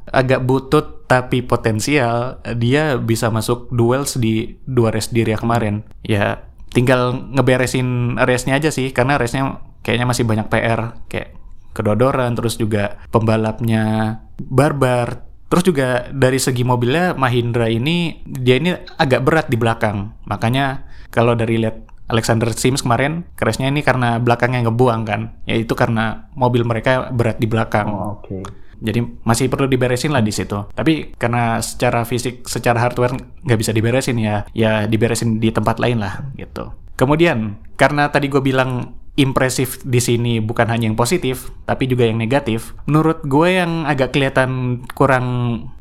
agak 0.05 0.45
butut 0.45 1.09
tapi 1.09 1.45
potensial, 1.45 2.41
dia 2.57 2.97
bisa 2.97 3.29
masuk 3.29 3.69
duels 3.73 4.17
di 4.17 4.57
dua 4.65 4.93
race 4.93 5.13
diri 5.13 5.33
kemarin. 5.37 5.85
Ya 6.01 6.45
tinggal 6.75 7.31
ngeberesin 7.31 8.19
race-nya 8.19 8.59
aja 8.59 8.67
sih 8.67 8.91
karena 8.91 9.15
race-nya 9.15 9.63
kayaknya 9.79 10.07
masih 10.11 10.27
banyak 10.27 10.51
PR 10.51 10.99
kayak 11.07 11.31
kedodoran 11.71 12.35
terus 12.35 12.59
juga 12.59 12.99
pembalapnya 13.15 14.17
barbar 14.35 15.23
terus 15.47 15.63
juga 15.63 16.09
dari 16.11 16.35
segi 16.35 16.67
mobilnya 16.67 17.15
Mahindra 17.15 17.71
ini 17.71 18.19
dia 18.27 18.59
ini 18.59 18.75
agak 18.75 19.23
berat 19.23 19.47
di 19.47 19.55
belakang 19.55 20.11
makanya 20.27 20.83
kalau 21.13 21.31
dari 21.31 21.63
lihat 21.63 21.94
Alexander 22.05 22.53
Sims 22.53 22.85
kemarin 22.85 23.25
crash-nya 23.33 23.69
ini 23.69 23.81
karena 23.81 24.21
belakangnya 24.21 24.69
ngebuang 24.69 25.01
kan 25.05 25.21
ya 25.49 25.57
itu 25.57 25.73
karena 25.73 26.29
mobil 26.37 26.61
mereka 26.61 27.09
berat 27.09 27.41
di 27.41 27.47
belakang 27.49 27.87
oh, 27.89 28.21
oke 28.21 28.29
okay. 28.29 28.43
Jadi 28.75 28.99
masih 29.23 29.47
perlu 29.47 29.71
diberesin 29.71 30.11
lah 30.11 30.19
di 30.19 30.35
situ. 30.35 30.67
Tapi 30.75 31.15
karena 31.15 31.63
secara 31.63 32.03
fisik, 32.03 32.43
secara 32.43 32.83
hardware 32.83 33.15
nggak 33.47 33.59
bisa 33.59 33.71
diberesin 33.71 34.19
ya, 34.19 34.43
ya 34.51 34.83
diberesin 34.85 35.39
di 35.39 35.49
tempat 35.49 35.79
lain 35.79 36.03
lah 36.03 36.27
gitu. 36.35 36.75
Kemudian 36.99 37.59
karena 37.79 38.11
tadi 38.11 38.27
gue 38.27 38.43
bilang 38.43 38.99
impresif 39.15 39.79
di 39.87 40.03
sini 40.03 40.43
bukan 40.43 40.67
hanya 40.67 40.91
yang 40.91 40.99
positif, 40.99 41.51
tapi 41.63 41.87
juga 41.87 42.07
yang 42.07 42.19
negatif. 42.19 42.75
Menurut 42.87 43.23
gue 43.23 43.47
yang 43.55 43.87
agak 43.87 44.11
kelihatan 44.11 44.83
kurang 44.91 45.27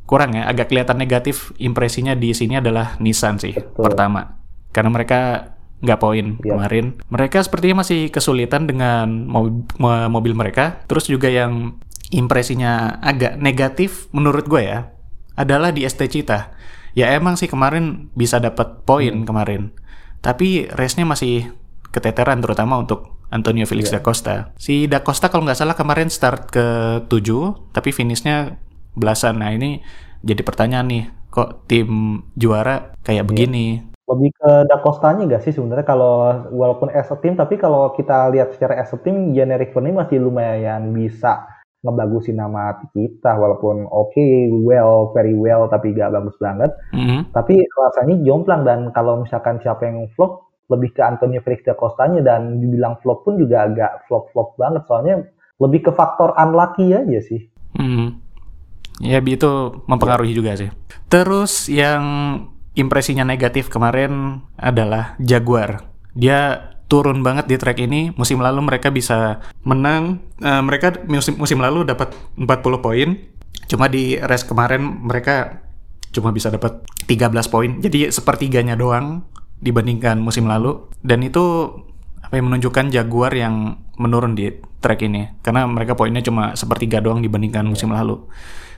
kurang 0.06 0.38
ya, 0.38 0.46
agak 0.46 0.70
kelihatan 0.70 0.98
negatif 1.00 1.50
impresinya 1.58 2.14
di 2.14 2.30
sini 2.30 2.60
adalah 2.60 2.94
Nissan 3.02 3.40
sih 3.40 3.56
Betul. 3.56 3.90
pertama, 3.90 4.38
karena 4.70 4.90
mereka 4.92 5.20
nggak 5.82 6.00
poin 6.00 6.38
ya. 6.40 6.54
kemarin. 6.54 6.98
Mereka 7.10 7.42
sepertinya 7.42 7.82
masih 7.82 8.12
kesulitan 8.12 8.68
dengan 8.68 9.26
mobil, 9.26 9.66
mobil 10.08 10.32
mereka. 10.36 10.84
Terus 10.86 11.10
juga 11.10 11.32
yang 11.32 11.78
impresinya 12.14 13.00
agak 13.02 13.40
negatif 13.40 14.06
menurut 14.14 14.46
gue 14.46 14.62
ya 14.62 14.94
adalah 15.34 15.74
di 15.74 15.82
ST 15.82 16.06
Cita. 16.06 16.54
Ya 16.94 17.10
emang 17.10 17.34
sih 17.34 17.50
kemarin 17.50 18.14
bisa 18.14 18.38
dapat 18.38 18.86
poin 18.86 19.24
hmm. 19.24 19.26
kemarin. 19.26 19.74
Tapi 20.22 20.70
race-nya 20.72 21.04
masih 21.04 21.52
keteteran 21.90 22.40
terutama 22.40 22.78
untuk 22.80 23.14
Antonio 23.34 23.66
Felix 23.66 23.90
yeah. 23.90 23.98
da 23.98 24.06
Costa. 24.06 24.36
Si 24.56 24.86
da 24.86 25.02
Costa 25.02 25.26
kalau 25.28 25.42
nggak 25.42 25.58
salah 25.58 25.74
kemarin 25.74 26.06
start 26.06 26.54
ke 26.54 26.66
7 27.10 27.74
tapi 27.74 27.90
finishnya 27.90 28.62
belasan. 28.94 29.42
Nah 29.42 29.50
ini 29.50 29.82
jadi 30.24 30.40
pertanyaan 30.40 30.86
nih, 30.88 31.04
kok 31.34 31.66
tim 31.66 32.22
juara 32.38 32.94
kayak 33.02 33.26
yeah. 33.26 33.26
begini? 33.26 33.66
Lebih 34.04 34.36
ke 34.36 34.50
da 34.68 34.76
Costanya 34.84 35.24
nggak 35.24 35.42
sih 35.48 35.52
sebenarnya 35.56 35.86
kalau 35.88 36.44
walaupun 36.52 36.92
as 36.92 37.08
a 37.08 37.16
team 37.16 37.40
tapi 37.40 37.56
kalau 37.56 37.96
kita 37.96 38.28
lihat 38.36 38.52
secara 38.52 38.76
as 38.76 38.92
a 38.92 38.98
team 39.00 39.32
generic 39.32 39.72
ini 39.72 39.96
masih 39.96 40.20
lumayan 40.20 40.92
bisa 40.92 41.48
ngebagusin 41.84 42.40
nama 42.40 42.80
kita 42.96 43.36
walaupun 43.36 43.84
oke 43.92 44.10
okay, 44.16 44.48
well 44.48 45.12
very 45.12 45.36
well 45.36 45.68
tapi 45.68 45.92
gak 45.92 46.16
bagus 46.16 46.32
banget 46.40 46.72
mm-hmm. 46.96 47.28
tapi 47.36 47.60
rasanya 47.76 48.16
jomplang 48.24 48.64
dan 48.64 48.88
kalau 48.96 49.20
misalkan 49.20 49.60
siapa 49.60 49.84
yang 49.84 50.08
flop 50.16 50.48
lebih 50.72 50.96
ke 50.96 51.04
Antonio 51.04 51.44
Felix 51.44 51.60
da 51.68 51.76
Costanya 51.76 52.24
dan 52.24 52.56
dibilang 52.56 52.96
flop 53.04 53.28
pun 53.28 53.36
juga 53.36 53.68
agak 53.68 54.08
flop-flop 54.08 54.56
banget 54.56 54.82
soalnya 54.88 55.28
lebih 55.60 55.84
ke 55.84 55.92
faktor 55.92 56.32
unlucky 56.40 56.96
aja 56.96 57.20
sih 57.20 57.44
mm-hmm. 57.76 58.08
ya 59.04 59.20
itu 59.20 59.52
mempengaruhi 59.84 60.32
juga 60.32 60.56
sih 60.56 60.72
terus 61.12 61.68
yang 61.68 62.00
impresinya 62.74 63.22
negatif 63.22 63.70
kemarin 63.70 64.42
adalah 64.58 65.14
Jaguar 65.22 65.94
dia 66.14 66.70
turun 66.86 67.26
banget 67.26 67.50
di 67.50 67.56
track 67.58 67.78
ini. 67.82 68.14
Musim 68.14 68.40
lalu 68.40 68.62
mereka 68.62 68.88
bisa 68.94 69.42
menang. 69.66 70.22
Uh, 70.38 70.62
mereka 70.62 70.94
musim 71.10 71.34
musim 71.36 71.58
lalu 71.58 71.82
dapat 71.82 72.14
40 72.38 72.46
poin. 72.80 73.08
Cuma 73.66 73.90
di 73.90 74.14
race 74.22 74.46
kemarin 74.46 75.02
mereka 75.02 75.66
cuma 76.14 76.30
bisa 76.30 76.54
dapat 76.54 76.86
13 77.10 77.34
poin. 77.50 77.70
Jadi 77.82 78.14
sepertiganya 78.14 78.78
doang 78.78 79.26
dibandingkan 79.58 80.22
musim 80.22 80.46
lalu. 80.46 80.86
Dan 81.02 81.26
itu 81.26 81.74
apa 82.22 82.38
yang 82.38 82.48
menunjukkan 82.48 82.94
Jaguar 82.94 83.34
yang 83.34 83.82
menurun 83.98 84.38
di 84.38 84.54
track 84.78 85.02
ini. 85.02 85.42
Karena 85.42 85.66
mereka 85.66 85.98
poinnya 85.98 86.22
cuma 86.22 86.54
sepertiga 86.54 87.02
doang 87.02 87.20
dibandingkan 87.20 87.66
musim 87.66 87.90
lalu. 87.90 88.22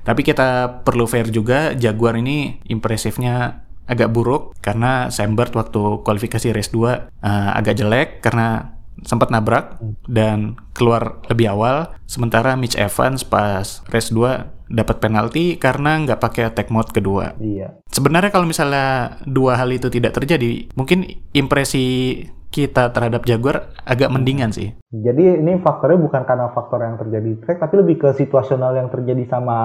Tapi 0.06 0.22
kita 0.22 0.82
perlu 0.86 1.02
fair 1.10 1.26
juga, 1.34 1.74
Jaguar 1.74 2.14
ini 2.14 2.62
impresifnya 2.70 3.65
agak 3.86 4.10
buruk 4.10 4.58
karena 4.58 5.08
Sambert 5.14 5.54
waktu 5.54 6.02
kualifikasi 6.02 6.50
race 6.52 6.74
2 6.74 6.82
uh, 6.82 6.90
eh, 6.90 7.50
agak 7.54 7.74
jelek 7.78 8.08
karena 8.20 8.76
sempat 9.04 9.28
nabrak 9.28 9.76
dan 10.08 10.56
keluar 10.72 11.20
lebih 11.28 11.52
awal 11.52 11.92
sementara 12.08 12.56
Mitch 12.56 12.74
Evans 12.80 13.22
pas 13.22 13.84
race 13.92 14.10
2 14.10 14.56
dapat 14.66 14.98
penalti 14.98 15.60
karena 15.60 16.02
nggak 16.02 16.18
pakai 16.18 16.50
attack 16.50 16.74
mode 16.74 16.90
kedua. 16.90 17.38
Iya. 17.38 17.78
Sebenarnya 17.86 18.34
kalau 18.34 18.50
misalnya 18.50 19.20
dua 19.22 19.54
hal 19.54 19.70
itu 19.70 19.86
tidak 19.86 20.18
terjadi, 20.18 20.66
mungkin 20.74 21.06
impresi 21.30 22.18
kita 22.50 22.90
terhadap 22.90 23.22
Jaguar 23.28 23.70
agak 23.86 24.10
mendingan 24.10 24.50
sih. 24.50 24.74
Jadi 24.90 25.38
ini 25.38 25.60
faktornya 25.62 26.02
bukan 26.02 26.22
karena 26.26 26.50
faktor 26.50 26.82
yang 26.82 26.96
terjadi 26.98 27.30
track, 27.46 27.58
tapi 27.62 27.74
lebih 27.78 27.96
ke 28.00 28.08
situasional 28.16 28.74
yang 28.74 28.88
terjadi 28.90 29.22
sama 29.28 29.58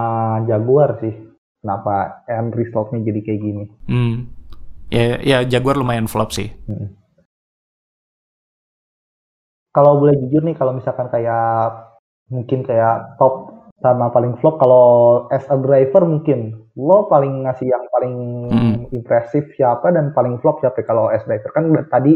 Jaguar 0.46 1.02
sih 1.02 1.31
kenapa 1.62 2.26
end 2.26 2.52
resultnya 2.58 3.06
jadi 3.06 3.20
kayak 3.22 3.42
gini. 3.42 3.66
Hmm. 3.86 4.16
Ya, 4.92 5.22
ya 5.24 5.38
Jaguar 5.48 5.80
lumayan 5.80 6.10
flop 6.10 6.36
sih. 6.36 6.52
Hmm. 6.68 6.98
Kalau 9.72 10.04
boleh 10.04 10.20
jujur 10.20 10.44
nih, 10.44 10.58
kalau 10.58 10.76
misalkan 10.76 11.08
kayak 11.08 11.96
mungkin 12.28 12.68
kayak 12.68 13.16
top 13.16 13.64
sama 13.80 14.12
paling 14.12 14.36
flop, 14.44 14.60
kalau 14.60 14.86
as 15.32 15.48
a 15.48 15.56
driver 15.56 16.04
mungkin 16.04 16.60
lo 16.76 17.08
paling 17.08 17.48
ngasih 17.48 17.72
yang 17.72 17.84
paling 17.88 18.16
hmm. 18.52 18.76
impresif 18.92 19.48
siapa 19.56 19.92
dan 19.96 20.12
paling 20.12 20.40
flop 20.44 20.60
siapa 20.60 20.84
kalau 20.88 21.12
as 21.12 21.24
driver 21.28 21.52
kan 21.52 21.68
tadi 21.92 22.16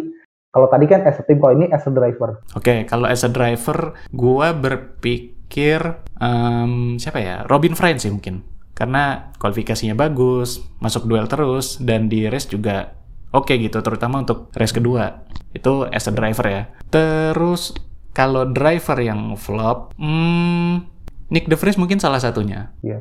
kalau 0.56 0.72
tadi 0.72 0.88
kan 0.88 1.04
as 1.04 1.20
a 1.20 1.24
team 1.28 1.39
kalau 1.39 1.56
ini 1.56 1.68
as 1.72 1.88
a 1.88 1.91
driver. 1.91 2.43
Oke, 2.56 2.64
okay, 2.64 2.80
kalau 2.88 3.08
as 3.08 3.24
a 3.28 3.32
driver, 3.32 3.96
gua 4.16 4.56
berpikir 4.56 5.80
um, 6.20 6.96
siapa 6.96 7.20
ya? 7.20 7.43
Robin 7.48 7.76
Friend 7.76 8.00
sih 8.00 8.12
mungkin 8.12 8.55
karena 8.76 9.32
kualifikasinya 9.39 9.95
bagus, 9.95 10.59
masuk 10.84 11.07
duel 11.07 11.32
terus, 11.32 11.80
dan 11.80 12.11
di 12.11 12.28
race 12.28 12.51
juga 12.51 12.91
oke 13.32 13.47
okay 13.47 13.55
gitu, 13.63 13.80
terutama 13.80 14.19
untuk 14.21 14.51
race 14.51 14.76
kedua. 14.76 15.23
Itu 15.55 15.88
as 15.88 16.11
a 16.11 16.13
driver 16.13 16.43
ya. 16.43 16.63
Terus 16.91 17.71
kalau 18.11 18.43
driver 18.51 18.99
yang 18.99 19.39
flop, 19.39 19.95
hmm, 19.95 20.91
Nick 21.32 21.47
De 21.47 21.55
Vries 21.55 21.80
mungkin 21.80 22.03
salah 22.03 22.19
satunya. 22.19 22.76
Iya. 22.84 22.99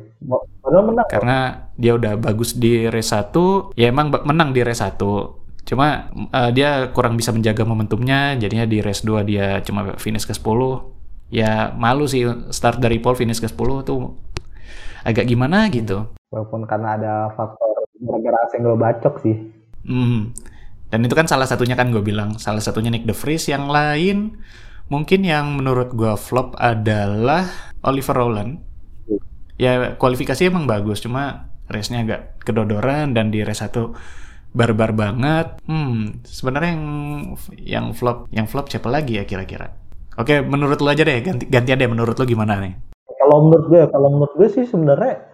menang. 0.63 1.07
Karena 1.11 1.69
dia 1.75 1.93
udah 1.93 2.17
bagus 2.17 2.55
di 2.55 2.87
race 2.87 3.11
1, 3.11 3.75
ya 3.75 3.91
emang 3.91 4.15
menang 4.23 4.55
di 4.55 4.63
race 4.63 4.81
1. 4.81 5.67
Cuma 5.67 6.07
uh, 6.13 6.51
dia 6.55 6.87
kurang 6.95 7.19
bisa 7.19 7.35
menjaga 7.35 7.67
momentumnya, 7.67 8.39
jadinya 8.39 8.63
di 8.63 8.79
race 8.79 9.03
2 9.03 9.27
dia 9.27 9.59
cuma 9.59 9.99
finish 9.99 10.23
ke 10.23 10.31
10. 10.31 11.35
Ya 11.35 11.73
malu 11.75 12.07
sih 12.07 12.23
start 12.53 12.79
dari 12.79 13.01
pole 13.01 13.17
finish 13.17 13.43
ke 13.43 13.49
10 13.49 13.83
tuh 13.83 14.15
agak 15.05 15.29
gimana 15.29 15.69
gitu. 15.69 16.09
Walaupun 16.33 16.65
karena 16.65 16.97
ada 16.97 17.13
faktor 17.37 17.85
gara-gara 18.01 18.41
senggol 18.49 18.75
bacok 18.75 19.21
sih. 19.21 19.37
Hmm. 19.85 20.33
Dan 20.89 21.05
itu 21.05 21.13
kan 21.13 21.29
salah 21.29 21.45
satunya 21.45 21.77
kan 21.77 21.93
gue 21.93 22.01
bilang, 22.01 22.41
salah 22.41 22.61
satunya 22.61 22.89
Nick 22.89 23.05
DeVries. 23.05 23.45
Yang 23.47 23.65
lain 23.69 24.17
mungkin 24.89 25.21
yang 25.21 25.53
menurut 25.55 25.93
gue 25.93 26.13
flop 26.17 26.57
adalah 26.57 27.45
Oliver 27.85 28.17
Rowland. 28.17 28.61
Ya 29.55 29.95
kualifikasi 29.95 30.51
emang 30.51 30.67
bagus, 30.67 30.99
cuma 30.99 31.47
race-nya 31.71 32.03
agak 32.03 32.43
kedodoran 32.43 33.15
dan 33.15 33.31
di 33.31 33.39
race 33.45 33.63
satu 33.63 33.95
barbar 34.51 34.91
banget. 34.91 35.63
Hmm, 35.63 36.19
sebenarnya 36.27 36.75
yang 36.75 36.85
yang 37.59 37.85
flop 37.95 38.27
yang 38.35 38.47
flop 38.51 38.67
siapa 38.67 38.91
lagi 38.91 39.15
ya 39.15 39.23
kira-kira? 39.23 39.71
Oke, 40.15 40.39
menurut 40.43 40.79
lo 40.79 40.91
aja 40.91 41.03
deh, 41.03 41.19
ganti 41.23 41.47
gantian 41.47 41.79
deh 41.79 41.91
menurut 41.91 42.15
lo 42.15 42.23
gimana 42.23 42.59
nih? 42.63 42.94
Kalau 43.25 43.49
menurut 43.49 43.65
gue, 43.73 43.81
kalau 43.89 44.09
menurut 44.13 44.33
gue 44.37 44.49
sih 44.53 44.69
sebenarnya 44.69 45.25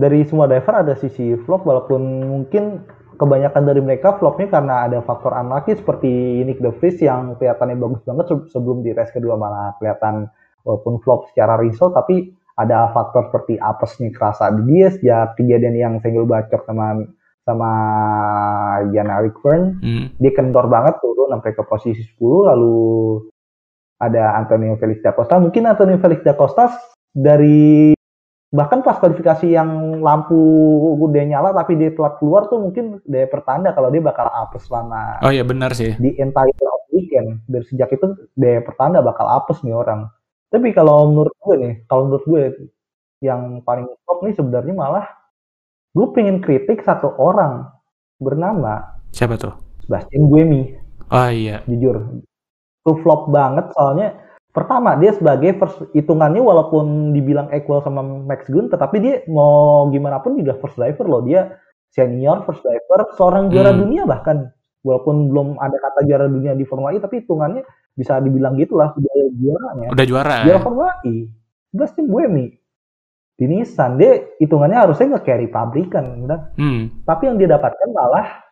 dari 0.00 0.24
semua 0.24 0.48
driver 0.48 0.80
ada 0.80 0.96
sisi 0.96 1.36
flop 1.44 1.68
walaupun 1.68 2.00
mungkin 2.24 2.82
kebanyakan 3.20 3.62
dari 3.62 3.84
mereka 3.84 4.18
flopnya 4.18 4.50
karena 4.50 4.90
ada 4.90 4.98
faktor 5.06 5.36
unlucky 5.36 5.78
seperti 5.78 6.42
Nick 6.42 6.58
De 6.58 6.74
Vries 6.74 6.98
yang 6.98 7.38
kelihatannya 7.38 7.78
bagus 7.78 8.02
banget 8.02 8.26
sebelum 8.50 8.82
di 8.82 8.90
race 8.90 9.14
kedua 9.14 9.38
malah 9.38 9.76
kelihatan 9.78 10.26
walaupun 10.66 10.98
flop 11.04 11.30
secara 11.30 11.60
result 11.60 11.94
tapi 11.94 12.34
ada 12.58 12.90
faktor 12.90 13.30
seperti 13.30 13.54
apesnya 13.58 14.10
kerasa 14.14 14.50
di 14.56 14.62
dia 14.72 14.90
sejak 14.90 15.38
kejadian 15.38 15.74
yang 15.78 15.94
single 16.02 16.26
bacok 16.26 16.62
sama 16.66 17.06
sama 17.44 17.70
Jan 18.90 19.10
Eric 19.10 19.36
Fern 19.44 19.78
hmm. 19.78 20.06
dia 20.18 20.32
kendor 20.32 20.66
banget 20.66 20.96
turun 20.98 21.28
sampai 21.28 21.52
ke 21.52 21.62
posisi 21.62 22.02
10 22.02 22.50
lalu 22.50 22.78
ada 24.00 24.34
Antonio 24.42 24.74
Felix 24.80 25.04
da 25.04 25.14
Costa 25.14 25.38
mungkin 25.38 25.70
Antonio 25.70 26.00
Felix 26.00 26.24
da 26.24 26.34
Costa 26.34 26.72
dari 27.14 27.94
bahkan 28.54 28.82
pas 28.82 28.98
kualifikasi 28.98 29.50
yang 29.50 30.02
lampu 30.02 30.36
udah 30.98 31.24
nyala 31.26 31.50
tapi 31.54 31.74
dia 31.74 31.90
telat 31.90 32.18
keluar 32.22 32.46
tuh 32.46 32.62
mungkin 32.62 33.02
dia 33.02 33.26
pertanda 33.26 33.74
kalau 33.74 33.90
dia 33.90 34.02
bakal 34.02 34.30
apes 34.30 34.66
selama 34.70 35.18
oh 35.26 35.30
iya 35.34 35.42
benar 35.42 35.74
sih 35.74 35.94
di 35.98 36.14
entire 36.18 36.54
weekend 36.94 37.42
dari 37.50 37.66
sejak 37.66 37.90
itu 37.94 38.14
dia 38.38 38.62
pertanda 38.62 39.02
bakal 39.02 39.26
apes 39.26 39.58
nih 39.66 39.74
orang 39.74 40.06
tapi 40.54 40.70
kalau 40.70 41.10
menurut 41.10 41.34
gue 41.42 41.54
nih, 41.58 41.74
kalau 41.90 42.06
menurut 42.06 42.24
gue 42.30 42.42
yang 43.26 43.58
paling 43.66 43.90
top 44.06 44.22
nih 44.22 44.38
sebenarnya 44.38 44.74
malah 44.78 45.06
gue 45.90 46.06
pengen 46.14 46.38
kritik 46.38 46.78
satu 46.86 47.10
orang 47.18 47.66
bernama 48.22 49.02
siapa 49.10 49.34
tuh? 49.34 49.50
Sebastian 49.82 50.30
Buemi. 50.30 50.78
Oh 51.10 51.26
iya. 51.26 51.66
Jujur, 51.66 52.22
tuh 52.86 52.96
flop 53.02 53.34
banget 53.34 53.66
soalnya 53.74 54.14
pertama 54.54 54.94
dia 54.94 55.10
sebagai 55.10 55.58
first 55.58 55.82
hitungannya 55.90 56.38
walaupun 56.38 57.10
dibilang 57.10 57.50
equal 57.50 57.82
sama 57.82 58.00
Max 58.00 58.46
Gun, 58.46 58.70
tetapi 58.70 58.96
dia 59.02 59.14
mau 59.26 59.90
gimana 59.90 60.22
pun 60.22 60.38
juga 60.38 60.54
first 60.62 60.78
driver 60.78 61.10
loh 61.10 61.26
dia 61.26 61.58
senior 61.90 62.46
first 62.46 62.62
driver 62.62 63.10
seorang 63.18 63.50
juara 63.50 63.74
hmm. 63.74 63.80
dunia 63.82 64.02
bahkan 64.06 64.54
walaupun 64.86 65.30
belum 65.30 65.48
ada 65.58 65.74
kata 65.74 66.06
juara 66.06 66.30
dunia 66.30 66.54
di 66.54 66.62
Formula 66.62 66.94
E 66.94 67.02
tapi 67.02 67.26
hitungannya 67.26 67.66
bisa 67.94 68.18
dibilang 68.22 68.54
gitulah 68.58 68.94
udah 68.94 69.14
juaranya. 69.38 69.88
Udah 69.90 70.06
juara. 70.06 70.36
Juara 70.46 70.60
Formula 70.62 70.92
E. 71.06 71.30
tim 71.74 72.06
Buemi. 72.06 72.46
Di 73.34 73.50
Nissan 73.50 73.98
dia 73.98 74.22
hitungannya 74.38 74.78
harusnya 74.78 75.18
nggak 75.18 75.26
carry 75.26 75.50
pabrikan, 75.50 76.06
kan? 76.30 76.54
Hmm. 76.54 77.02
Tapi 77.02 77.22
yang 77.26 77.36
dia 77.38 77.50
dapatkan 77.50 77.90
malah 77.90 78.46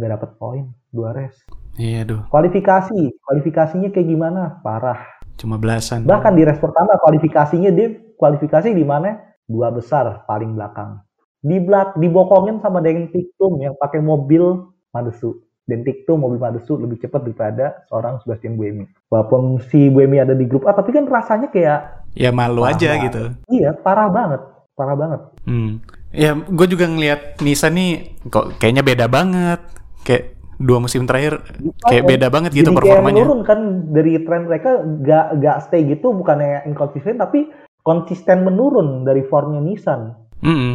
nggak 0.00 0.10
dapat 0.16 0.30
poin 0.40 0.64
dua 0.88 1.12
race. 1.12 1.44
Iya 1.76 2.08
tuh. 2.08 2.20
Kualifikasi, 2.32 3.20
kualifikasinya 3.20 3.92
kayak 3.92 4.08
gimana? 4.08 4.64
Parah. 4.64 5.15
Cuma 5.36 5.60
belasan. 5.60 6.08
Bahkan 6.08 6.32
di 6.32 6.42
race 6.44 6.60
pertama 6.60 6.96
kualifikasinya 7.00 7.70
dia 7.72 7.92
kualifikasi 8.16 8.72
di 8.72 8.84
mana? 8.84 9.36
Dua 9.46 9.70
besar 9.70 10.26
paling 10.26 10.56
belakang. 10.56 11.00
Di 11.44 11.62
belak 11.62 11.94
dibokongin 12.00 12.58
sama 12.58 12.82
Deng 12.82 13.12
Tiktum 13.14 13.62
yang 13.62 13.78
pakai 13.78 14.02
mobil 14.02 14.66
Madesu 14.90 15.46
dan 15.66 15.82
Tikto 15.82 16.14
mobil 16.14 16.38
Madesu 16.38 16.78
lebih 16.78 17.02
cepat 17.02 17.26
daripada 17.26 17.82
seorang 17.90 18.22
Sebastian 18.22 18.54
Buemi. 18.54 18.86
Walaupun 19.10 19.58
si 19.66 19.90
Buemi 19.90 20.22
ada 20.22 20.32
di 20.32 20.46
grup 20.46 20.64
A, 20.70 20.72
tapi 20.72 20.94
kan 20.94 21.04
rasanya 21.10 21.50
kayak 21.50 22.06
ya 22.14 22.30
malu 22.30 22.62
aja 22.62 22.94
banget. 22.94 23.04
gitu. 23.10 23.22
Iya, 23.50 23.74
parah 23.74 24.08
banget, 24.08 24.40
parah 24.78 24.96
banget. 24.96 25.20
Hmm. 25.44 25.82
Ya, 26.14 26.32
gue 26.32 26.66
juga 26.70 26.86
ngelihat 26.86 27.42
Nisa 27.42 27.68
nih 27.68 28.16
kok 28.30 28.56
kayaknya 28.62 28.86
beda 28.86 29.06
banget. 29.10 29.60
Kayak 30.06 30.35
dua 30.56 30.78
musim 30.80 31.04
terakhir 31.04 31.44
kayak 31.84 32.04
ya. 32.04 32.08
beda 32.08 32.26
banget 32.32 32.50
gitu 32.56 32.72
Jadi 32.72 32.78
performanya. 32.80 33.22
menurun 33.22 33.40
kan 33.44 33.60
dari 33.92 34.12
tren 34.24 34.48
mereka 34.48 34.80
gak 35.04 35.26
gak 35.40 35.58
stay 35.68 35.84
gitu 35.84 36.16
bukannya 36.16 36.64
inkonsisten 36.64 37.20
tapi 37.20 37.52
konsisten 37.86 38.42
menurun 38.42 39.06
dari 39.06 39.22
formnya 39.30 39.62
Nissan. 39.62 40.00
Mm 40.42 40.56
-hmm. 40.58 40.74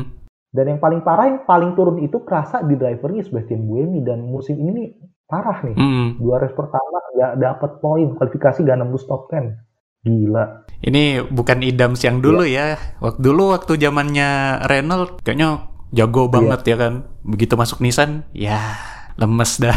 Dan 0.51 0.65
yang 0.67 0.79
paling 0.83 1.03
parah, 1.03 1.31
yang 1.31 1.43
paling 1.47 1.75
turun 1.75 1.99
itu 2.03 2.23
kerasa 2.27 2.63
di 2.63 2.75
drivernya 2.75 3.23
Sebastian 3.23 3.67
Buemi 3.67 4.03
dan 4.03 4.23
musim 4.23 4.59
ini 4.59 4.71
nih 4.71 4.87
parah 5.27 5.63
nih. 5.63 5.75
Mm. 5.75 6.07
Dua 6.19 6.43
race 6.43 6.55
pertama 6.55 6.99
nggak 7.15 7.33
dapat 7.39 7.71
poin, 7.79 8.07
kualifikasi 8.15 8.59
gak 8.63 8.79
nembus 8.79 9.07
top 9.07 9.31
10. 9.31 9.55
Gila. 10.01 10.65
Ini 10.81 11.29
bukan 11.29 11.61
idam 11.61 11.93
siang 11.93 12.19
dulu 12.19 12.41
yeah. 12.43 12.73
ya. 12.73 12.99
Waktu 12.99 13.21
dulu 13.21 13.53
waktu 13.53 13.77
zamannya 13.77 14.59
Renault 14.65 15.21
kayaknya 15.21 15.71
jago 15.93 16.25
yeah. 16.25 16.31
banget 16.31 16.61
ya 16.67 16.75
kan. 16.79 16.93
Begitu 17.21 17.53
masuk 17.55 17.79
Nissan, 17.85 18.25
ya 18.33 18.59
lemes 19.19 19.51
dah. 19.59 19.75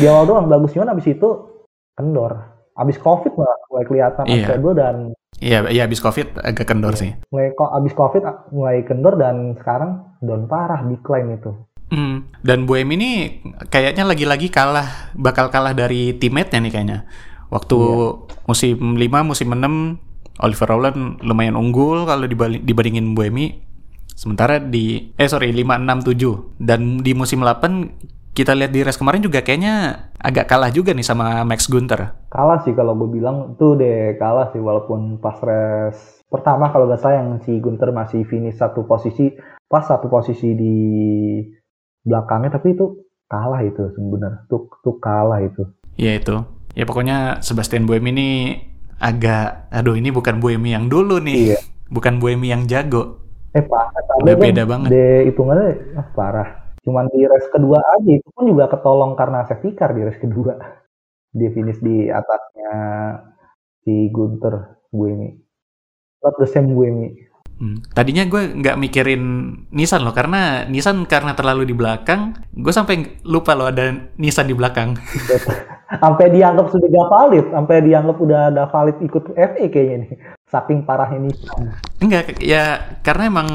Di 0.00 0.06
awal 0.08 0.24
doang 0.28 0.46
bagus, 0.48 0.72
doang. 0.74 0.84
Cuman 0.84 0.88
abis 0.96 1.06
itu 1.12 1.28
kendor. 1.94 2.32
Abis 2.74 2.98
Covid 2.98 3.32
malah 3.38 3.58
mulai 3.70 3.84
kelihatan 3.86 4.24
yeah. 4.26 4.34
Alfredo 4.44 4.70
dan 4.74 4.96
Iya, 5.42 5.66
iya 5.66 5.82
abis 5.86 5.98
COVID 5.98 6.40
agak 6.46 6.66
kendor 6.66 6.94
iya. 6.94 7.00
sih. 7.00 7.10
Mulai 7.34 7.48
kok 7.58 7.70
abis 7.74 7.92
COVID 7.98 8.22
mulai 8.54 8.86
kendor 8.86 9.18
dan 9.18 9.58
sekarang 9.58 10.14
down 10.22 10.46
parah 10.46 10.86
decline 10.86 11.38
itu. 11.38 11.50
Hmm. 11.90 12.30
Dan 12.40 12.64
Boem 12.64 12.88
ini 12.94 13.42
kayaknya 13.68 14.06
lagi-lagi 14.06 14.48
kalah, 14.48 15.12
bakal 15.14 15.50
kalah 15.50 15.74
dari 15.76 16.16
teammate-nya 16.16 16.60
nih 16.64 16.72
kayaknya. 16.72 16.98
Waktu 17.52 17.78
iya. 17.78 18.40
musim 18.48 18.76
5, 18.98 19.30
musim 19.30 19.48
6, 19.52 20.42
Oliver 20.42 20.68
Rowland 20.70 21.22
lumayan 21.22 21.54
unggul 21.54 22.08
kalau 22.08 22.26
dibandingin 22.58 23.14
Buemi. 23.14 23.62
Sementara 24.14 24.62
di, 24.62 25.10
eh 25.18 25.28
sorry, 25.28 25.50
5, 25.50 25.82
6, 25.82 26.08
7. 26.14 26.62
Dan 26.62 27.02
di 27.02 27.12
musim 27.14 27.42
8 27.42 28.13
kita 28.34 28.50
lihat 28.50 28.74
di 28.74 28.82
race 28.82 28.98
kemarin 28.98 29.22
juga 29.22 29.46
kayaknya 29.46 30.10
agak 30.18 30.50
kalah 30.50 30.74
juga 30.74 30.90
nih 30.90 31.06
sama 31.06 31.46
Max 31.46 31.70
Gunter. 31.70 32.26
Kalah 32.34 32.66
sih 32.66 32.74
kalau 32.74 32.98
gue 32.98 33.22
bilang 33.22 33.54
tuh 33.54 33.78
deh 33.78 34.18
kalah 34.18 34.50
sih 34.50 34.58
walaupun 34.58 35.22
pas 35.22 35.38
race 35.38 36.18
pertama 36.26 36.74
kalau 36.74 36.90
gak 36.90 36.98
salah 36.98 37.22
yang 37.22 37.38
si 37.46 37.62
Gunter 37.62 37.94
masih 37.94 38.26
finish 38.26 38.58
satu 38.58 38.82
posisi 38.90 39.30
pas 39.70 39.86
satu 39.86 40.10
posisi 40.10 40.50
di 40.58 40.76
belakangnya 42.02 42.58
tapi 42.58 42.74
itu 42.74 43.06
kalah 43.30 43.62
itu 43.62 43.94
sebenarnya 43.94 44.50
tuh 44.50 44.66
tuh 44.82 44.98
kalah 44.98 45.38
itu. 45.38 45.62
Iya 45.94 46.18
itu. 46.18 46.34
Ya 46.74 46.90
pokoknya 46.90 47.38
Sebastian 47.38 47.86
Buemi 47.86 48.10
ini 48.10 48.28
agak 48.98 49.70
aduh 49.70 49.94
ini 49.94 50.10
bukan 50.10 50.42
Buemi 50.42 50.74
yang 50.74 50.90
dulu 50.90 51.22
nih. 51.22 51.54
Iya. 51.54 51.58
Bukan 51.86 52.18
Buemi 52.18 52.50
yang 52.50 52.66
jago. 52.66 53.22
Eh 53.54 53.62
pak, 53.62 53.94
udah 54.26 54.34
beda 54.34 54.66
banget. 54.66 54.90
De 54.90 55.30
hitungannya 55.30 55.94
ah, 55.94 56.10
parah 56.10 56.63
Cuman 56.84 57.08
di 57.08 57.24
race 57.24 57.48
kedua 57.48 57.80
aja 57.80 58.10
itu 58.12 58.28
pun 58.36 58.44
juga 58.44 58.68
ketolong 58.68 59.16
karena 59.16 59.48
safety 59.48 59.72
car 59.72 59.96
di 59.96 60.04
race 60.04 60.20
kedua. 60.20 60.54
Dia 61.34 61.50
finish 61.50 61.80
di 61.80 62.12
atasnya 62.12 62.72
si 63.82 64.12
Gunter 64.12 64.84
Buemi. 64.92 65.32
Not 66.20 66.36
the 66.36 66.46
same 66.46 66.76
Buemi. 66.76 67.10
Hmm. 67.54 67.78
Tadinya 67.94 68.26
gue 68.26 68.50
nggak 68.60 68.76
mikirin 68.76 69.22
Nissan 69.70 70.02
loh 70.02 70.10
karena 70.10 70.66
Nissan 70.66 71.06
karena 71.06 71.38
terlalu 71.38 71.70
di 71.70 71.74
belakang, 71.74 72.34
gue 72.50 72.72
sampai 72.74 73.22
lupa 73.22 73.54
loh 73.54 73.70
ada 73.70 73.94
Nissan 74.18 74.50
di 74.50 74.54
belakang. 74.58 74.98
sampai 76.02 76.26
dianggap 76.34 76.74
sudah 76.74 76.88
gak 76.90 77.08
valid, 77.12 77.46
sampai 77.54 77.76
dianggap 77.86 78.16
udah 78.18 78.40
ada 78.50 78.66
valid 78.66 78.98
ikut 79.06 79.24
FA 79.38 79.64
kayaknya 79.70 79.96
nih. 80.02 80.10
Saking 80.50 80.82
parahnya 80.82 81.30
Nissan. 81.30 81.78
Enggak, 82.02 82.42
ya 82.42 82.98
karena 83.06 83.30
emang 83.30 83.48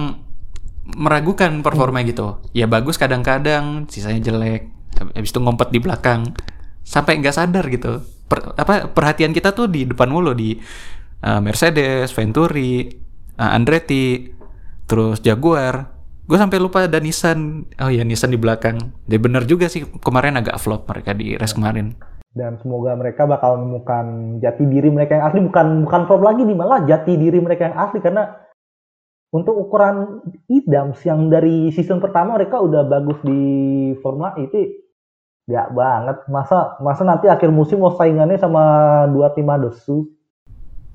meragukan 0.96 1.62
performa 1.62 2.02
gitu. 2.06 2.42
Ya 2.56 2.66
bagus 2.66 2.98
kadang-kadang, 2.98 3.86
sisanya 3.92 4.22
jelek. 4.24 4.70
Habis 4.96 5.32
itu 5.32 5.40
ngompet 5.40 5.70
di 5.70 5.80
belakang. 5.82 6.34
Sampai 6.86 7.22
nggak 7.22 7.36
sadar 7.36 7.66
gitu. 7.70 8.02
Per, 8.30 8.54
apa 8.58 8.90
perhatian 8.90 9.34
kita 9.34 9.54
tuh 9.54 9.70
di 9.70 9.86
depan 9.90 10.10
mulu 10.10 10.34
di 10.34 10.58
uh, 11.26 11.42
Mercedes, 11.42 12.14
Venturi, 12.14 12.90
uh, 13.38 13.56
Andretti, 13.56 14.30
terus 14.90 15.22
Jaguar. 15.22 15.98
Gue 16.30 16.38
sampai 16.38 16.62
lupa 16.62 16.86
ada 16.86 17.02
Nissan. 17.02 17.66
Oh 17.82 17.90
ya 17.90 18.06
Nissan 18.06 18.30
di 18.30 18.38
belakang. 18.38 18.94
Dia 19.10 19.18
bener 19.18 19.50
juga 19.50 19.66
sih 19.66 19.86
kemarin 20.02 20.38
agak 20.38 20.62
flop 20.62 20.86
mereka 20.86 21.18
di 21.18 21.34
race 21.34 21.58
kemarin. 21.58 21.98
Dan 22.30 22.62
semoga 22.62 22.94
mereka 22.94 23.26
bakal 23.26 23.58
menemukan 23.58 24.38
jati 24.38 24.62
diri 24.70 24.94
mereka 24.94 25.18
yang 25.18 25.26
asli 25.34 25.42
bukan 25.42 25.90
bukan 25.90 26.02
flop 26.06 26.22
lagi 26.22 26.46
nih 26.46 26.54
malah 26.54 26.86
jati 26.86 27.18
diri 27.18 27.42
mereka 27.42 27.74
yang 27.74 27.78
asli 27.82 27.98
karena 27.98 28.49
untuk 29.30 29.56
ukuran 29.70 30.26
idams 30.50 30.98
yang 31.06 31.30
dari 31.30 31.70
season 31.70 32.02
pertama 32.02 32.38
mereka 32.38 32.58
udah 32.58 32.82
bagus 32.86 33.22
di 33.22 33.42
Formula 34.02 34.34
E 34.38 34.50
itu 34.50 34.58
ya 35.50 35.70
banget 35.70 36.26
masa 36.30 36.78
masa 36.82 37.06
nanti 37.06 37.30
akhir 37.30 37.50
musim 37.50 37.82
mau 37.82 37.94
saingannya 37.94 38.38
sama 38.38 38.62
dua 39.10 39.34
tim 39.34 39.50
Adosu 39.50 40.10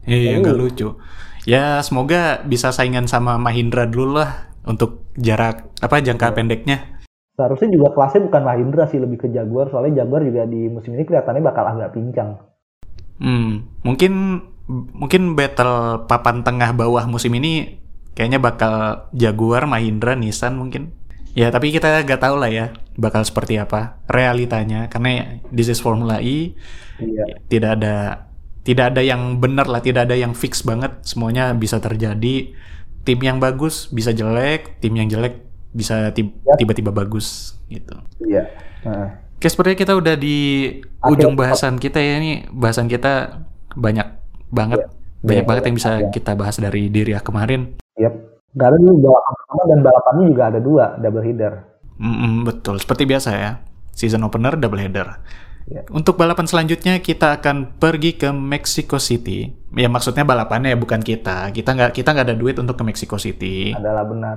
iya 0.07 0.39
nggak 0.39 0.59
lucu 0.59 0.99
ya 1.47 1.83
semoga 1.83 2.43
bisa 2.47 2.75
saingan 2.75 3.07
sama 3.07 3.39
Mahindra 3.39 3.87
dulu 3.87 4.23
lah 4.23 4.51
untuk 4.67 5.11
jarak 5.15 5.71
apa 5.79 6.03
jangka 6.03 6.31
ya. 6.31 6.35
pendeknya 6.35 6.79
Seharusnya 7.35 7.67
juga 7.75 7.91
kelasnya 7.91 8.31
bukan 8.31 8.43
Mahindra 8.47 8.87
sih, 8.87 9.03
lebih 9.03 9.27
ke 9.27 9.29
Jaguar. 9.35 9.67
Soalnya 9.67 10.07
Jaguar 10.07 10.23
juga 10.23 10.47
di 10.47 10.71
musim 10.71 10.95
ini 10.95 11.03
kelihatannya 11.03 11.43
bakal 11.43 11.67
agak 11.67 11.91
pincang. 11.91 12.39
Hmm, 13.19 13.75
mungkin 13.83 14.39
mungkin 14.71 15.35
battle 15.35 16.07
papan 16.07 16.47
tengah 16.47 16.71
bawah 16.79 17.11
musim 17.11 17.35
ini 17.35 17.84
kayaknya 18.15 18.39
bakal 18.39 19.07
Jaguar, 19.13 19.67
Mahindra, 19.67 20.15
Nissan 20.15 20.57
mungkin. 20.57 20.95
Ya, 21.35 21.51
tapi 21.51 21.75
kita 21.75 22.07
nggak 22.07 22.23
tahu 22.23 22.39
lah 22.39 22.47
ya 22.47 22.67
bakal 22.95 23.27
seperti 23.27 23.59
apa 23.59 23.99
realitanya 24.07 24.87
karena 24.87 25.43
this 25.51 25.67
is 25.67 25.83
Formula 25.83 26.23
E. 26.23 26.55
Iya. 27.03 27.43
Tidak 27.51 27.71
ada 27.75 27.95
tidak 28.65 28.95
ada 28.95 29.03
yang 29.05 29.43
benar 29.43 29.67
lah, 29.67 29.83
tidak 29.83 30.09
ada 30.09 30.17
yang 30.17 30.33
fix 30.33 30.63
banget. 30.63 30.95
Semuanya 31.03 31.53
bisa 31.53 31.83
terjadi. 31.83 32.55
Tim 33.05 33.21
yang 33.21 33.37
bagus 33.37 33.93
bisa 33.93 34.17
jelek, 34.17 34.81
tim 34.81 34.97
yang 34.97 35.11
jelek 35.11 35.45
bisa 35.75 36.09
Ya. 36.15 36.55
tiba-tiba 36.57 36.95
bagus 36.95 37.59
gitu. 37.69 37.99
Iya. 38.23 38.49
Heeh. 38.87 39.09
Oke, 39.37 39.51
sepertinya 39.51 39.77
kita 39.77 39.93
udah 39.99 40.15
di 40.17 40.39
Oke. 41.03 41.19
ujung 41.19 41.37
bahasan 41.37 41.77
kita 41.77 42.01
ya 42.01 42.17
ini 42.17 42.49
bahasan 42.49 42.89
kita 42.89 43.45
banyak 43.77 44.07
banget, 44.49 44.87
Iya. 44.87 44.89
banyak 45.21 45.45
Iya, 45.45 45.49
banget 45.51 45.63
yang 45.69 45.77
bisa 45.77 45.91
iya. 46.01 46.09
kita 46.09 46.33
bahas 46.39 46.57
dari 46.57 46.89
diri 46.89 47.13
ya 47.13 47.21
kemarin. 47.21 47.75
Yep. 47.99 48.15
Karena 48.55 48.77
ini 48.79 48.93
balapan 49.03 49.33
pertama 49.35 49.63
dan 49.67 49.79
balapannya 49.83 50.25
juga 50.31 50.43
ada 50.47 50.61
dua, 50.63 50.85
double 51.03 51.25
header. 51.27 51.55
Mm-mm, 51.99 52.47
betul, 52.47 52.79
seperti 52.79 53.07
biasa 53.07 53.31
ya, 53.35 53.53
season 53.95 54.23
opener 54.27 54.55
double 54.59 54.79
header. 54.79 55.19
Ya. 55.65 55.81
Untuk 55.91 56.21
balapan 56.21 56.45
selanjutnya 56.45 57.01
kita 57.01 57.41
akan 57.41 57.81
pergi 57.81 58.21
ke 58.21 58.29
Mexico 58.31 59.01
City. 59.01 59.49
Ya 59.73 59.89
maksudnya 59.89 60.21
balapannya 60.21 60.77
ya 60.77 60.79
bukan 60.79 61.01
kita. 61.01 61.49
Kita 61.57 61.73
nggak 61.73 61.97
kita 61.97 62.13
nggak 62.13 62.27
ada 62.29 62.37
duit 62.37 62.61
untuk 62.61 62.77
ke 62.77 62.85
Mexico 62.85 63.17
City. 63.17 63.73
Adalah 63.73 64.05
benar. 64.05 64.37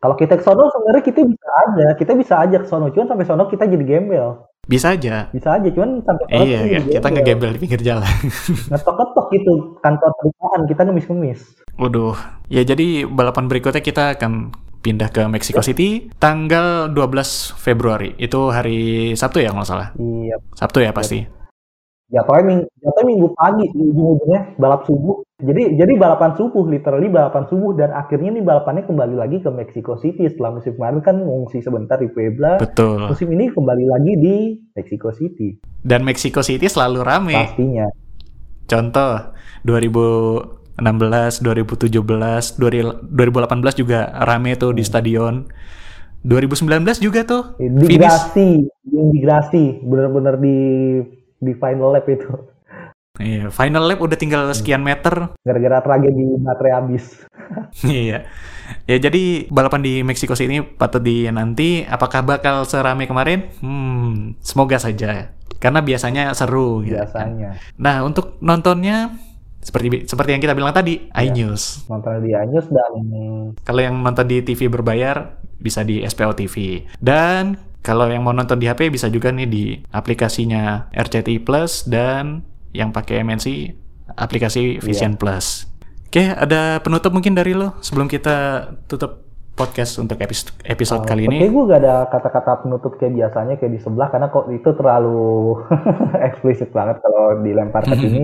Kalau 0.00 0.16
kita 0.16 0.40
ke 0.40 0.44
sono 0.44 0.72
sebenarnya 0.72 1.04
kita 1.04 1.20
bisa 1.20 1.48
aja, 1.68 1.86
kita 1.98 2.12
bisa 2.16 2.34
aja 2.40 2.56
ke 2.62 2.68
sono, 2.68 2.88
cuman 2.92 3.12
sampai 3.12 3.26
sono 3.28 3.44
kita 3.48 3.64
jadi 3.68 3.84
gembel. 3.84 4.40
Bisa 4.66 4.98
aja. 4.98 5.30
Bisa 5.30 5.48
aja, 5.54 5.68
cuman 5.70 6.02
sampai 6.02 6.24
sono 6.26 6.42
Iya, 6.42 6.58
jadi 6.66 6.90
ya, 6.90 6.94
kita 6.98 7.08
ngegembel 7.14 7.50
di 7.54 7.60
pinggir 7.62 7.80
jalan. 7.86 8.14
Ngetok-ngetok 8.74 9.26
gitu 9.30 9.54
kantor 9.78 10.10
perusahaan 10.18 10.62
kita 10.66 10.80
ngemis-ngemis. 10.90 11.40
Waduh, 11.78 12.18
ya 12.50 12.66
jadi 12.66 13.06
balapan 13.06 13.46
berikutnya 13.46 13.78
kita 13.78 14.18
akan 14.18 14.50
pindah 14.82 15.10
ke 15.10 15.22
Mexico 15.26 15.62
City 15.62 16.10
tanggal 16.18 16.90
12 16.90 17.58
Februari. 17.58 18.14
Itu 18.18 18.54
hari 18.54 19.14
Sabtu 19.18 19.42
ya 19.42 19.54
kalau 19.54 19.62
nggak 19.62 19.70
salah. 19.70 19.88
Iya. 19.98 20.36
Sabtu 20.54 20.78
ya 20.82 20.90
pasti. 20.90 21.26
Jatuhnya 22.06 22.42
minggu, 22.46 22.66
jatuhnya 22.82 23.06
minggu 23.06 23.28
pagi 23.34 23.64
ujung-ujungnya 23.74 24.40
balap 24.62 24.86
subuh. 24.86 25.25
Jadi 25.36 25.76
jadi 25.76 26.00
balapan 26.00 26.32
subuh, 26.32 26.64
literally 26.64 27.12
balapan 27.12 27.44
subuh 27.44 27.76
dan 27.76 27.92
akhirnya 27.92 28.32
nih 28.32 28.40
balapannya 28.40 28.88
kembali 28.88 29.20
lagi 29.20 29.44
ke 29.44 29.52
Mexico 29.52 29.92
City 30.00 30.24
setelah 30.32 30.56
musim 30.56 30.72
kemarin 30.80 31.04
kan 31.04 31.20
ngungsi 31.20 31.60
sebentar 31.60 32.00
di 32.00 32.08
Puebla. 32.08 32.56
Betul. 32.56 33.04
Musim 33.04 33.28
ini 33.36 33.52
kembali 33.52 33.84
lagi 33.84 34.12
di 34.16 34.36
Mexico 34.72 35.12
City 35.12 35.60
Dan 35.84 36.08
Mexico 36.08 36.40
City 36.40 36.72
selalu 36.72 37.04
rame. 37.04 37.36
pastinya. 37.36 37.84
Contoh 38.64 39.36
2016, 39.68 41.44
2017, 41.44 42.56
2018 42.56 43.76
juga 43.76 44.08
rame 44.24 44.56
tuh 44.56 44.72
di 44.72 44.88
stadion. 44.88 45.44
2019 46.24 46.96
juga 46.96 47.28
tuh. 47.28 47.60
Di 47.60 47.68
Finish. 47.84 48.00
Grasi, 48.00 48.50
di 48.88 49.18
Grasi, 49.20 49.84
bener-bener 49.84 50.40
di 50.40 50.56
di 51.44 51.52
final 51.60 51.92
lap 51.92 52.08
itu. 52.08 52.55
Iya, 53.16 53.48
final 53.48 53.88
lap 53.88 54.00
udah 54.04 54.18
tinggal 54.18 54.42
sekian 54.52 54.84
meter. 54.84 55.32
Gara-gara 55.40 55.78
tragedi 55.80 56.36
baterai 56.40 56.72
habis. 56.74 57.04
Iya. 57.86 58.26
Ya 58.90 58.96
jadi 58.98 59.46
balapan 59.46 59.78
di 59.78 60.02
City 60.18 60.50
ini 60.50 60.58
patut 60.66 60.98
dinanti. 60.98 61.86
Apakah 61.86 62.26
bakal 62.26 62.66
serame 62.66 63.06
kemarin? 63.06 63.46
Hmm, 63.62 64.34
semoga 64.42 64.82
saja. 64.82 65.30
Karena 65.62 65.78
biasanya 65.78 66.34
seru. 66.34 66.82
gitu 66.82 66.98
kan. 66.98 67.06
Biasanya. 67.06 67.50
Nah 67.78 68.02
untuk 68.02 68.42
nontonnya 68.42 69.14
seperti 69.62 70.10
seperti 70.10 70.30
yang 70.34 70.42
kita 70.42 70.54
bilang 70.58 70.74
tadi, 70.74 71.06
iNews. 71.10 71.86
Nonton 71.86 72.22
di 72.22 72.34
Anyus 72.34 72.66
dan 72.70 72.92
Kalau 73.62 73.80
yang 73.82 73.98
nonton 73.98 74.26
di 74.26 74.42
TV 74.42 74.66
berbayar 74.66 75.42
bisa 75.58 75.82
di 75.82 76.02
SPO 76.02 76.34
TV. 76.34 76.86
Dan 76.98 77.58
kalau 77.86 78.10
yang 78.10 78.26
mau 78.26 78.34
nonton 78.34 78.58
di 78.58 78.66
HP 78.66 78.90
bisa 78.90 79.06
juga 79.06 79.30
nih 79.30 79.46
di 79.46 79.64
aplikasinya 79.94 80.90
RCTI 80.90 81.38
Plus 81.42 81.86
dan 81.86 82.42
yang 82.76 82.92
pakai 82.92 83.24
MNC 83.24 83.72
aplikasi 84.14 84.78
Vision 84.78 85.16
Plus. 85.16 85.66
Oke, 86.06 86.30
ada 86.30 86.78
penutup 86.80 87.10
mungkin 87.10 87.34
dari 87.34 87.52
lo 87.52 87.76
sebelum 87.82 88.06
kita 88.06 88.68
tutup 88.86 89.26
podcast 89.56 89.96
untuk 89.98 90.20
episode, 90.20 90.52
episode 90.68 91.02
kali 91.08 91.26
ini. 91.26 91.40
Oke, 91.40 91.48
gue 91.48 91.64
gak 91.72 91.80
ada 91.82 91.94
kata-kata 92.12 92.62
penutup 92.62 93.00
kayak 93.00 93.16
biasanya 93.16 93.54
kayak 93.56 93.72
di 93.72 93.80
sebelah 93.80 94.08
karena 94.12 94.28
kok 94.28 94.46
itu 94.52 94.70
terlalu 94.76 95.56
eksplisit 96.28 96.70
banget 96.70 97.00
kalau 97.00 97.40
dilempar 97.40 97.82
ke 97.88 97.96
sini. 97.96 98.22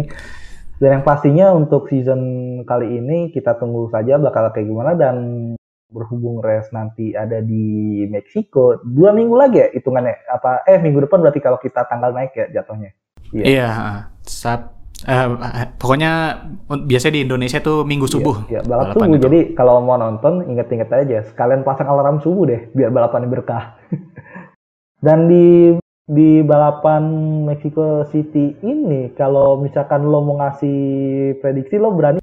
Dan 0.77 1.01
yang 1.01 1.05
pastinya 1.07 1.47
untuk 1.57 1.89
season 1.89 2.21
kali 2.69 3.01
ini 3.01 3.33
kita 3.33 3.57
tunggu 3.57 3.89
saja 3.89 4.21
bakal 4.21 4.51
kayak 4.53 4.67
gimana 4.69 4.93
dan 4.99 5.17
berhubung 5.93 6.41
race 6.41 6.73
nanti 6.73 7.13
ada 7.13 7.45
di 7.45 8.03
Meksiko 8.09 8.81
dua 8.81 9.13
minggu 9.13 9.37
lagi 9.37 9.61
ya 9.61 9.69
hitungannya 9.77 10.25
apa 10.25 10.65
eh 10.65 10.81
minggu 10.81 11.05
depan 11.05 11.21
berarti 11.21 11.45
kalau 11.45 11.61
kita 11.61 11.85
tanggal 11.85 12.17
naik 12.17 12.33
ya 12.33 12.49
jatuhnya 12.49 12.97
Iya. 13.33 13.45
Iya, 13.49 13.69
Sab- 14.23 14.79
eh, 15.07 15.29
pokoknya 15.79 16.43
biasanya 16.87 17.15
di 17.19 17.23
Indonesia 17.27 17.59
tuh 17.59 17.83
minggu 17.83 18.07
subuh. 18.07 18.47
ya 18.47 18.63
balap 18.63 18.95
balapan 18.95 19.07
subuh 19.07 19.17
itu. 19.19 19.25
jadi 19.27 19.41
kalau 19.59 19.83
mau 19.83 19.99
nonton 19.99 20.47
inget-inget 20.47 20.89
aja 20.91 21.19
sekalian 21.27 21.67
pasang 21.67 21.91
alarm 21.91 22.23
subuh 22.23 22.47
deh 22.47 22.71
biar 22.71 22.95
balapannya 22.95 23.27
berkah 23.27 23.75
dan 25.07 25.27
di 25.27 25.75
di 26.07 26.43
balapan 26.43 27.03
Mexico 27.47 28.07
City 28.11 28.59
ini 28.63 29.11
kalau 29.15 29.59
misalkan 29.59 30.07
lo 30.07 30.23
mau 30.23 30.39
ngasih 30.39 30.79
prediksi 31.43 31.79
lo 31.79 31.95
berani 31.95 32.23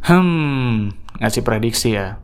Hmm, 0.00 0.90
ngasih 1.20 1.44
prediksi 1.44 1.94
ya. 1.94 2.18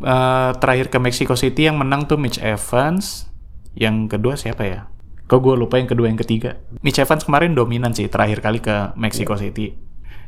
Eh, 0.00 0.50
terakhir 0.56 0.88
ke 0.88 0.98
Mexico 1.02 1.34
City 1.34 1.68
yang 1.68 1.76
menang 1.76 2.06
tuh 2.06 2.16
Mitch 2.16 2.38
Evans. 2.40 3.28
Yang 3.74 4.16
kedua 4.16 4.34
siapa 4.38 4.62
ya? 4.64 4.80
Kok 5.24 5.38
gue 5.38 5.54
lupa 5.56 5.76
yang 5.76 5.86
kedua 5.86 6.06
yang 6.06 6.16
ketiga. 6.16 6.60
Mitch 6.80 6.98
Evans 6.98 7.22
kemarin 7.22 7.52
dominan 7.52 7.90
sih 7.90 8.06
terakhir 8.06 8.40
kali 8.40 8.58
ke 8.58 8.92
Mexico 8.94 9.34
City. 9.34 9.72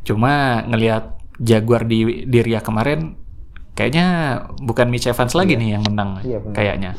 Cuma 0.03 0.63
ngelihat 0.65 1.17
Jaguar 1.37 1.83
di 1.83 2.25
di 2.25 2.39
Ria 2.41 2.59
kemarin, 2.59 3.19
kayaknya 3.73 4.07
bukan 4.59 4.87
Mitch 4.87 5.05
Evans 5.05 5.35
lagi 5.35 5.55
nih 5.55 5.75
yang 5.75 5.83
menang 5.83 6.23
Iya, 6.23 6.39
benar. 6.39 6.55
kayaknya. 6.55 6.93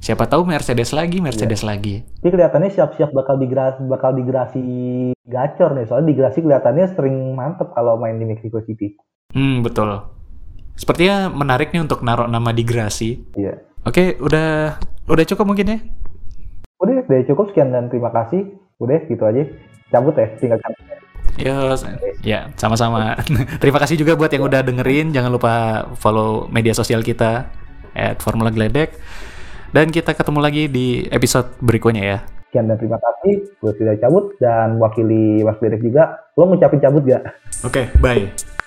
Siapa 0.00 0.24
tahu 0.24 0.48
Mercedes 0.48 0.96
lagi, 0.96 1.20
Mercedes 1.20 1.60
lagi. 1.60 2.00
Ini 2.00 2.28
kelihatannya 2.28 2.72
siap-siap 2.72 3.12
bakal 3.12 3.36
digrasi 3.36 3.84
bakal 3.84 4.16
digrasi 4.16 4.62
gacor 5.22 5.76
nih 5.76 5.84
soalnya 5.84 6.08
digrasi 6.08 6.40
kelihatannya 6.40 6.86
sering 6.90 7.36
mantep 7.36 7.70
kalau 7.70 7.94
main 7.94 8.16
di 8.16 8.24
Mexico 8.24 8.58
City 8.60 8.96
Hmm, 9.30 9.60
betul. 9.60 9.92
Sepertinya 10.74 11.28
menarik 11.28 11.70
nih 11.70 11.84
untuk 11.84 12.00
naruh 12.00 12.26
nama 12.26 12.50
di 12.50 12.64
Grasi. 12.64 13.20
iya 13.36 13.60
Oke, 13.80 14.16
udah 14.16 14.80
udah 15.04 15.24
cukup 15.26 15.44
mungkin 15.44 15.66
ya. 15.68 15.78
Udah 16.80 17.04
udah 17.06 17.20
cukup 17.28 17.52
sekian 17.52 17.70
dan 17.70 17.92
terima 17.92 18.10
kasih 18.10 18.56
udah 18.80 18.98
gitu 19.06 19.22
aja 19.28 19.42
cabut 19.92 20.16
ya 20.16 20.28
tinggal 20.40 20.60
cabut 20.60 21.00
Ya, 21.40 21.56
ya 22.20 22.40
sama-sama. 22.60 23.16
Terima 23.62 23.80
kasih 23.80 23.96
juga 23.96 24.12
buat 24.12 24.28
yang 24.28 24.44
udah 24.44 24.60
dengerin. 24.60 25.08
Jangan 25.08 25.32
lupa 25.32 25.86
follow 25.96 26.44
media 26.52 26.76
sosial 26.76 27.00
kita 27.00 27.48
at 27.96 28.20
Formula 28.20 28.52
Gledek. 28.52 28.92
Dan 29.72 29.88
kita 29.88 30.12
ketemu 30.12 30.40
lagi 30.42 30.68
di 30.68 31.08
episode 31.08 31.56
berikutnya 31.64 32.04
ya. 32.04 32.18
Sekian 32.50 32.68
dan 32.68 32.76
terima 32.76 32.98
kasih. 32.98 33.46
Gue 33.62 33.72
sudah 33.78 33.94
cabut 34.02 34.36
dan 34.42 34.76
wakili 34.82 35.40
Mas 35.40 35.56
Derek 35.62 35.80
juga. 35.80 36.28
Lo 36.36 36.44
ngucapin 36.50 36.82
cabut 36.82 37.08
gak? 37.08 37.22
Oke, 37.64 37.88
bye. 38.04 38.59